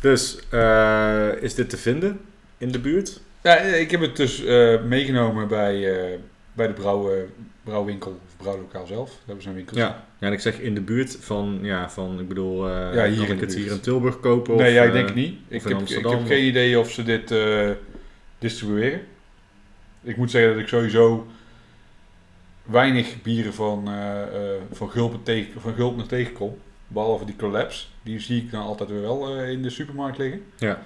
Dus, 0.00 0.38
eh, 0.50 1.28
is 1.40 1.54
dit 1.54 1.70
te 1.70 1.76
vinden 1.76 2.20
in 2.58 2.72
de 2.72 2.78
buurt? 2.78 3.20
Ja, 3.42 3.56
ik 3.56 3.90
heb 3.90 4.00
het 4.00 4.16
dus 4.16 4.44
eh, 4.44 4.82
meegenomen 4.82 5.48
bij, 5.48 6.02
eh, 6.12 6.18
bij 6.52 6.66
de 6.66 6.72
brouw, 6.72 7.10
brouwwinkel, 7.62 8.20
of 8.26 8.36
brouwlokaal 8.36 8.86
zelf. 8.86 9.08
Daar 9.08 9.18
hebben 9.24 9.42
ze 9.42 9.48
een 9.48 9.54
winkel. 9.54 9.76
Ja. 9.76 10.04
ja, 10.18 10.26
en 10.26 10.32
ik 10.32 10.40
zeg 10.40 10.58
in 10.58 10.74
de 10.74 10.80
buurt 10.80 11.16
van, 11.20 11.58
ja, 11.62 11.90
van 11.90 12.20
ik 12.20 12.28
bedoel, 12.28 12.68
eh 12.68 12.94
Ja, 12.94 13.06
hier 13.06 13.26
kan 13.26 13.34
ik 13.34 13.40
het 13.40 13.54
hier 13.54 13.70
in 13.70 13.80
Tilburg 13.80 14.20
kopen? 14.20 14.56
Nee, 14.56 14.68
of, 14.68 14.74
ja, 14.74 14.82
ik 14.82 14.88
eh, 14.88 14.94
denk 14.94 15.14
niet. 15.14 15.38
Ik 15.48 15.62
heb, 15.62 15.80
ik 15.80 16.06
heb 16.06 16.26
geen 16.26 16.44
idee 16.44 16.78
of 16.78 16.90
ze 16.90 17.02
dit 17.02 17.30
eh, 17.30 17.70
distribueren. 18.38 19.00
Ik 20.02 20.16
moet 20.16 20.30
zeggen 20.30 20.52
dat 20.52 20.60
ik 20.60 20.68
sowieso 20.68 21.26
weinig 22.62 23.22
bieren 23.22 23.54
van, 23.54 23.88
eh, 23.88 24.22
eh, 24.22 24.60
van, 24.72 24.90
Gulpen 24.90 25.22
tegen, 25.22 25.60
van 25.60 25.74
Gulpen 25.74 26.08
tegenkom. 26.08 26.58
Behalve 26.86 27.24
die 27.24 27.36
collapse. 27.36 27.86
Die 28.02 28.20
zie 28.20 28.42
ik 28.42 28.50
dan 28.50 28.62
altijd 28.62 28.88
weer 28.88 29.00
wel 29.00 29.36
eh, 29.36 29.50
in 29.50 29.62
de 29.62 29.70
supermarkt 29.70 30.18
liggen. 30.18 30.42
Ja. 30.56 30.82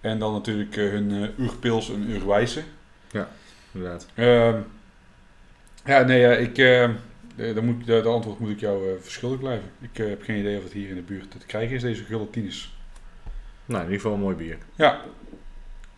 En 0.00 0.18
dan 0.18 0.32
natuurlijk 0.32 0.74
hun 0.74 1.10
uh, 1.10 1.38
Urpils 1.38 1.90
en 1.90 2.10
Urwijze. 2.10 2.62
Inderdaad. 3.72 4.06
Ehm, 4.14 4.58
ja, 5.84 6.02
nee, 6.02 6.20
ja, 6.20 6.32
ik, 6.32 6.58
dan 7.36 7.64
moet, 7.64 7.86
de, 7.86 8.00
de 8.00 8.08
antwoord 8.08 8.38
moet 8.38 8.50
ik 8.50 8.60
jou 8.60 8.90
eh, 8.90 8.94
verschuldigd 9.00 9.40
blijven. 9.40 9.70
Ik 9.80 9.96
heb 9.96 10.22
geen 10.22 10.38
idee 10.38 10.56
of 10.56 10.62
het 10.62 10.72
hier 10.72 10.88
in 10.88 10.94
de 10.94 11.02
buurt 11.02 11.30
te 11.30 11.46
krijgen 11.46 11.76
is, 11.76 11.82
deze 11.82 12.04
Gulletines. 12.04 12.74
Nou, 13.64 13.84
in 13.84 13.90
ieder 13.90 14.00
geval 14.00 14.16
een 14.16 14.22
mooi 14.22 14.36
bier. 14.36 14.58
Ja, 14.74 15.00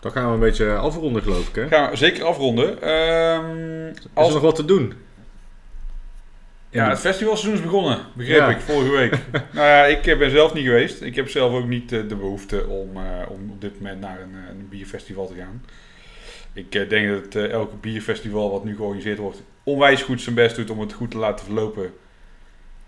Dan 0.01 0.13
gaan 0.13 0.27
we 0.27 0.33
een 0.33 0.41
beetje 0.41 0.77
afronden, 0.77 1.23
geloof 1.23 1.49
ik, 1.49 1.55
hè? 1.55 1.69
gaan 1.69 1.91
we 1.91 1.97
zeker 1.97 2.25
afronden. 2.25 2.83
Ehm, 2.83 3.89
Is 3.89 4.27
er 4.27 4.33
nog 4.33 4.41
wat 4.41 4.55
te 4.55 4.65
doen? 4.65 4.93
ja, 6.71 6.89
het 6.89 6.99
festivalseizoen 6.99 7.55
is 7.59 7.63
begonnen, 7.63 7.99
begreep 8.13 8.39
Ja. 8.39 8.49
ik, 8.49 8.61
vorige 8.61 8.91
week. 8.91 9.13
nou 9.53 9.67
ja, 9.67 9.85
ik 9.85 10.07
eh, 10.07 10.19
ben 10.19 10.31
zelf 10.31 10.55
niet 10.55 10.65
geweest. 10.65 11.03
Ik 11.03 11.17
heb 11.17 11.29
zelf 11.29 11.53
ook 11.53 11.67
niet 11.67 11.93
eh, 11.93 12.09
de 12.09 12.17
behoefte 12.17 12.67
om, 12.67 12.97
eh, 12.97 13.31
om 13.31 13.51
op 13.51 13.61
dit 13.61 13.81
moment 13.81 14.01
naar 14.01 14.21
een, 14.21 14.35
een 14.51 14.69
bierfestival 14.69 15.27
te 15.27 15.35
gaan. 15.35 15.65
Ik 16.53 16.73
denk 16.91 17.33
dat 17.33 17.51
elke 17.51 17.77
bierfestival 17.77 18.51
wat 18.51 18.65
nu 18.65 18.77
georganiseerd 18.77 19.19
wordt 19.19 19.43
onwijs 19.63 20.03
goed 20.03 20.21
zijn 20.21 20.35
best 20.35 20.57
doet 20.57 20.71
om 20.71 20.81
het 20.81 20.93
goed 20.93 21.11
te 21.11 21.19
laten 21.19 21.45
verlopen. 21.45 21.93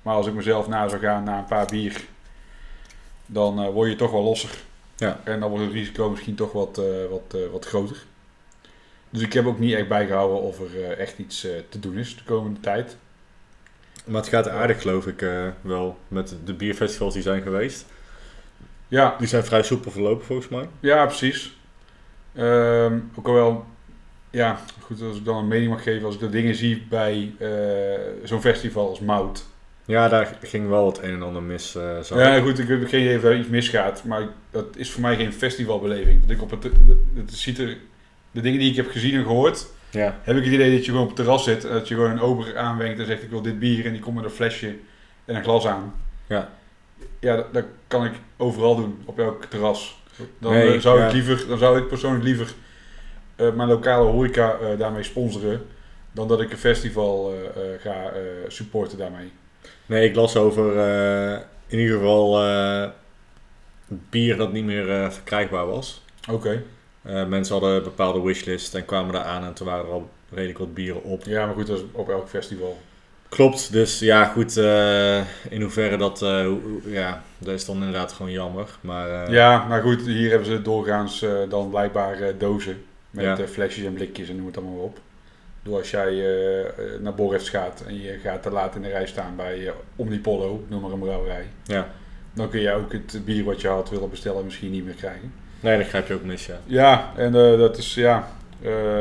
Maar 0.03 0.15
als 0.15 0.27
ik 0.27 0.35
mezelf 0.35 0.69
na 0.69 0.89
zou 0.89 1.01
gaan 1.01 1.25
naar 1.25 1.39
een 1.39 1.45
paar 1.45 1.67
bier, 1.67 2.01
dan 3.27 3.71
word 3.71 3.91
je 3.91 3.97
toch 3.97 4.11
wel 4.11 4.23
losser. 4.23 4.51
Ja. 5.01 5.21
En 5.25 5.41
dan 5.41 5.51
wordt 5.51 5.65
het 5.65 5.75
risico 5.75 6.11
misschien 6.11 6.35
toch 6.35 6.53
wat, 6.53 6.79
eh, 6.79 6.85
wat, 7.11 7.35
eh, 7.41 7.51
wat 7.53 7.67
groter. 7.67 7.97
Dus 9.11 9.23
ik 9.23 9.33
heb 9.33 9.47
ook 9.47 9.59
niet 9.59 9.75
echt 9.75 9.89
bijgehouden 9.89 10.41
of 10.41 10.61
er 10.61 10.83
eh, 10.83 10.99
echt 10.99 11.19
iets 11.19 11.41
te 11.69 11.79
doen 11.81 11.99
is 11.99 12.17
de 12.17 12.23
komende 12.25 12.61
tijd. 12.61 12.97
Maar 14.05 14.21
het 14.21 14.31
gaat 14.31 14.49
aardig, 14.49 14.83
geloof 14.83 15.07
ik, 15.07 15.25
wel. 15.61 15.99
Met 16.09 16.37
de 16.45 16.55
bierfestivals 16.55 17.15
die 17.15 17.23
zijn 17.23 17.43
geweest. 17.43 17.87
Ja, 18.89 19.15
Die 19.19 19.29
zijn 19.29 19.45
vrij 19.45 19.63
soepel 19.63 19.91
verlopen, 19.91 20.27
volgens 20.27 20.49
mij. 20.49 20.69
Ja, 20.81 21.07
precies. 21.07 21.59
Ehm, 22.35 22.99
ook 23.15 23.27
al 23.27 23.35
wel, 23.35 23.65
ja, 24.31 24.61
goed, 24.81 25.03
als 25.03 25.17
ik 25.17 25.25
dan 25.25 25.37
een 25.37 25.49
mening 25.49 25.71
mag 25.71 25.83
geven, 25.83 26.07
als 26.07 26.15
ik 26.15 26.21
de 26.21 26.29
dingen 26.29 26.55
zie 26.55 26.87
bij 26.89 27.35
zo'n 28.25 28.41
festival 28.41 28.89
als 28.89 29.01
Mout. 29.01 29.45
Ja, 29.91 30.09
daar 30.09 30.37
ging 30.43 30.69
wel 30.69 30.87
het 30.87 30.99
een 31.03 31.11
en 31.15 31.23
ander 31.23 31.43
mis, 31.43 31.75
eh 31.75 31.99
Ja, 32.17 32.41
goed, 32.41 32.59
ik 32.59 32.69
heb 32.69 32.89
geen 32.89 33.01
idee 33.03 33.17
of 33.17 33.25
er 33.25 33.37
iets 33.39 33.49
misgaat, 33.49 34.05
maar 34.05 34.23
dat 34.51 34.65
is 34.77 34.91
voor 34.91 35.01
mij 35.03 35.17
geen 35.17 35.33
festivalbeleving. 35.33 36.21
Dat 36.21 36.31
ik 36.31 36.43
op 36.43 36.51
het, 36.51 36.63
het 37.15 37.33
ziet 37.33 37.59
er, 37.59 37.77
de 38.31 38.41
dingen 38.41 38.59
die 38.59 38.71
ik 38.71 38.77
heb 38.77 38.91
gezien 38.91 39.15
en 39.15 39.23
gehoord, 39.23 39.67
Ja. 39.91 40.19
heb 40.23 40.37
ik 40.37 40.45
het 40.45 40.53
idee 40.53 40.71
dat 40.71 40.85
je 40.85 40.91
gewoon 40.91 41.03
op 41.03 41.09
het 41.09 41.17
terras 41.17 41.45
zit, 41.45 41.63
dat 41.63 41.89
je 41.89 41.95
gewoon 41.95 42.11
een 42.11 42.21
ober 42.21 42.57
aanwenkt 42.57 42.99
en 42.99 43.07
zegt 43.07 43.23
ik 43.23 43.31
wil 43.31 43.43
dit 43.43 43.59
bier 43.59 43.87
en 43.87 43.93
die 43.93 44.01
komt 44.01 44.17
met 44.17 44.25
een 44.25 44.31
flesje 44.31 44.75
en 45.25 45.37
een 45.37 45.43
glas 45.43 45.67
aan. 45.67 45.95
Ja. 46.27 46.49
Ja, 47.21 47.37
dat, 47.37 47.53
dat 47.53 47.65
kan 47.87 48.05
ik 48.05 48.13
overal 48.37 48.77
doen, 48.77 48.99
op 49.05 49.19
elk 49.19 49.45
terras. 49.45 50.03
Dan, 50.39 50.53
Nee, 50.53 50.75
eh, 50.75 50.81
zou, 50.81 50.99
ja. 50.99 51.07
ik 51.07 51.13
liever, 51.13 51.45
dan 51.49 51.59
zou 51.59 51.79
ik 51.79 51.89
persoonlijk 51.89 52.25
liever 52.25 52.53
eh, 53.37 53.53
mijn 53.53 53.69
lokale 53.69 54.11
horeca 54.11 54.57
daarmee 54.79 55.03
sponsoren, 55.03 55.63
dan 56.13 56.29
dat 56.29 56.41
ik 56.41 56.51
een 56.51 56.59
festival 56.59 57.35
ga 57.81 58.13
supporten 58.49 58.99
daarmee. 58.99 59.31
Nee, 59.87 60.09
ik 60.09 60.15
las 60.15 60.37
over 60.37 60.79
eh, 60.79 61.39
in 61.67 61.79
ieder 61.79 61.97
geval 61.97 62.45
eh, 62.45 62.89
bier 63.89 64.37
dat 64.37 64.53
niet 64.53 64.65
meer 64.65 64.91
eh, 64.91 65.11
verkrijgbaar 65.11 65.67
was. 65.67 66.03
Oké. 66.31 66.63
Mensen 67.29 67.53
hadden 67.53 67.77
een 67.77 67.83
bepaalde 67.83 68.23
wishlist 68.23 68.75
en 68.75 68.85
kwamen 68.85 69.13
daar 69.13 69.25
aan 69.25 69.45
en 69.45 69.53
toen 69.53 69.67
waren 69.67 69.85
er 69.85 69.93
al 69.93 70.11
redelijk 70.33 70.59
wat 70.59 70.75
bieren 70.75 71.03
op. 71.03 71.25
Ja, 71.25 71.47
maar 71.47 71.55
goed, 71.55 71.67
dat 71.67 71.79
is 71.79 71.85
op 71.93 72.09
elk 72.09 72.29
festival. 72.29 72.79
Klopt, 73.29 73.73
dus 73.73 73.99
ja 73.99 74.25
goed, 74.25 74.57
in 75.49 75.61
hoeverre 75.63 75.97
dat, 75.97 76.19
ja, 76.85 77.23
dat 77.39 77.55
is 77.55 77.65
dan 77.65 77.77
inderdaad 77.77 78.13
gewoon 78.13 78.33
jammer. 78.33 78.69
Maar 78.81 79.33
Ja, 79.33 79.67
maar 79.67 79.83
goed, 79.83 80.07
hier 80.07 80.31
hebben 80.31 80.49
ze 80.49 80.63
doorgaans 80.63 81.25
dan 81.49 81.71
blijkbaar 81.71 82.39
dozen 82.39 82.85
met 83.11 83.25
Ja. 83.39 83.47
flesjes 83.47 83.85
en 83.85 83.93
blikjes 83.93 84.29
en 84.29 84.37
noem 84.37 84.47
het 84.47 84.57
allemaal 84.57 84.85
op. 84.85 84.99
Door 85.63 85.79
als 85.79 85.91
jij 85.91 86.09
eh, 86.09 86.61
eh, 86.61 87.01
naar 87.01 87.15
Borrefs 87.15 87.49
gaat 87.49 87.83
en 87.87 88.01
je 88.01 88.19
gaat 88.23 88.43
te 88.43 88.51
laat 88.51 88.75
in 88.75 88.83
de 88.83 88.89
rij 88.89 89.07
staan 89.07 89.37
bij 89.37 89.67
eh, 89.67 89.73
Omnipollo, 89.97 90.65
noem 90.69 90.81
maar 90.81 90.91
een 90.91 90.99
brouwerij. 90.99 91.47
Ja. 91.65 91.89
Dan 92.33 92.49
kun 92.51 92.61
je 92.61 92.73
ook 92.73 92.93
het 92.93 93.21
bier 93.25 93.45
wat 93.45 93.61
je 93.61 93.69
had 93.69 93.91
willen 93.91 94.11
bestellen 94.11 94.45
misschien 94.45 94.71
niet 94.71 94.85
meer 94.85 94.95
krijgen. 94.95 95.33
Nee, 95.61 95.79
dat 95.79 95.87
grijp 95.87 96.09
je 96.09 96.15
ook 96.15 96.25
mis, 96.25 96.47
ja. 96.47 96.61
Ja, 96.67 97.13
en 97.17 97.33
dat 97.33 97.77
is 97.77 97.95
ja. 97.95 98.29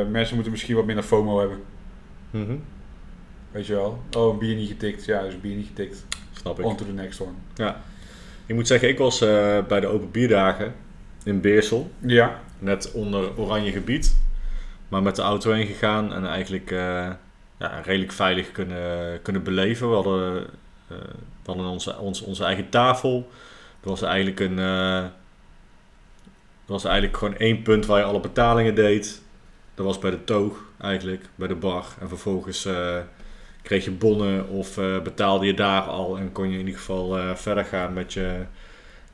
mensen 0.10 0.34
moeten 0.34 0.52
misschien 0.52 0.76
wat 0.76 0.86
minder 0.86 1.04
FOMO 1.04 1.40
hebben. 1.40 1.58
Mhm. 2.32 2.56
Weet 3.52 3.66
je 3.66 3.74
wel. 3.74 4.04
Oh, 4.18 4.34
een 4.34 4.40
bier 4.40 4.56
niet 4.56 4.68
getikt. 4.68 5.06
Ja, 5.06 5.22
dus 5.22 5.34
een 5.34 5.42
bier 5.42 5.56
niet 5.56 5.68
getikt. 5.68 6.06
Snap 6.32 6.60
ik. 6.60 6.66
On 6.66 6.76
to 6.76 6.86
the 6.86 6.92
next 6.92 7.22
one. 7.22 7.32
Ja. 7.56 7.82
Ik 8.46 8.56
moet 8.56 8.68
zeggen, 8.68 8.90
ik 8.90 8.98
was 8.98 9.20
bij 9.68 9.80
de 9.80 9.88
open 9.88 10.12
bierdagen 10.12 10.74
in 11.24 11.42
Beersel. 11.42 11.92
Ja, 12.00 12.40
Net 12.60 12.92
onder 12.92 13.38
oranje 13.38 13.72
gebied. 13.72 14.16
Maar 14.90 15.02
met 15.02 15.16
de 15.16 15.22
auto 15.22 15.52
heen 15.52 15.66
gegaan 15.68 16.14
en 16.14 16.26
eigenlijk 16.28 16.72
eh, 16.72 17.10
ja, 17.60 17.80
redelijk 17.84 18.12
veilig 18.12 18.52
kunnen, 18.52 19.22
kunnen 19.22 19.44
beleven. 19.44 19.90
We 19.90 19.96
hadden, 19.96 20.48
eh, 20.88 20.98
we 21.44 21.46
hadden 21.46 21.66
onze, 21.66 21.98
onze, 21.98 22.24
onze 22.26 22.44
eigen 22.44 22.70
tafel. 22.70 23.30
Er 23.82 23.90
was 23.90 24.02
eigenlijk 24.02 24.40
een... 24.40 24.60
eh, 24.60 25.04
er 26.66 26.76
was 26.76 26.84
eigenlijk 26.84 27.18
gewoon 27.18 27.38
één 27.38 27.62
punt 27.62 27.86
waar 27.86 28.00
je 28.00 28.06
alle 28.06 28.20
betalingen 28.20 28.76
deed. 28.76 29.22
Dat 29.76 29.86
was 29.86 30.00
bij 30.00 30.12
de 30.12 30.24
toog 30.24 30.58
eigenlijk, 30.82 31.26
bij 31.36 31.48
de 31.48 31.56
bar. 31.56 31.86
En 32.00 32.08
vervolgens 32.08 32.68
kreeg 33.62 33.84
je 33.84 33.92
bonnen 33.92 34.48
of 34.48 34.76
betaalde 35.04 35.46
je 35.46 35.54
daar 35.54 35.82
al. 35.82 36.18
En 36.18 36.32
kon 36.32 36.46
je 36.50 36.54
in 36.54 36.66
ieder 36.66 36.80
geval 36.80 37.36
verder 37.36 37.66
gaan 37.66 37.94
met 37.94 38.14
je 38.14 38.46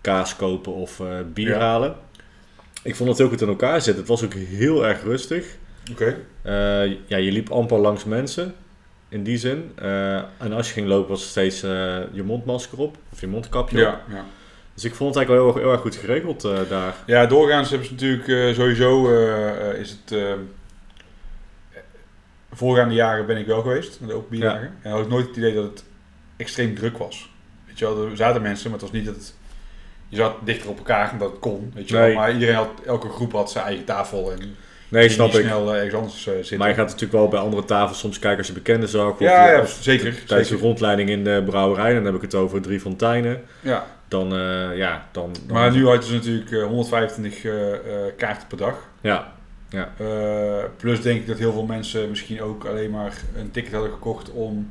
kaas 0.01 0.36
kopen 0.36 0.73
of 0.73 1.01
bier 1.34 1.49
Ja. 1.49 1.59
halen. 1.59 1.95
Ik 2.84 2.95
vond 2.95 3.09
het 3.09 3.17
heel 3.17 3.28
goed 3.28 3.41
in 3.41 3.47
elkaar 3.47 3.82
zitten. 3.82 3.97
Het 4.01 4.07
was 4.07 4.23
ook 4.23 4.34
heel 4.34 4.86
erg 4.86 5.03
rustig. 5.03 5.57
Oké. 5.91 6.17
Eh, 6.41 6.86
ja, 7.05 7.17
je 7.17 7.31
liep 7.31 7.49
amper 7.49 7.77
langs 7.77 8.03
mensen. 8.03 8.55
In 9.09 9.23
die 9.23 9.38
zin. 9.38 9.71
Eh, 9.75 10.15
en 10.15 10.51
als 10.53 10.67
je 10.67 10.73
ging 10.73 10.88
lopen 10.88 11.09
was 11.09 11.21
er 11.21 11.27
steeds 11.29 11.63
eh, 11.63 11.97
je 12.11 12.23
mondmasker 12.23 12.77
op. 12.79 12.97
Of 13.13 13.21
je 13.21 13.27
mondkapje 13.27 13.88
op. 13.88 13.99
Ja. 14.09 14.25
Dus 14.73 14.83
ik 14.83 14.95
vond 14.95 15.15
het 15.15 15.17
eigenlijk 15.17 15.29
wel 15.29 15.38
heel, 15.38 15.47
erg- 15.53 15.61
heel 15.63 15.71
erg 15.71 15.81
goed 15.81 15.95
geregeld 16.05 16.41
daar. 16.69 16.95
ja, 17.05 17.25
doorgaans 17.25 17.69
hebben 17.69 17.88
ze 17.88 17.93
natuurlijk 17.93 18.55
sowieso 18.55 19.09
is 19.71 19.89
het. 20.05 20.17
voorgaande 22.51 22.93
jaren 22.93 23.25
ben 23.25 23.38
ik 23.38 23.45
wel 23.45 23.61
geweest, 23.61 23.99
de 24.07 24.13
open 24.13 24.29
bierdagen. 24.29 24.73
En 24.81 24.91
had 24.91 24.99
ik 25.01 25.07
nooit 25.09 25.27
het 25.27 25.36
idee 25.38 25.53
dat 25.53 25.63
het 25.63 25.83
extreem 26.38 26.75
druk 26.75 26.97
was. 26.97 27.31
Weet 27.67 27.79
je 27.79 27.86
wel, 27.86 28.05
er 28.09 28.17
zaten 28.17 28.41
mensen, 28.41 28.69
maar 28.71 28.79
het 28.79 28.89
was 28.89 28.97
niet 28.99 29.05
dat 29.05 29.15
het. 29.15 29.36
Je 30.09 30.15
zat 30.15 30.36
dichter 30.43 30.69
op 30.69 30.77
elkaar 30.77 31.11
en 31.11 31.17
dat 31.17 31.29
het 31.31 31.39
kon. 31.39 31.71
Weet 31.73 31.89
je 31.89 31.95
Nee. 31.95 32.05
wel. 32.05 32.15
Maar 32.15 32.33
iedereen 32.33 32.55
had, 32.55 32.69
elke 32.86 33.09
groep 33.09 33.31
had 33.31 33.51
zijn 33.51 33.65
eigen 33.65 33.86
tafel 33.86 34.31
en 34.31 34.55
Nee, 34.89 35.09
snap 35.09 35.33
ik. 35.33 35.41
snel 35.45 35.69
eh, 35.73 35.75
ergens 35.77 35.93
anders 35.95 36.27
eh, 36.27 36.33
zitten. 36.33 36.57
Maar 36.57 36.67
je 36.67 36.73
gaat 36.73 36.86
natuurlijk 36.86 37.11
wel 37.11 37.27
bij 37.27 37.39
andere 37.39 37.65
tafels 37.65 37.99
soms 37.99 38.19
kijken 38.19 38.38
als 38.38 38.47
je 38.47 38.53
bekenden 38.53 38.89
zag. 38.89 39.11
Of 39.11 39.19
ja, 39.19 39.49
je- 39.51 39.57
ja, 39.57 39.65
zeker. 39.65 40.25
Tijdens 40.25 40.49
de 40.49 40.55
rondleiding 40.57 41.09
in 41.09 41.23
de 41.23 41.43
brouwerij, 41.45 41.93
dan 41.93 42.05
heb 42.05 42.15
ik 42.15 42.21
het 42.21 42.36
over 42.36 42.61
drie 42.61 42.79
fonteinen. 42.79 43.41
Ja. 43.61 43.86
Dan, 44.07 44.33
eh, 44.36 44.77
ja, 44.77 45.05
dan, 45.11 45.36
dan... 45.47 45.55
Maar 45.57 45.71
nu 45.71 45.86
hadden 45.86 46.03
ze 46.03 46.13
natuurlijk 46.13 46.51
eh, 46.51 46.63
125 46.63 47.43
eh, 47.45 47.73
eh, 47.73 47.79
kaarten 48.17 48.47
per 48.47 48.57
dag. 48.57 48.75
Ja, 49.01 49.33
Eh, 49.97 50.63
plus 50.77 51.01
denk 51.01 51.19
ik 51.21 51.27
dat 51.27 51.38
heel 51.38 51.51
veel 51.51 51.65
mensen 51.65 52.09
misschien 52.09 52.41
ook 52.41 52.65
alleen 52.65 52.91
maar 52.91 53.13
een 53.38 53.51
ticket 53.51 53.73
hadden 53.73 53.91
gekocht 53.91 54.31
om 54.31 54.69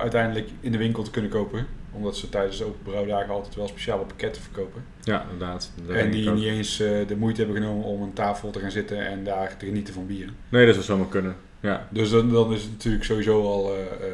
uiteindelijk 0.00 0.48
in 0.60 0.72
de 0.72 0.78
winkel 0.78 1.02
te 1.02 1.10
kunnen 1.10 1.30
kopen. 1.30 1.66
Omdat 1.92 2.16
ze 2.16 2.28
tijdens 2.28 2.58
de 2.58 2.64
open 2.64 2.82
brouwdagen 2.82 3.34
altijd 3.34 3.54
wel 3.54 3.68
speciale 3.68 4.04
pakketten 4.04 4.42
verkopen. 4.42 4.84
ja, 5.02 5.22
inderdaad. 5.32 5.70
En 5.88 6.10
die 6.10 6.30
niet 6.30 6.44
eens 6.44 6.80
eh, 6.80 7.06
de 7.06 7.16
moeite 7.16 7.42
hebben 7.42 7.62
genomen 7.62 7.84
om 7.84 8.02
een 8.02 8.12
tafel 8.12 8.50
te 8.50 8.58
gaan 8.58 8.70
zitten 8.70 9.06
en 9.06 9.24
daar 9.24 9.56
te 9.56 9.66
genieten 9.66 9.94
van 9.94 10.06
bieren. 10.06 10.36
Nee, 10.48 10.64
dat 10.66 10.74
zou 10.74 10.86
zomaar 10.86 11.08
kunnen. 11.08 11.36
Ja. 11.60 11.88
Dus 11.90 12.10
dan, 12.10 12.30
dan 12.32 12.52
is 12.52 12.62
het 12.62 12.70
natuurlijk 12.70 13.04
sowieso 13.04 13.42
al 13.42 13.74
eh, 13.74 13.80
eh, 13.80 14.12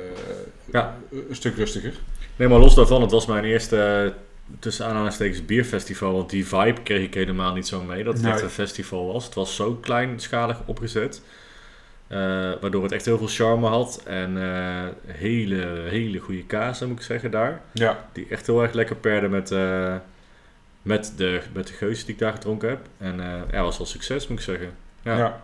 Ja. 0.72 0.96
een 1.10 1.34
stuk 1.36 1.56
rustiger. 1.56 1.92
Nee, 2.36 2.48
maar 2.48 2.58
los 2.58 2.74
daarvan, 2.74 3.02
het 3.02 3.10
was 3.10 3.26
mijn 3.26 3.44
eerste 3.44 4.14
tussen 4.58 4.86
aanhalingstekens 4.86 5.44
bierfestival. 5.44 6.12
Want 6.12 6.30
die 6.30 6.46
vibe 6.46 6.82
kreeg 6.82 7.02
ik 7.06 7.14
helemaal 7.14 7.54
niet 7.54 7.66
zo 7.66 7.82
mee 7.82 8.04
dat 8.04 8.14
het 8.14 8.22
Nee. 8.22 8.32
echt 8.32 8.42
een 8.42 8.50
festival 8.50 9.12
was. 9.12 9.24
Het 9.24 9.34
was 9.34 9.54
zo 9.56 9.74
kleinschalig 9.74 10.60
opgezet. 10.66 11.22
Eh, 12.08 12.18
waardoor 12.60 12.82
het 12.82 12.92
echt 12.92 13.04
heel 13.04 13.18
veel 13.18 13.26
charme 13.26 13.66
had. 13.66 14.02
En 14.04 14.42
eh, 14.42 14.84
hele, 15.06 15.82
hele 15.88 16.18
goede 16.18 16.44
kaas, 16.44 16.80
moet 16.80 16.98
ik 16.98 17.04
zeggen, 17.04 17.30
daar. 17.30 17.60
Ja, 17.72 18.08
Die 18.12 18.26
echt 18.30 18.46
heel 18.46 18.62
erg 18.62 18.72
lekker 18.72 18.96
perde 18.96 19.28
met, 19.28 19.50
eh, 19.50 19.94
met, 20.82 21.12
de, 21.16 21.40
met 21.52 21.66
de 21.66 21.72
geus 21.72 22.04
die 22.04 22.14
ik 22.14 22.20
daar 22.20 22.32
gedronken 22.32 22.68
heb. 22.68 22.86
En 22.98 23.20
ja, 23.50 23.62
was 23.62 23.78
wel 23.78 23.86
succes, 23.86 24.28
moet 24.28 24.38
ik 24.38 24.44
zeggen. 24.44 24.70
Ja. 25.02 25.18
ja. 25.18 25.40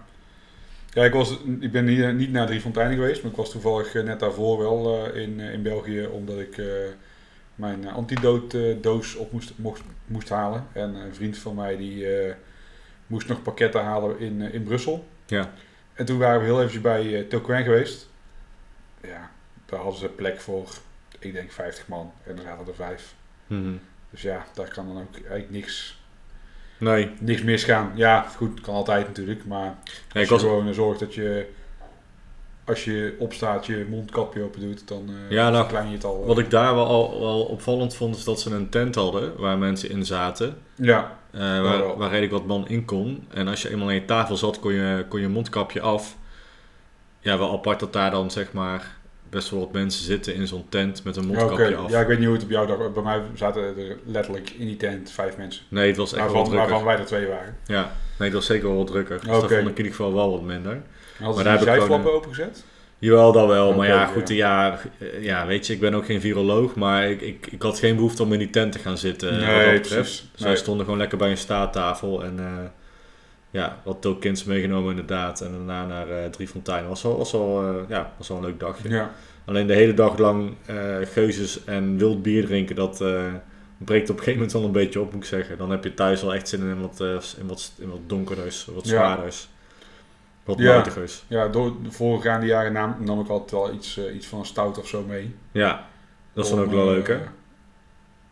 ja. 0.90 1.04
ik, 1.04 1.12
was, 1.12 1.38
ik 1.60 1.72
ben 1.72 1.84
niet, 1.84 2.14
niet 2.14 2.32
naar 2.32 2.46
Drie 2.46 2.60
Fonteinen 2.60 2.96
geweest, 2.96 3.22
maar 3.22 3.30
ik 3.30 3.36
was 3.36 3.50
toevallig 3.50 3.94
net 3.94 4.20
daarvoor 4.20 4.58
wel 4.58 5.06
in, 5.06 5.40
in 5.40 5.62
België, 5.62 6.06
omdat 6.06 6.38
ik 6.38 6.62
mijn 7.54 7.88
antidote-doos 7.88 9.14
op 9.16 9.32
moest, 9.32 9.52
mocht, 9.56 9.82
moest 10.06 10.28
halen. 10.28 10.66
En 10.72 10.94
een 10.94 11.14
vriend 11.14 11.38
van 11.38 11.54
mij 11.54 11.76
die 11.76 12.06
moest 13.06 13.28
nog 13.28 13.42
pakketten 13.42 13.82
halen 13.82 14.18
in, 14.18 14.40
in 14.40 14.62
Brussel. 14.62 15.06
Ja. 15.26 15.50
En 15.94 16.04
toen 16.04 16.18
waren 16.18 16.40
we 16.40 16.46
heel 16.46 16.56
eventjes 16.58 16.80
bij 16.82 17.04
uh, 17.32 17.64
geweest. 17.64 18.08
Ja, 19.00 19.30
daar 19.66 19.80
hadden 19.80 20.00
ze 20.00 20.08
plek 20.08 20.40
voor, 20.40 20.68
ik 21.18 21.32
denk 21.32 21.52
50 21.52 21.88
man. 21.88 22.12
En 22.26 22.36
er 22.36 22.42
zaten 22.42 22.66
er 22.66 22.74
vijf. 22.74 23.14
Mhm. 23.46 23.72
Dus 24.10 24.22
ja, 24.22 24.44
daar 24.54 24.68
kan 24.68 24.86
dan 24.86 24.96
ook 25.02 25.14
eigenlijk 25.14 25.50
niks, 25.50 26.02
Nee, 26.78 27.10
niks 27.20 27.42
misgaan. 27.42 27.92
Ja, 27.94 28.22
goed, 28.36 28.60
kan 28.60 28.74
altijd 28.74 29.06
natuurlijk, 29.06 29.44
maar... 29.46 29.74
Als 29.86 30.22
ik 30.22 30.24
je 30.24 30.26
was, 30.28 30.42
gewoon 30.42 30.68
eh, 30.68 30.74
zorgt 30.74 31.00
dat 31.00 31.14
je, 31.14 31.46
als 32.64 32.84
je 32.84 33.16
opstaat, 33.18 33.66
je 33.66 33.86
mondkapje 33.90 34.42
open 34.42 34.60
doet, 34.60 34.88
dan 34.88 35.08
eh 35.08 35.30
Ja, 35.30 35.50
nou, 35.50 35.56
verklein 35.64 35.88
je 35.88 35.94
het 35.94 36.04
al. 36.04 36.20
eh. 36.20 36.26
wat 36.26 36.38
ik 36.38 36.50
daar 36.50 36.74
wel, 36.74 36.86
al, 36.86 37.20
wel 37.20 37.44
opvallend 37.44 37.94
vond, 37.96 38.16
is 38.16 38.24
dat 38.24 38.40
ze 38.40 38.50
een 38.54 38.68
tent 38.68 38.94
hadden 38.94 39.36
waar 39.36 39.58
mensen 39.58 39.90
in 39.90 40.04
zaten. 40.04 40.58
Ja, 40.74 41.18
eh, 41.34 41.40
waar, 41.40 41.78
wel. 41.78 41.96
waar 41.96 42.10
redelijk 42.10 42.32
wat 42.32 42.46
man 42.46 42.68
in 42.68 42.84
kon. 42.84 43.26
En 43.32 43.48
als 43.48 43.62
je 43.62 43.70
eenmaal 43.70 43.88
aan 43.88 43.94
je 43.94 44.04
tafel 44.04 44.36
zat, 44.36 44.60
kon 44.60 44.72
je, 44.72 45.04
kon 45.08 45.20
je 45.20 45.28
mondkapje 45.28 45.80
af. 45.80 46.16
Ja, 47.20 47.38
wel 47.38 47.52
apart 47.52 47.80
dat 47.80 47.92
daar 47.92 48.10
dan 48.10 48.30
zeg 48.30 48.52
maar 48.52 48.96
best 49.30 49.50
wel 49.50 49.60
wat 49.60 49.72
mensen 49.72 50.04
zitten 50.04 50.34
in 50.34 50.46
zo'n 50.46 50.66
tent 50.68 51.04
met 51.04 51.16
een 51.16 51.26
mondkapje 51.26 51.76
af. 51.76 51.90
Ja, 51.90 52.00
ik 52.00 52.06
weet 52.06 52.18
niet 52.18 52.26
hoe 52.26 52.36
het 52.36 52.44
op 52.44 52.50
jou 52.50 52.66
dag... 52.66 52.92
Bij 52.92 53.02
mij 53.02 53.22
zaten 53.34 53.62
er 53.62 53.96
letterlijk 54.04 54.50
in 54.50 54.66
die 54.66 54.76
tent 54.76 55.10
vijf 55.10 55.36
mensen. 55.36 55.64
Nee, 55.68 55.86
het 55.86 55.96
was 55.96 56.12
echt 56.12 56.24
wel 56.24 56.32
Waarvan, 56.32 56.44
drukker. 56.52 56.70
waarvan 56.70 56.86
wij 56.86 56.98
er 56.98 57.06
twee 57.06 57.26
waren. 57.26 57.56
Ja, 57.66 57.82
nee, 58.18 58.28
het 58.28 58.32
was 58.32 58.46
zeker 58.46 58.68
wel 58.68 58.76
wat 58.76 58.86
drukker. 58.86 59.20
Dus 59.20 59.28
Oké. 59.28 59.40
dat 59.40 59.50
vond 59.50 59.60
ik 59.60 59.78
in 59.78 59.84
ieder 59.84 59.90
geval 59.90 60.14
wel 60.14 60.30
wat 60.30 60.42
minder. 60.42 60.82
Hadden 61.18 61.34
Maar 61.34 61.44
daar 61.44 61.52
heb 61.52 61.62
ik 61.62 61.68
gewoon, 61.68 61.78
zijflappen 61.78 62.12
opengezet? 62.12 62.64
Jawel, 62.98 63.32
dat 63.32 63.46
wel. 63.46 63.74
Maar 63.74 63.86
ja, 63.86 64.06
goed, 64.06 64.28
ja, 64.28 64.78
ja, 65.20 65.46
weet 65.46 65.66
je, 65.66 65.72
ik 65.72 65.80
ben 65.80 65.94
ook 65.94 66.04
geen 66.04 66.20
viroloog, 66.20 66.74
maar 66.74 67.10
ik, 67.10 67.20
ik, 67.20 67.46
ik 67.50 67.62
had 67.62 67.78
geen 67.78 67.94
behoefte 67.96 68.22
om 68.22 68.32
in 68.32 68.38
die 68.38 68.50
tent 68.50 68.72
te 68.72 68.78
gaan 68.78 68.98
zitten. 68.98 69.30
eh, 69.40 69.64
wat 69.72 69.72
dat 69.72 69.82
precies. 69.82 70.20
Dus 70.32 70.40
wij 70.40 70.48
Nee. 70.48 70.56
stonden 70.56 70.84
gewoon 70.84 71.00
lekker 71.00 71.18
bij 71.18 71.30
een 71.30 71.36
staattafel 71.36 72.24
en 72.24 72.38
eh, 72.38 72.44
ja, 73.50 73.78
wat 73.84 74.02
tokens 74.02 74.44
meegenomen 74.44 74.90
inderdaad. 74.90 75.40
En 75.40 75.50
daarna 75.52 75.86
naar 75.86 76.08
eh 76.10 76.30
Drie 76.30 76.48
Fonteinen. 76.48 76.88
Was 76.88 77.02
wel, 77.02 77.16
was, 77.16 77.32
wel, 77.32 77.62
eh, 77.62 77.74
ja, 77.88 78.12
was 78.16 78.28
een 78.28 78.40
leuk 78.40 78.60
dagje. 78.60 78.88
Ja. 78.88 79.10
Alleen 79.44 79.66
de 79.66 79.74
hele 79.74 79.94
dag 79.94 80.18
lang 80.18 80.54
eh 80.66 80.76
geuzes 81.12 81.64
en 81.64 81.98
wild 81.98 82.22
bier 82.22 82.46
drinken, 82.46 82.76
dat 82.76 83.00
eh, 83.00 83.22
breekt 83.78 84.10
op 84.10 84.16
een 84.16 84.22
gegeven 84.22 84.32
moment 84.38 84.52
wel 84.52 84.64
een 84.64 84.72
beetje 84.72 85.00
op, 85.00 85.12
moet 85.12 85.22
ik 85.22 85.28
zeggen. 85.28 85.58
Dan 85.58 85.70
heb 85.70 85.84
je 85.84 85.94
thuis 85.94 86.22
wel 86.22 86.34
echt 86.34 86.48
zin 86.48 86.60
in 86.60 86.80
wat, 86.80 87.00
eh, 87.00 87.08
in 87.40 87.46
wat, 87.46 87.72
in 87.78 87.90
wat 87.90 88.00
donkerders, 88.06 88.64
wat 88.74 88.88
Ja. 88.88 89.18
Wat 90.44 90.58
Ja. 90.58 90.72
moutigers. 90.72 91.24
ja, 91.28 91.48
door 91.48 91.82
de 91.82 91.90
voorgaande 91.92 92.46
jaren 92.46 92.72
nam, 92.72 92.96
nam 92.98 93.20
ik 93.20 93.28
altijd 93.28 93.50
wel 93.50 93.72
iets, 93.72 93.96
eh, 93.98 94.14
iets 94.14 94.26
van 94.26 94.38
een 94.38 94.44
stout 94.46 94.78
of 94.78 94.88
zo 94.88 95.02
mee. 95.02 95.34
Ja, 95.52 95.86
dat 96.32 96.44
is 96.44 96.50
dan 96.50 96.60
ook 96.60 96.70
wel 96.70 96.86
eh, 96.88 96.92
leuk, 96.94 97.06
hè? 97.08 97.18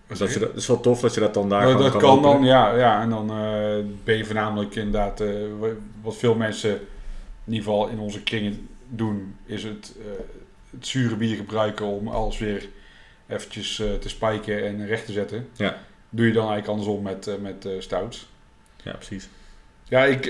Dat, 0.07 0.19
zeg 0.19 0.33
je, 0.33 0.39
je? 0.41 0.47
dat 0.47 0.57
is 0.57 0.67
wel 0.67 0.81
tof 0.81 1.01
dat 1.01 1.15
je 1.15 1.21
dat 1.21 1.35
dan 1.35 1.49
daar 1.49 1.63
Nou, 1.65 1.79
dat 1.79 1.91
kan 1.91 2.01
kan 2.01 2.11
openen. 2.11 2.33
dan, 2.33 2.45
ja, 2.45 2.77
ja. 2.77 3.03
En 3.03 3.11
dan 3.11 3.31
eh, 3.31 3.85
ben 4.05 4.17
je 4.17 4.25
voornamelijk 4.25 4.75
inderdaad, 4.75 5.21
eh, 5.21 5.29
wa- 5.59 5.69
wat 6.03 6.17
veel 6.17 6.35
mensen 6.35 6.71
in 7.45 7.53
ieder 7.53 7.65
geval 7.65 7.89
in 7.89 7.99
onze 7.99 8.23
kringen 8.23 8.69
doen, 8.89 9.37
is 9.47 9.65
het, 9.65 9.95
eh, 10.01 10.07
het 10.71 10.87
zure 10.87 11.17
bier 11.17 11.37
gebruiken 11.37 11.87
om 11.87 12.09
alles 12.09 12.39
weer 12.39 12.69
eventjes 13.29 13.79
eh, 13.81 13.93
te 13.95 14.09
spijken 14.09 14.67
en 14.67 14.87
recht 14.87 15.07
te 15.07 15.13
zetten. 15.13 15.49
Ja. 15.57 15.77
Doe 16.11 16.27
je 16.27 16.33
dan 16.33 16.49
eigenlijk 16.49 16.69
andersom 16.79 17.03
met, 17.03 17.27
eh, 17.27 17.35
met 17.41 17.65
eh, 17.65 17.73
stouts. 17.79 18.29
Ja, 18.83 18.93
precies. 18.93 19.29
Ja, 19.85 20.05
ik, 20.05 20.27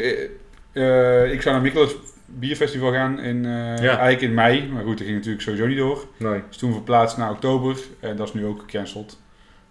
eh, 0.73 1.33
ik 1.33 1.43
zou 1.43 1.55
naar 1.55 1.65
Mikkeles 1.65 1.95
Bierfestival 2.27 2.93
gaan 2.93 3.21
in, 3.21 3.45
eh, 3.45 3.85
eigenlijk 3.85 4.21
in 4.21 4.35
mei. 4.35 4.69
Maar 4.73 4.83
goed, 4.83 4.97
dat 4.99 5.07
ging 5.07 5.17
natuurlijk 5.17 5.43
sowieso 5.43 5.67
niet 5.67 5.77
door. 5.77 6.07
Nee. 6.17 6.43
Dus 6.49 6.57
toen 6.57 6.73
verplaatst 6.73 7.17
naar 7.17 7.31
oktober 7.31 7.77
en 8.01 8.17
dat 8.17 8.29
is 8.29 8.35
nu 8.35 8.47
ook 8.47 8.61
gecanceld. 8.61 9.21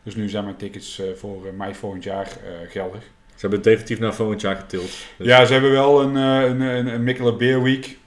Dus 0.04 0.16
nu 0.16 0.30
zijn 0.30 0.44
mijn 0.44 0.56
tickets 0.56 1.00
eh, 1.00 1.06
voor 1.16 1.54
mei 1.58 1.74
volgend 1.76 2.04
jaar 2.04 2.28
geldig. 2.70 3.02
Ze 3.02 3.48
hebben 3.48 3.60
het 3.60 3.68
definitief 3.68 4.00
naar 4.00 4.14
volgend 4.14 4.42
jaar 4.42 4.56
getild. 4.56 4.84
Dus- 5.18 5.28
Ja, 5.28 5.46
ze 5.46 5.54
hebben 5.54 5.72
wel 5.72 6.02
een, 6.02 6.16
een, 6.16 6.62
een, 6.62 6.88
een 6.88 7.04
Mikkelen 7.04 7.38
Beer 7.38 7.64
Week. 7.64 7.98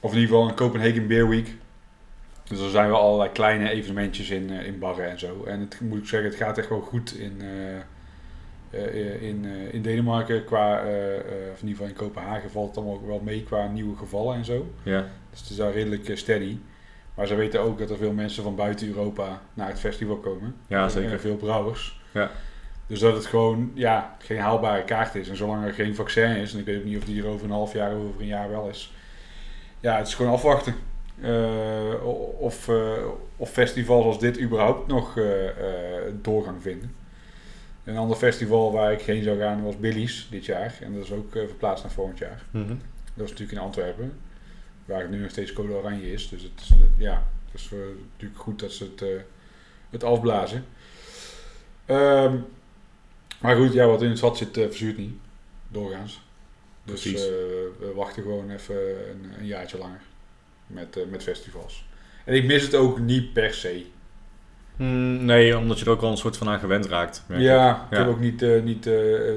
Of 0.00 0.12
in 0.12 0.18
ieder 0.18 0.34
geval 0.34 0.48
een 0.48 0.56
Copenhagen 0.56 1.06
Beer 1.06 1.28
Week. 1.28 1.48
Dus 2.48 2.60
er 2.60 2.70
zijn 2.70 2.88
wel 2.88 3.00
allerlei 3.00 3.30
kleine 3.30 3.70
evenementjes 3.70 4.30
in, 4.30 4.50
in 4.50 4.78
barren 4.78 5.10
en 5.10 5.18
zo. 5.18 5.44
En 5.46 5.60
het 5.60 5.80
moet 5.80 5.98
ik 5.98 6.06
zeggen, 6.06 6.30
het 6.30 6.38
gaat 6.38 6.58
echt 6.58 6.68
wel 6.68 6.80
goed 6.80 7.14
in, 7.14 7.40
eh, 8.70 9.22
in, 9.22 9.44
eh, 9.44 9.74
in 9.74 9.82
Denemarken, 9.82 10.44
qua, 10.44 10.82
eh, 10.82 11.14
eh, 11.16 11.22
of 11.52 11.60
in 11.60 11.68
ieder 11.68 11.70
geval 11.70 11.86
in 11.86 11.92
Kopenhagen, 11.94 12.50
valt 12.50 12.66
het 12.68 12.76
allemaal 12.76 12.94
ook 12.94 13.06
wel 13.06 13.20
mee 13.24 13.42
qua 13.42 13.66
nieuwe 13.66 13.96
gevallen 13.96 14.36
en 14.36 14.44
zo. 14.44 14.66
Ja, 14.82 15.06
Dus 15.30 15.40
het 15.40 15.50
is 15.50 15.56
daar 15.56 15.72
redelijk 15.72 16.08
eh, 16.08 16.16
steady. 16.16 16.58
Maar 17.14 17.26
ze 17.26 17.34
weten 17.34 17.60
ook 17.60 17.78
dat 17.78 17.90
er 17.90 17.96
veel 17.96 18.12
mensen 18.12 18.42
van 18.42 18.54
buiten 18.56 18.86
Europa 18.88 19.40
naar 19.54 19.68
het 19.68 19.80
festival 19.80 20.16
komen. 20.16 20.54
Ja, 20.66 20.88
zeker. 20.88 21.12
En 21.12 21.20
veel 21.20 21.36
brouwers. 21.36 22.00
Ja. 22.12 22.30
Dus 22.86 22.98
dat 23.00 23.14
het 23.14 23.26
gewoon 23.26 23.70
ja, 23.74 24.16
geen 24.18 24.38
haalbare 24.38 24.84
kaart 24.84 25.14
is. 25.14 25.28
En 25.28 25.36
zolang 25.36 25.64
er 25.64 25.72
geen 25.72 25.94
vaccin 25.94 26.36
is, 26.36 26.52
en 26.52 26.58
ik 26.58 26.64
weet 26.64 26.78
ook 26.78 26.84
niet 26.84 26.96
of 26.98 27.04
die 27.04 27.22
er 27.22 27.28
over 27.28 27.44
een 27.44 27.50
half 27.52 27.72
jaar 27.72 27.96
of 27.96 28.02
over 28.08 28.20
een 28.20 28.26
jaar 28.26 28.50
wel 28.50 28.68
is. 28.68 28.92
Ja, 29.80 29.96
het 29.96 30.06
is 30.06 30.14
gewoon 30.14 30.32
afwachten. 30.32 30.74
Eh, 31.20 32.04
of, 32.38 32.68
eh, 32.68 32.92
of 33.36 33.50
festivals 33.50 34.04
als 34.04 34.18
dit 34.18 34.40
überhaupt 34.40 34.86
nog 34.86 35.18
eh, 35.18 35.48
eh, 35.48 35.54
doorgang 36.22 36.62
vinden. 36.62 36.94
Een 37.90 37.96
ander 37.96 38.16
festival 38.16 38.72
waar 38.72 38.92
ik 38.92 39.00
heen 39.00 39.22
zou 39.22 39.38
gaan 39.38 39.62
was 39.62 39.78
Billy's 39.78 40.26
dit 40.30 40.44
jaar. 40.44 40.78
En 40.80 40.94
dat 40.94 41.04
is 41.04 41.12
ook 41.12 41.34
eh, 41.34 41.46
verplaatst 41.46 41.84
naar 41.84 41.92
volgend 41.92 42.18
jaar. 42.18 42.42
Mhm. 42.50 42.74
Dat 43.14 43.24
is 43.24 43.30
natuurlijk 43.30 43.58
in 43.58 43.64
Antwerpen, 43.64 44.18
waar 44.84 45.00
het 45.00 45.10
nu 45.10 45.20
nog 45.20 45.30
steeds 45.30 45.52
code 45.52 45.72
oranje 45.72 46.12
is. 46.12 46.28
Dus 46.28 46.42
het 46.42 46.60
is, 46.60 46.70
eh, 46.70 46.76
ja, 46.96 47.26
het 47.50 47.60
is 47.60 47.68
eh, 47.72 47.78
natuurlijk 48.12 48.40
goed 48.40 48.60
dat 48.60 48.72
ze 48.72 48.84
het, 48.84 49.24
het 49.90 50.04
afblazen. 50.04 50.64
Ehm, 51.86 52.36
maar 53.40 53.56
goed, 53.56 53.72
ja, 53.72 53.86
wat 53.86 54.02
in 54.02 54.10
het 54.10 54.18
vat 54.18 54.36
zit, 54.36 54.52
verzuurt 54.52 54.98
niet. 54.98 55.14
Doorgaans. 55.68 56.22
Dus 56.84 57.02
we 57.02 57.92
wachten 57.94 58.22
gewoon 58.22 58.50
even 58.50 59.10
een, 59.10 59.32
een 59.38 59.46
jaartje 59.46 59.78
langer 59.78 60.00
met, 60.66 61.10
met 61.10 61.22
festivals. 61.22 61.84
En 62.24 62.34
ik 62.34 62.44
mis 62.44 62.62
het 62.62 62.74
ook 62.74 62.98
niet 62.98 63.32
per 63.32 63.54
se. 63.54 63.86
Mm, 64.80 65.24
nee, 65.24 65.58
omdat 65.58 65.78
je 65.78 65.84
er 65.84 65.90
ook 65.90 66.00
wel 66.00 66.10
een 66.10 66.16
soort 66.16 66.36
van 66.36 66.48
aan 66.48 66.58
gewend 66.58 66.86
raakt. 66.86 67.24
ik. 67.28 67.36
Ja, 67.38 67.70
ik 67.70 67.96
Ja. 67.96 67.98
heb 67.98 68.08
ook 68.08 68.20
niet, 68.20 68.42
eh, 68.42 68.62
niet 68.62 68.86
eh, 68.86 68.92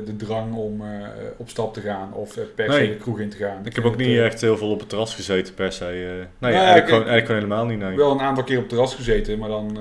de 0.06 0.14
drang 0.18 0.54
om 0.56 0.82
eh, 0.82 1.08
op 1.38 1.50
stap 1.50 1.74
te 1.74 1.82
gaan 1.82 2.14
of 2.14 2.38
per 2.56 2.68
Nee. 2.68 2.86
se 2.88 2.92
de 2.94 2.98
kroeg 2.98 3.20
in 3.20 3.30
te 3.30 3.38
gaan. 3.38 3.66
Ik 3.66 3.76
heb 3.76 3.84
ook 3.86 3.98
het, 3.98 4.08
niet 4.08 4.18
echt 4.18 4.42
heel 4.42 4.58
veel 4.58 4.70
op 4.70 4.80
het 4.80 4.90
terras 4.90 5.16
gezeten 5.16 5.54
per 5.54 5.72
se. 5.72 5.84
nee, 5.86 6.52
ja, 6.52 6.58
eigenlijk, 6.58 6.78
ik- 6.78 6.84
gewoon, 6.94 7.08
eigenlijk 7.08 7.26
gewoon 7.26 7.42
helemaal 7.42 7.66
niet. 7.66 7.80
Nee. 7.80 7.96
wel 7.96 8.12
een 8.12 8.20
aantal 8.22 8.44
keer 8.44 8.56
op 8.56 8.62
het 8.62 8.70
terras 8.72 8.96
gezeten, 8.96 9.40
maar 9.40 9.50
dan 9.50 9.78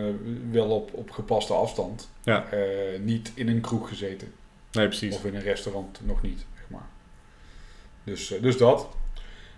wel 0.51 0.67
op, 0.71 0.91
op 0.95 1.11
gepaste 1.11 1.53
afstand. 1.53 2.11
Ja. 2.23 2.45
Niet 3.01 3.33
in 3.35 3.49
een 3.49 3.61
kroeg 3.61 3.89
gezeten. 3.89 4.33
nee, 4.73 4.87
precies. 4.89 5.15
Of 5.17 5.25
in 5.25 5.35
een 5.35 5.43
restaurant 5.43 6.01
nog 6.05 6.23
niet, 6.23 6.45
zeg 6.55 6.65
maar. 6.69 6.87
Dus, 8.05 8.35
dus 8.41 8.57
dat. 8.57 8.89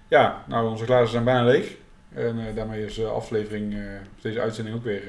Ja, 0.09 0.44
nou, 0.46 0.68
onze 0.70 0.84
glazen 0.84 1.09
zijn 1.11 1.24
bijna 1.24 1.44
leeg. 1.44 1.74
En 2.14 2.36
daarmee 2.55 2.84
is 2.84 2.94
de 2.94 3.05
aflevering, 3.07 3.76
deze 4.20 4.40
uitzending 4.40 4.76
ook 4.76 4.84
weer 4.84 5.02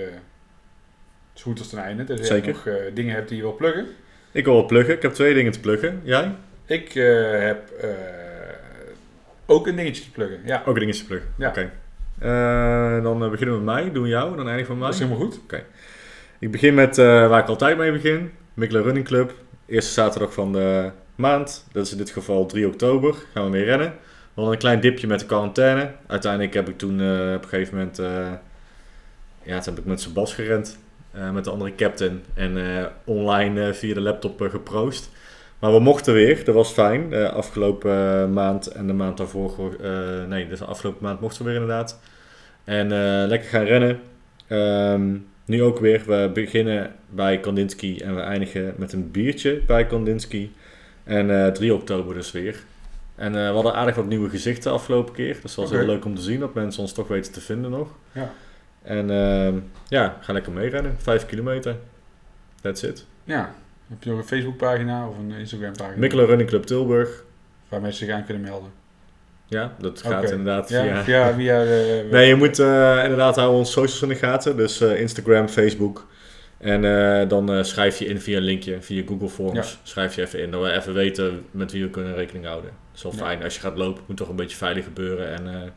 zo 1.36 1.44
goed 1.44 1.60
als 1.60 1.70
ten 1.70 1.80
einde. 1.80 2.04
Dus 2.04 2.28
Zeker. 2.28 2.48
je 2.48 2.54
nog 2.54 2.68
eh, 2.68 2.74
dingen 2.94 3.16
hebt 3.16 3.28
die 3.28 3.38
je 3.38 3.44
wil 3.44 3.56
pluggen. 3.56 3.88
Ik 4.32 4.46
wil 4.46 4.56
wat 4.56 4.68
pluggen. 4.68 4.96
Ik 4.96 5.02
heb 5.02 5.14
twee 5.14 5.34
dingen 5.34 5.52
te 5.52 5.60
pluggen. 5.60 6.02
Jij? 6.04 6.36
Ik 6.66 6.96
eh, 6.96 7.40
heb 7.40 7.70
eh, 7.82 7.90
ook 9.46 9.68
een 9.68 9.76
dingetje 9.76 10.04
te 10.04 10.12
pluggen. 10.12 10.40
Ja, 10.46 10.64
Ook 10.66 10.80
dingen 10.80 10.96
te 10.96 11.06
pluggen. 11.06 11.30
Ja. 11.38 11.50
Oké. 11.50 11.72
Dan 13.02 13.30
beginnen 13.30 13.58
we 13.58 13.64
met 13.64 13.76
mij. 13.76 13.92
Doen 13.92 14.08
jou. 14.08 14.36
Dan 14.36 14.48
eindigen 14.48 14.74
we 14.74 14.80
met 14.80 14.90
dat 14.90 15.00
mij. 15.00 15.08
is 15.08 15.14
helemaal 15.20 15.20
goed. 15.20 15.40
Ik 16.40 16.52
begin 16.52 16.74
met 16.74 16.96
waar 16.96 17.42
ik 17.42 17.48
altijd 17.48 17.78
mee 17.78 17.92
begin. 17.92 18.32
Mikkelen 18.54 18.84
Running 18.84 19.06
Club. 19.06 19.34
Eerste 19.66 19.94
zaterdag 19.94 20.34
van 20.34 20.54
de 20.54 20.92
maand. 21.16 21.66
Dat 21.72 21.86
is 21.86 21.92
in 21.92 21.98
dit 21.98 22.10
geval 22.10 22.46
3 22.46 22.68
oktober. 22.68 23.16
Gaan 23.34 23.44
we 23.44 23.50
mee 23.50 23.64
rennen. 23.64 23.88
We 23.88 24.42
hadden 24.42 24.54
een 24.54 24.60
klein 24.60 24.80
dipje 24.80 25.08
met 25.08 25.20
de 25.20 25.26
quarantaine. 25.26 25.92
Uiteindelijk 26.08 26.54
heb 26.54 26.70
ik 26.70 26.78
toen 26.78 26.94
op 27.36 27.44
een 27.44 27.50
gegeven 27.50 27.78
moment... 27.78 27.98
ja, 29.44 29.60
toen 29.60 29.74
heb 29.74 29.84
ik 29.84 29.86
met 29.86 30.02
Sebas 30.02 30.34
gerend. 30.34 30.78
Eh, 31.16 31.32
met 31.32 31.44
de 31.44 31.50
andere 31.50 31.76
captain. 31.76 32.24
En 32.34 32.78
eh, 32.78 32.86
online 33.04 33.68
eh, 33.68 33.74
via 33.74 33.94
de 33.94 34.02
laptop 34.02 34.42
geproost. 34.42 35.10
Maar 35.60 35.72
we 35.74 35.80
mochten 35.80 36.14
weer. 36.14 36.44
Dat 36.44 36.56
was 36.56 36.72
fijn. 36.72 37.10
De 37.10 37.30
afgelopen 37.30 38.34
maand 38.34 38.68
en 38.68 38.88
de 38.88 38.94
maand 38.94 39.18
daarvoor... 39.18 39.78
nee, 40.28 40.48
dus 40.48 40.60
de 40.60 40.66
afgelopen 40.66 41.04
maand 41.04 41.20
mochten 41.20 41.46
we 41.46 41.52
weer 41.52 41.62
inderdaad. 41.62 42.00
En 42.64 42.88
lekker 43.28 43.50
gaan 43.50 43.64
rennen. 43.64 44.00
Ehm, 44.48 45.18
nu 45.46 45.64
ook 45.64 45.80
weer. 45.80 46.04
We 46.06 46.32
beginnen 46.34 46.92
bij 47.10 47.40
Kandinsky 47.40 48.00
en 48.04 48.16
we 48.16 48.22
eindigen 48.22 48.74
met 48.78 48.94
een 48.94 49.12
biertje 49.12 49.62
bij 49.68 49.86
Kandinsky. 49.86 50.50
En 51.04 51.46
eh 51.46 51.52
3 51.52 51.74
oktober 51.74 52.14
dus 52.14 52.32
weer. 52.32 52.64
En 53.16 53.32
we 53.34 53.40
hadden 53.40 53.74
aardig 53.74 53.96
wat 53.96 54.06
nieuwe 54.06 54.30
gezichten 54.30 54.72
afgelopen 54.72 55.14
keer. 55.14 55.34
Dus 55.42 55.56
dat 55.56 55.70
was 55.70 55.80
heel 55.80 55.88
leuk 55.88 56.06
om 56.06 56.16
te 56.16 56.22
zien 56.22 56.40
dat 56.40 56.54
mensen 56.54 56.82
ons 56.82 56.94
toch 56.94 57.08
weten 57.08 57.32
te 57.32 57.42
vinden 57.42 57.72
nog. 57.72 57.90
Ja. 58.12 58.32
En 58.86 59.10
ehm, 59.10 59.56
ja, 59.88 60.18
ga 60.22 60.34
lekker 60.34 60.52
meerennen. 60.52 60.96
5 60.98 61.26
kilometer. 61.26 61.76
That's 62.62 62.82
it. 62.84 63.06
Ja, 63.24 63.56
heb 63.88 64.04
je 64.04 64.10
nog 64.10 64.20
een 64.20 64.26
Facebookpagina 64.26 65.08
of 65.08 65.18
een 65.18 65.32
Instagram-pagina? 65.32 66.00
Mikkelen 66.00 66.26
Running 66.26 66.50
Club 66.50 66.64
Tilburg. 66.64 67.24
Waar 67.70 67.82
mensen 67.82 68.06
zich 68.06 68.16
aan 68.16 68.26
kunnen 68.26 68.44
melden. 68.44 68.70
Ja, 69.48 69.76
dat 69.80 70.02
gaat 70.02 70.32
inderdaad 70.32 70.70
Ja, 70.70 70.84
via... 70.84 71.04
via... 71.04 71.34
via 71.34 71.64
eh, 71.64 72.12
Nee, 72.12 72.28
je 72.28 72.36
moet 72.36 72.60
eh, 72.60 73.00
inderdaad 73.04 73.36
houden 73.36 73.58
onze 73.58 73.72
socials 73.72 74.02
in 74.02 74.08
de 74.08 74.16
gaten. 74.16 74.58
Dus 74.58 74.82
eh, 74.82 75.00
Instagram, 75.00 75.48
Facebook. 75.48 76.08
En 76.58 76.82
dan 77.28 77.66
schrijf 77.66 78.00
je 78.00 78.06
in 78.06 78.22
via 78.22 78.38
een 78.38 78.44
linkje, 78.44 78.82
via 78.82 79.04
Google 79.08 79.30
Forms. 79.30 79.80
Schrijf 79.84 80.16
je 80.16 80.22
even 80.22 80.42
in, 80.42 80.52
dat 80.52 80.62
we 80.62 80.72
even 80.72 80.94
weten 80.94 81.46
met 81.52 81.72
wie 81.72 81.84
we 81.84 81.90
kunnen 81.90 82.16
rekening 82.16 82.46
houden. 82.46 82.70
Dat 82.70 82.96
is 82.98 83.04
wel 83.04 83.12
Ja. 83.12 83.18
fijn. 83.18 83.44
Als 83.44 83.56
je 83.56 83.60
gaat 83.62 83.78
lopen, 83.78 84.04
moet 84.08 84.18
toch 84.18 84.30
een 84.30 84.36
beetje 84.36 84.58
veilig 84.58 84.84
gebeuren. 84.84 85.30
En 85.38 85.74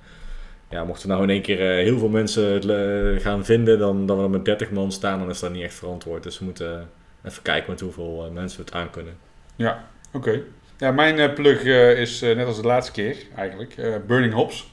ja, 0.68 0.84
mochten 0.84 1.08
nou 1.08 1.22
in 1.22 1.30
één 1.30 1.42
keer 1.42 1.60
eh, 1.60 1.84
heel 1.84 1.98
veel 1.98 2.08
mensen 2.08 2.52
het 2.52 2.64
eh, 2.64 3.22
gaan 3.22 3.44
vinden, 3.44 3.78
dan, 3.78 4.06
dan 4.06 4.16
we 4.16 4.22
er 4.22 4.30
met 4.30 4.44
30 4.44 4.70
man 4.70 4.92
staan, 4.92 5.18
dan 5.18 5.30
is 5.30 5.40
dat 5.40 5.52
niet 5.52 5.62
echt 5.62 5.74
verantwoord. 5.74 6.22
Dus 6.22 6.38
we 6.38 6.44
moeten 6.44 6.80
eh, 6.80 7.30
even 7.30 7.42
kijken 7.42 7.70
met 7.70 7.80
hoeveel 7.80 8.30
mensen 8.32 8.58
we 8.58 8.64
het 8.64 8.74
aan 8.74 8.90
kunnen. 8.90 9.16
Oké. 10.12 10.40
Ja, 10.76 10.90
mijn 10.90 11.32
plug 11.32 11.62
is 11.96 12.20
net 12.20 12.46
als 12.46 12.60
de 12.60 12.66
laatste 12.66 12.92
keer 12.92 13.16
eigenlijk. 13.36 13.74
Burning 14.06 14.32
Hops. 14.32 14.72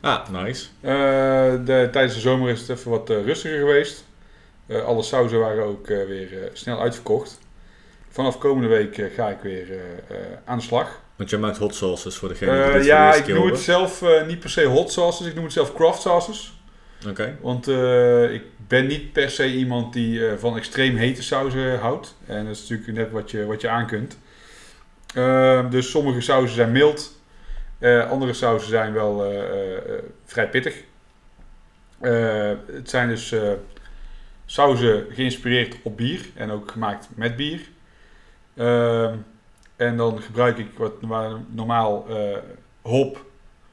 Ah, 0.00 0.28
nice. 0.28 0.66
De, 0.80 1.88
tijdens 1.92 2.14
de 2.14 2.20
zomer 2.20 2.50
is 2.50 2.60
het 2.60 2.68
even 2.68 2.90
wat 2.90 3.08
rustiger 3.08 3.58
geweest. 3.58 4.04
Alle 4.86 5.02
sauzen 5.02 5.38
waren 5.38 5.64
ook 5.64 5.86
weer 5.86 6.50
snel 6.52 6.80
uitverkocht. 6.80 7.38
Vanaf 8.08 8.38
komende 8.38 8.68
week 8.68 9.10
ga 9.14 9.28
ik 9.28 9.40
weer 9.40 9.66
aan 10.44 10.58
de 10.58 10.64
slag. 10.64 11.00
Want 11.16 11.30
jij 11.30 11.38
maakt 11.38 11.56
hot 11.56 11.74
sauces 11.74 12.16
voor 12.16 12.28
degene 12.28 12.50
die 12.50 12.60
Eh, 12.60 12.64
dit 12.64 12.72
voor 12.72 12.80
de 12.80 12.86
ja, 12.86 13.14
ik 13.14 13.26
noem 13.26 13.46
het 13.46 13.58
zelf 13.58 14.02
eh, 14.02 14.26
niet 14.26 14.40
per 14.40 14.50
se 14.50 14.64
hot 14.64 14.92
sauces, 14.92 15.26
ik 15.26 15.34
noem 15.34 15.44
het 15.44 15.52
zelf 15.52 15.74
craft 15.74 16.00
sauces. 16.00 16.60
Oké. 17.08 17.38
Want 17.40 17.68
eh, 17.68 18.32
ik 18.32 18.42
ben 18.68 18.86
niet 18.86 19.12
per 19.12 19.30
se 19.30 19.54
iemand 19.54 19.92
die 19.92 20.20
van 20.38 20.56
extreem 20.56 20.96
hete 20.96 21.22
sauzen 21.22 21.78
houdt. 21.78 22.16
En 22.26 22.44
dat 22.44 22.54
is 22.54 22.60
natuurlijk 22.60 22.98
net 22.98 23.10
wat 23.10 23.30
je, 23.30 23.46
wat 23.46 23.60
je 23.60 23.68
aan 23.68 23.86
kunt. 23.86 24.18
Ehm, 25.14 25.70
dus 25.70 25.90
sommige 25.90 26.20
sauzen 26.20 26.54
zijn 26.54 26.72
mild. 26.72 27.14
Andere 28.08 28.32
sauzen 28.32 28.68
zijn 28.68 28.92
wel 28.92 29.32
vrij 30.24 30.48
pittig. 30.48 30.82
Het 32.00 32.90
zijn 32.90 33.08
dus 33.08 33.34
sauzen 34.46 35.06
geïnspireerd 35.10 35.76
op 35.82 35.96
bier 35.96 36.20
en 36.34 36.50
ook 36.50 36.70
gemaakt 36.70 37.08
met 37.14 37.36
bier. 37.36 37.60
Ehm, 38.56 39.14
en 39.76 39.96
dan 39.96 40.22
gebruik 40.22 40.58
ik 40.58 40.78
wat 40.78 41.02
normaal 41.48 42.08
eh, 42.08 42.38
hop, 42.82 43.24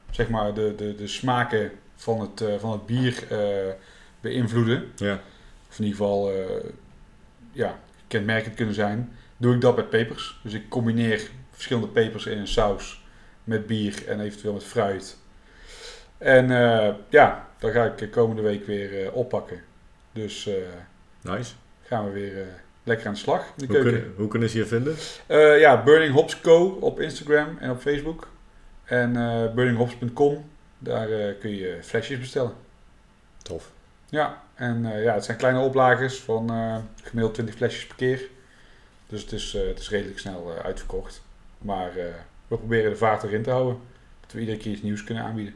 zeg 0.09 0.29
maar 0.29 0.53
de, 0.53 0.73
de, 0.75 0.95
de 0.95 1.07
smaken 1.07 1.71
van 1.95 2.21
het, 2.21 2.41
eh, 2.41 2.59
van 2.59 2.71
het 2.71 2.85
bier 2.85 3.27
eh, 3.29 3.73
beïnvloeden. 4.19 4.91
Ja. 4.95 5.21
Of 5.69 5.79
in 5.79 5.85
ieder 5.85 5.99
geval 5.99 6.31
ja, 7.51 7.79
kenmerkend 8.07 8.55
kunnen 8.55 8.75
zijn. 8.75 9.17
Doe 9.37 9.55
ik 9.55 9.61
dat 9.61 9.75
met 9.75 9.89
pepers. 9.89 10.39
Dus 10.43 10.53
ik 10.53 10.69
combineer 10.69 11.29
verschillende 11.51 11.87
pepers 11.87 12.25
in 12.25 12.37
een 12.37 12.47
saus 12.47 13.03
met 13.43 13.67
bier 13.67 14.07
en 14.07 14.19
eventueel 14.19 14.53
met 14.53 14.63
fruit. 14.63 15.17
En 16.17 16.47
ja, 17.09 17.47
dan 17.59 17.71
ga 17.71 17.85
ik 17.85 18.11
komende 18.11 18.41
week 18.41 18.65
weer 18.65 19.11
oppakken. 19.11 19.61
Dus 20.11 20.49
Nice. 21.21 21.53
gaan 21.81 22.05
we 22.05 22.11
weer 22.11 22.62
lekker 22.83 23.07
aan 23.07 23.13
de 23.13 23.19
slag 23.19 23.45
in 23.45 23.51
de 23.55 23.65
Hoe 23.65 23.75
keuken. 23.75 23.91
kunnen, 23.91 24.13
hoe 24.17 24.27
kunnen 24.27 24.49
ze 24.49 24.57
je 24.57 24.65
vinden? 24.65 24.95
Eh, 25.27 25.59
ja, 25.59 25.83
Burning 25.83 26.13
Hops 26.13 26.41
Co. 26.41 26.77
op 26.79 26.99
Instagram 26.99 27.57
en 27.59 27.71
op 27.71 27.81
Facebook. 27.81 28.27
En 28.83 29.15
eh 29.15 29.53
burninghops.com, 29.53 30.45
daar 30.79 31.09
eh, 31.09 31.39
kun 31.39 31.55
je 31.55 31.77
flesjes 31.81 32.19
bestellen. 32.19 32.53
Tof. 33.37 33.71
Ja, 34.09 34.41
en 34.55 35.01
ja, 35.01 35.13
het 35.13 35.25
zijn 35.25 35.37
kleine 35.37 35.59
oplagers 35.59 36.19
van 36.19 36.49
gemiddeld 37.03 37.33
20 37.33 37.55
flesjes 37.55 37.87
per 37.87 37.95
keer. 37.95 38.21
Dus 39.07 39.21
het 39.21 39.31
is, 39.31 39.53
het 39.53 39.79
is 39.79 39.89
redelijk 39.89 40.19
snel 40.19 40.53
uitverkocht. 40.63 41.21
Maar 41.57 41.91
we 42.47 42.57
proberen 42.57 42.91
de 42.91 42.97
vaart 42.97 43.23
erin 43.23 43.43
te 43.43 43.49
houden. 43.49 43.77
Dat 44.21 44.31
we 44.31 44.39
iedere 44.39 44.57
keer 44.57 44.71
iets 44.71 44.81
nieuws 44.81 45.03
kunnen 45.03 45.23
aanbieden. 45.23 45.53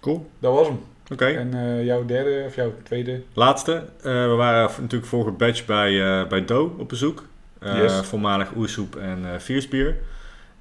Cool. 0.00 0.30
Dat 0.38 0.54
was 0.54 0.66
hem. 0.66 0.84
Oké. 1.12 1.24
En 1.26 1.54
eh, 1.54 1.84
jouw 1.84 2.04
derde 2.04 2.44
of 2.46 2.54
jouw 2.54 2.72
tweede? 2.82 3.22
Laatste. 3.32 3.72
Eh, 4.02 4.02
we 4.02 4.34
waren 4.36 4.70
natuurlijk 4.80 5.10
vorige 5.10 5.30
batch 5.30 5.64
bij, 5.64 6.20
eh 6.20 6.28
bij 6.28 6.44
Do 6.44 6.74
op 6.78 6.88
bezoek. 6.88 7.24
Eh, 7.60 7.76
Yes. 7.78 7.92
Voormalig 8.06 8.54
oersoep 8.56 8.96
en 8.96 9.18
eh 9.24 9.38
Viersbier. 9.38 9.96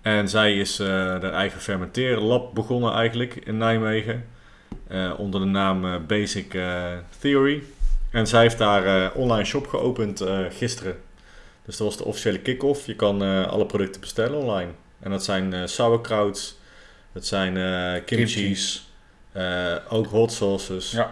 En 0.02 0.30
zij 0.30 0.58
is 0.58 0.80
eh 0.80 0.88
haar 0.88 1.24
eigen 1.24 1.60
fermenteerlab 1.62 2.54
begonnen 2.54 2.94
eigenlijk 2.94 3.36
in 3.36 3.58
Nijmegen. 3.58 4.26
Eh, 4.88 5.14
onder 5.18 5.40
de 5.40 5.46
naam 5.46 5.86
eh, 5.86 5.96
Basic 6.08 6.58
Theory. 7.20 7.64
En 8.12 8.28
zij 8.28 8.42
heeft 8.42 8.58
daar 8.58 8.86
eh 8.86 9.16
online 9.18 9.46
shop 9.46 9.68
geopend 9.68 10.22
eh, 10.22 10.40
gisteren. 10.50 10.96
Dus 11.66 11.78
dat 11.78 11.88
was 11.88 11.98
de 11.98 12.06
officiële 12.06 12.40
kick-off. 12.40 12.86
Je 12.86 12.96
kan 12.96 13.24
eh, 13.24 13.48
alle 13.48 13.66
producten 13.66 14.02
bestellen 14.02 14.40
online. 14.40 14.70
En 15.00 15.12
dat 15.12 15.24
zijn 15.24 15.54
eh 15.54 15.62
sauerkrauts, 15.66 16.60
dat 17.14 17.26
zijn 17.26 17.58
eh 17.58 18.04
kimchi's, 18.06 18.93
ook 19.90 20.06
hot 20.08 20.32
sauces. 20.32 20.92
Ja. 20.92 21.12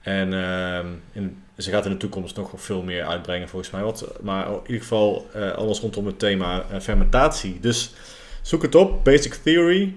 En 0.00 0.32
ehm, 0.32 0.86
in, 1.12 1.42
ze 1.56 1.70
gaat 1.70 1.84
in 1.84 1.90
de 1.90 1.96
toekomst 1.96 2.36
nog 2.36 2.50
veel 2.56 2.82
meer 2.82 3.04
uitbrengen 3.04 3.48
volgens 3.48 3.70
mij. 3.70 3.82
Wat, 3.82 4.12
maar 4.20 4.46
in 4.46 4.60
ieder 4.66 4.80
geval 4.82 5.26
eh, 5.34 5.50
alles 5.52 5.80
rondom 5.80 6.06
het 6.06 6.18
thema 6.18 6.64
eh, 6.70 6.80
fermentatie. 6.80 7.60
Dus 7.60 7.94
zoek 8.42 8.62
het 8.62 8.74
op, 8.74 9.04
Basic 9.04 9.34
Theory. 9.34 9.94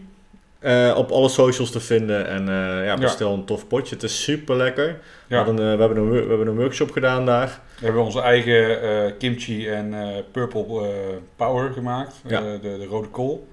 eh, 0.60 0.94
op 0.98 1.12
alle 1.12 1.30
socials 1.30 1.72
te 1.72 1.80
vinden. 1.80 2.28
En 2.28 2.50
eh, 2.50 2.86
ja, 2.86 2.96
bestel 2.98 3.34
een 3.34 3.46
tof 3.46 3.68
potje. 3.68 3.96
Het 3.96 4.04
is 4.04 4.24
super 4.24 4.56
lekker. 4.56 5.00
We, 5.28 5.36
Ja. 5.36 5.46
eh, 5.46 5.54
we, 5.56 5.62
hebben 5.62 5.98
een, 5.98 6.10
we 6.12 6.18
hebben 6.18 6.48
een 6.48 6.56
workshop 6.58 6.92
gedaan 6.92 7.26
daar. 7.26 7.60
We 7.80 7.86
hebben 7.86 8.04
onze 8.04 8.22
eigen 8.22 8.82
eh, 8.82 9.12
kimchi 9.18 9.68
en 9.70 9.94
eh, 9.94 10.08
purple 10.32 10.88
eh, 10.88 10.94
power 11.36 11.72
gemaakt. 11.74 12.14
Ja. 12.28 12.38
Eh, 12.40 12.44
de, 12.62 12.78
de 12.78 12.86
rode 12.86 13.08
kool. 13.08 13.48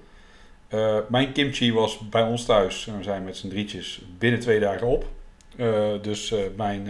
Eh, 0.69 0.97
mijn 1.07 1.31
kimchi 1.31 1.73
was 1.73 1.99
bij 2.09 2.21
ons 2.21 2.45
thuis. 2.45 2.87
En 2.87 2.97
we 2.97 3.03
zijn 3.03 3.23
met 3.23 3.37
z'n 3.37 3.49
drietjes 3.49 4.01
binnen 4.17 4.39
twee 4.39 4.59
dagen 4.59 4.87
op. 4.87 5.05
Eh, 5.57 5.91
dus 6.01 6.31
eh, 6.31 6.39
mijn, 6.55 6.87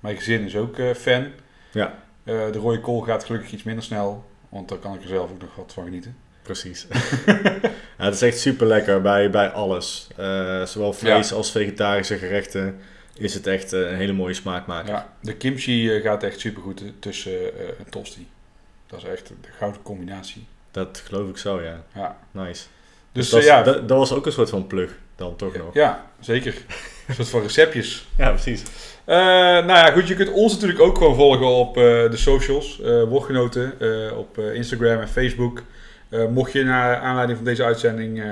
mijn 0.00 0.16
gezin 0.16 0.44
is 0.44 0.56
ook 0.56 0.76
fan. 0.96 1.26
Ja. 1.72 1.98
De 2.24 2.52
rode 2.52 2.80
kool 2.80 3.00
gaat 3.00 3.24
gelukkig 3.24 3.52
iets 3.52 3.62
minder 3.62 3.84
snel. 3.84 4.24
Want 4.48 4.68
daar 4.68 4.78
kan 4.78 4.94
ik 4.94 5.02
er 5.02 5.08
zelf 5.08 5.30
ook 5.30 5.40
nog 5.40 5.56
wat 5.56 5.72
van 5.72 5.84
genieten. 5.84 6.16
Precies. 6.42 6.86
ja, 7.98 8.04
het 8.04 8.14
is 8.14 8.22
echt 8.22 8.38
super 8.38 8.66
lekker 8.66 9.00
bij, 9.00 9.30
bij 9.30 9.48
alles. 9.48 10.08
Zowel 10.64 10.92
vlees 10.92 11.32
als 11.32 11.50
vegetarische 11.50 12.18
gerechten 12.18 12.80
is 13.14 13.34
het 13.34 13.46
echt 13.46 13.72
een 13.72 13.94
hele 13.94 14.12
mooie 14.12 14.34
smaakmaker. 14.34 14.92
Ja, 14.92 15.12
de 15.20 15.36
kimchi 15.36 16.00
gaat 16.00 16.22
echt 16.22 16.40
super 16.40 16.62
goed 16.62 16.82
tussen 16.98 17.32
een 17.78 17.90
tosti. 17.90 18.28
Dat 18.86 19.02
is 19.02 19.08
echt 19.08 19.28
de 19.28 19.52
gouden 19.58 19.82
combinatie. 19.82 20.46
Dat 20.70 21.02
geloof 21.06 21.28
ik 21.28 21.36
zo, 21.36 21.62
ja. 21.62 21.84
Ja. 21.94 22.18
Nice. 22.30 22.64
Dus, 23.12 23.30
dat, 23.30 23.40
eh, 23.40 23.46
ja, 23.46 23.62
dat, 23.62 23.88
dat 23.88 23.98
was 23.98 24.12
ook 24.12 24.26
een 24.26 24.32
soort 24.32 24.50
van 24.50 24.66
plug 24.66 24.90
dan 25.16 25.36
toch 25.36 25.56
nog. 25.56 25.74
ja, 25.74 26.06
zeker. 26.20 26.54
Een 27.08 27.14
soort 27.14 27.28
van 27.28 27.42
receptjes. 27.42 28.06
Ja, 28.16 28.30
precies. 28.30 28.62
Eh, 29.04 29.16
nou 29.16 29.66
ja, 29.66 29.90
goed, 29.90 30.08
je 30.08 30.14
kunt 30.14 30.32
ons 30.32 30.52
natuurlijk 30.52 30.80
ook 30.80 30.98
gewoon 30.98 31.14
volgen 31.14 31.46
op 31.46 31.76
eh, 31.76 31.82
de 31.82 32.16
socials, 32.16 32.80
Woordgenoten, 33.08 33.80
eh, 33.80 34.18
op 34.18 34.38
Instagram 34.38 35.00
en 35.00 35.08
Facebook. 35.08 35.62
Mocht 36.30 36.52
je 36.52 36.64
naar 36.64 36.96
aanleiding 36.96 37.38
van 37.38 37.46
deze 37.46 37.64
uitzending 37.64 38.22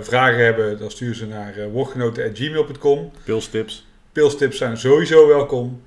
vragen 0.00 0.44
hebben, 0.44 0.78
dan 0.78 0.90
stuur 0.90 1.14
ze 1.14 1.26
naar 1.26 1.58
uh, 1.58 1.66
woordgenoten.gmail.com. 1.72 3.10
Pilstips. 3.24 3.86
Pilstips 4.12 4.56
zijn 4.56 4.76
sowieso 4.76 5.28
welkom. 5.28 5.82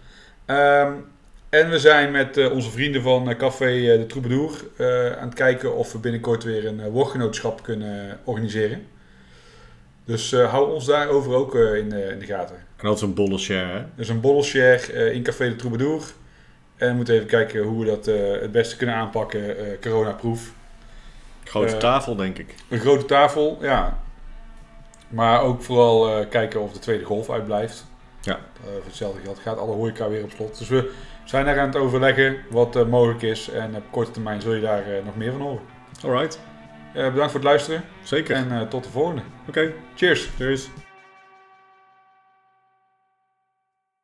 Ehm, 0.45 0.91
en 1.53 1.69
we 1.69 1.79
zijn 1.79 2.11
met 2.11 2.37
eh, 2.37 2.51
onze 2.51 2.71
vrienden 2.71 3.01
van 3.01 3.29
eh, 3.29 3.37
Café 3.37 3.65
eh, 3.65 3.99
de 3.99 4.05
Troubadour 4.05 4.51
aan 5.19 5.27
het 5.27 5.33
kijken 5.33 5.75
of 5.75 5.91
we 5.91 5.97
binnenkort 5.97 6.43
weer 6.43 6.65
een 6.65 6.79
uh, 6.79 6.87
woordgenootschap 6.87 7.63
kunnen 7.63 8.19
organiseren. 8.23 8.87
Dus 10.05 10.31
hou 10.31 10.73
ons 10.73 10.85
daarover 10.85 11.33
ook 11.33 11.55
in, 11.55 11.89
de, 11.89 12.03
in 12.03 12.19
de 12.19 12.25
gaten. 12.25 12.55
En 12.55 12.87
dat 12.87 12.95
is 12.95 13.01
een 13.01 13.13
bolle 13.13 13.37
share, 13.37 13.73
hè? 13.73 13.83
Dus 13.95 14.09
een 14.09 14.21
borrelshare 14.21 14.93
eh, 14.93 15.13
in 15.13 15.23
Café 15.23 15.49
de 15.49 15.55
Troubadour. 15.55 16.03
En 16.77 16.89
we 16.89 16.95
moeten 16.95 17.15
even 17.15 17.27
kijken 17.27 17.63
hoe 17.63 17.79
we 17.79 17.85
dat 17.85 18.05
het 18.41 18.51
beste 18.51 18.77
kunnen 18.77 18.95
aanpakken, 18.95 19.55
coronaproof. 19.81 20.51
Grote 21.43 21.77
tafel, 21.77 22.15
denk 22.15 22.37
ik. 22.37 22.55
Een 22.69 22.79
grote 22.79 23.05
tafel, 23.05 23.57
ja. 23.61 23.99
Maar 25.09 25.41
ook 25.41 25.61
vooral 25.61 26.25
kijken 26.27 26.61
of 26.61 26.73
de 26.73 26.79
tweede 26.79 27.03
golf 27.03 27.29
uitblijft. 27.29 27.85
Ja. 28.21 28.39
Voor 28.63 28.83
hetzelfde 28.85 29.21
geld 29.23 29.39
gaat 29.39 29.57
alle 29.57 29.73
horeca 29.73 30.09
weer 30.09 30.23
op 30.23 30.31
slot. 30.31 30.57
Dus 30.57 30.67
we 30.67 30.91
zijn 31.23 31.45
daar 31.45 31.59
aan 31.59 31.67
het 31.67 31.75
overleggen 31.75 32.37
wat 32.49 32.75
eh, 32.75 32.85
mogelijk 32.85 33.21
is. 33.21 33.49
En 33.49 33.75
op 33.75 33.83
korte 33.89 34.11
termijn 34.11 34.41
zul 34.41 34.53
je 34.53 34.61
daar 34.61 34.83
eh, 34.91 35.05
nog 35.05 35.15
meer 35.15 35.31
van 35.31 35.41
horen. 35.41 35.61
Alright. 36.03 36.39
Eh, 36.93 37.03
bedankt 37.11 37.31
voor 37.31 37.39
het 37.39 37.49
luisteren 37.49 37.83
Zeker. 38.03 38.35
en 38.35 38.69
tot 38.69 38.83
de 38.83 38.89
volgende. 38.89 39.21
Oké. 39.47 39.71
Cheers! 39.95 40.29
Cheers. 40.37 40.69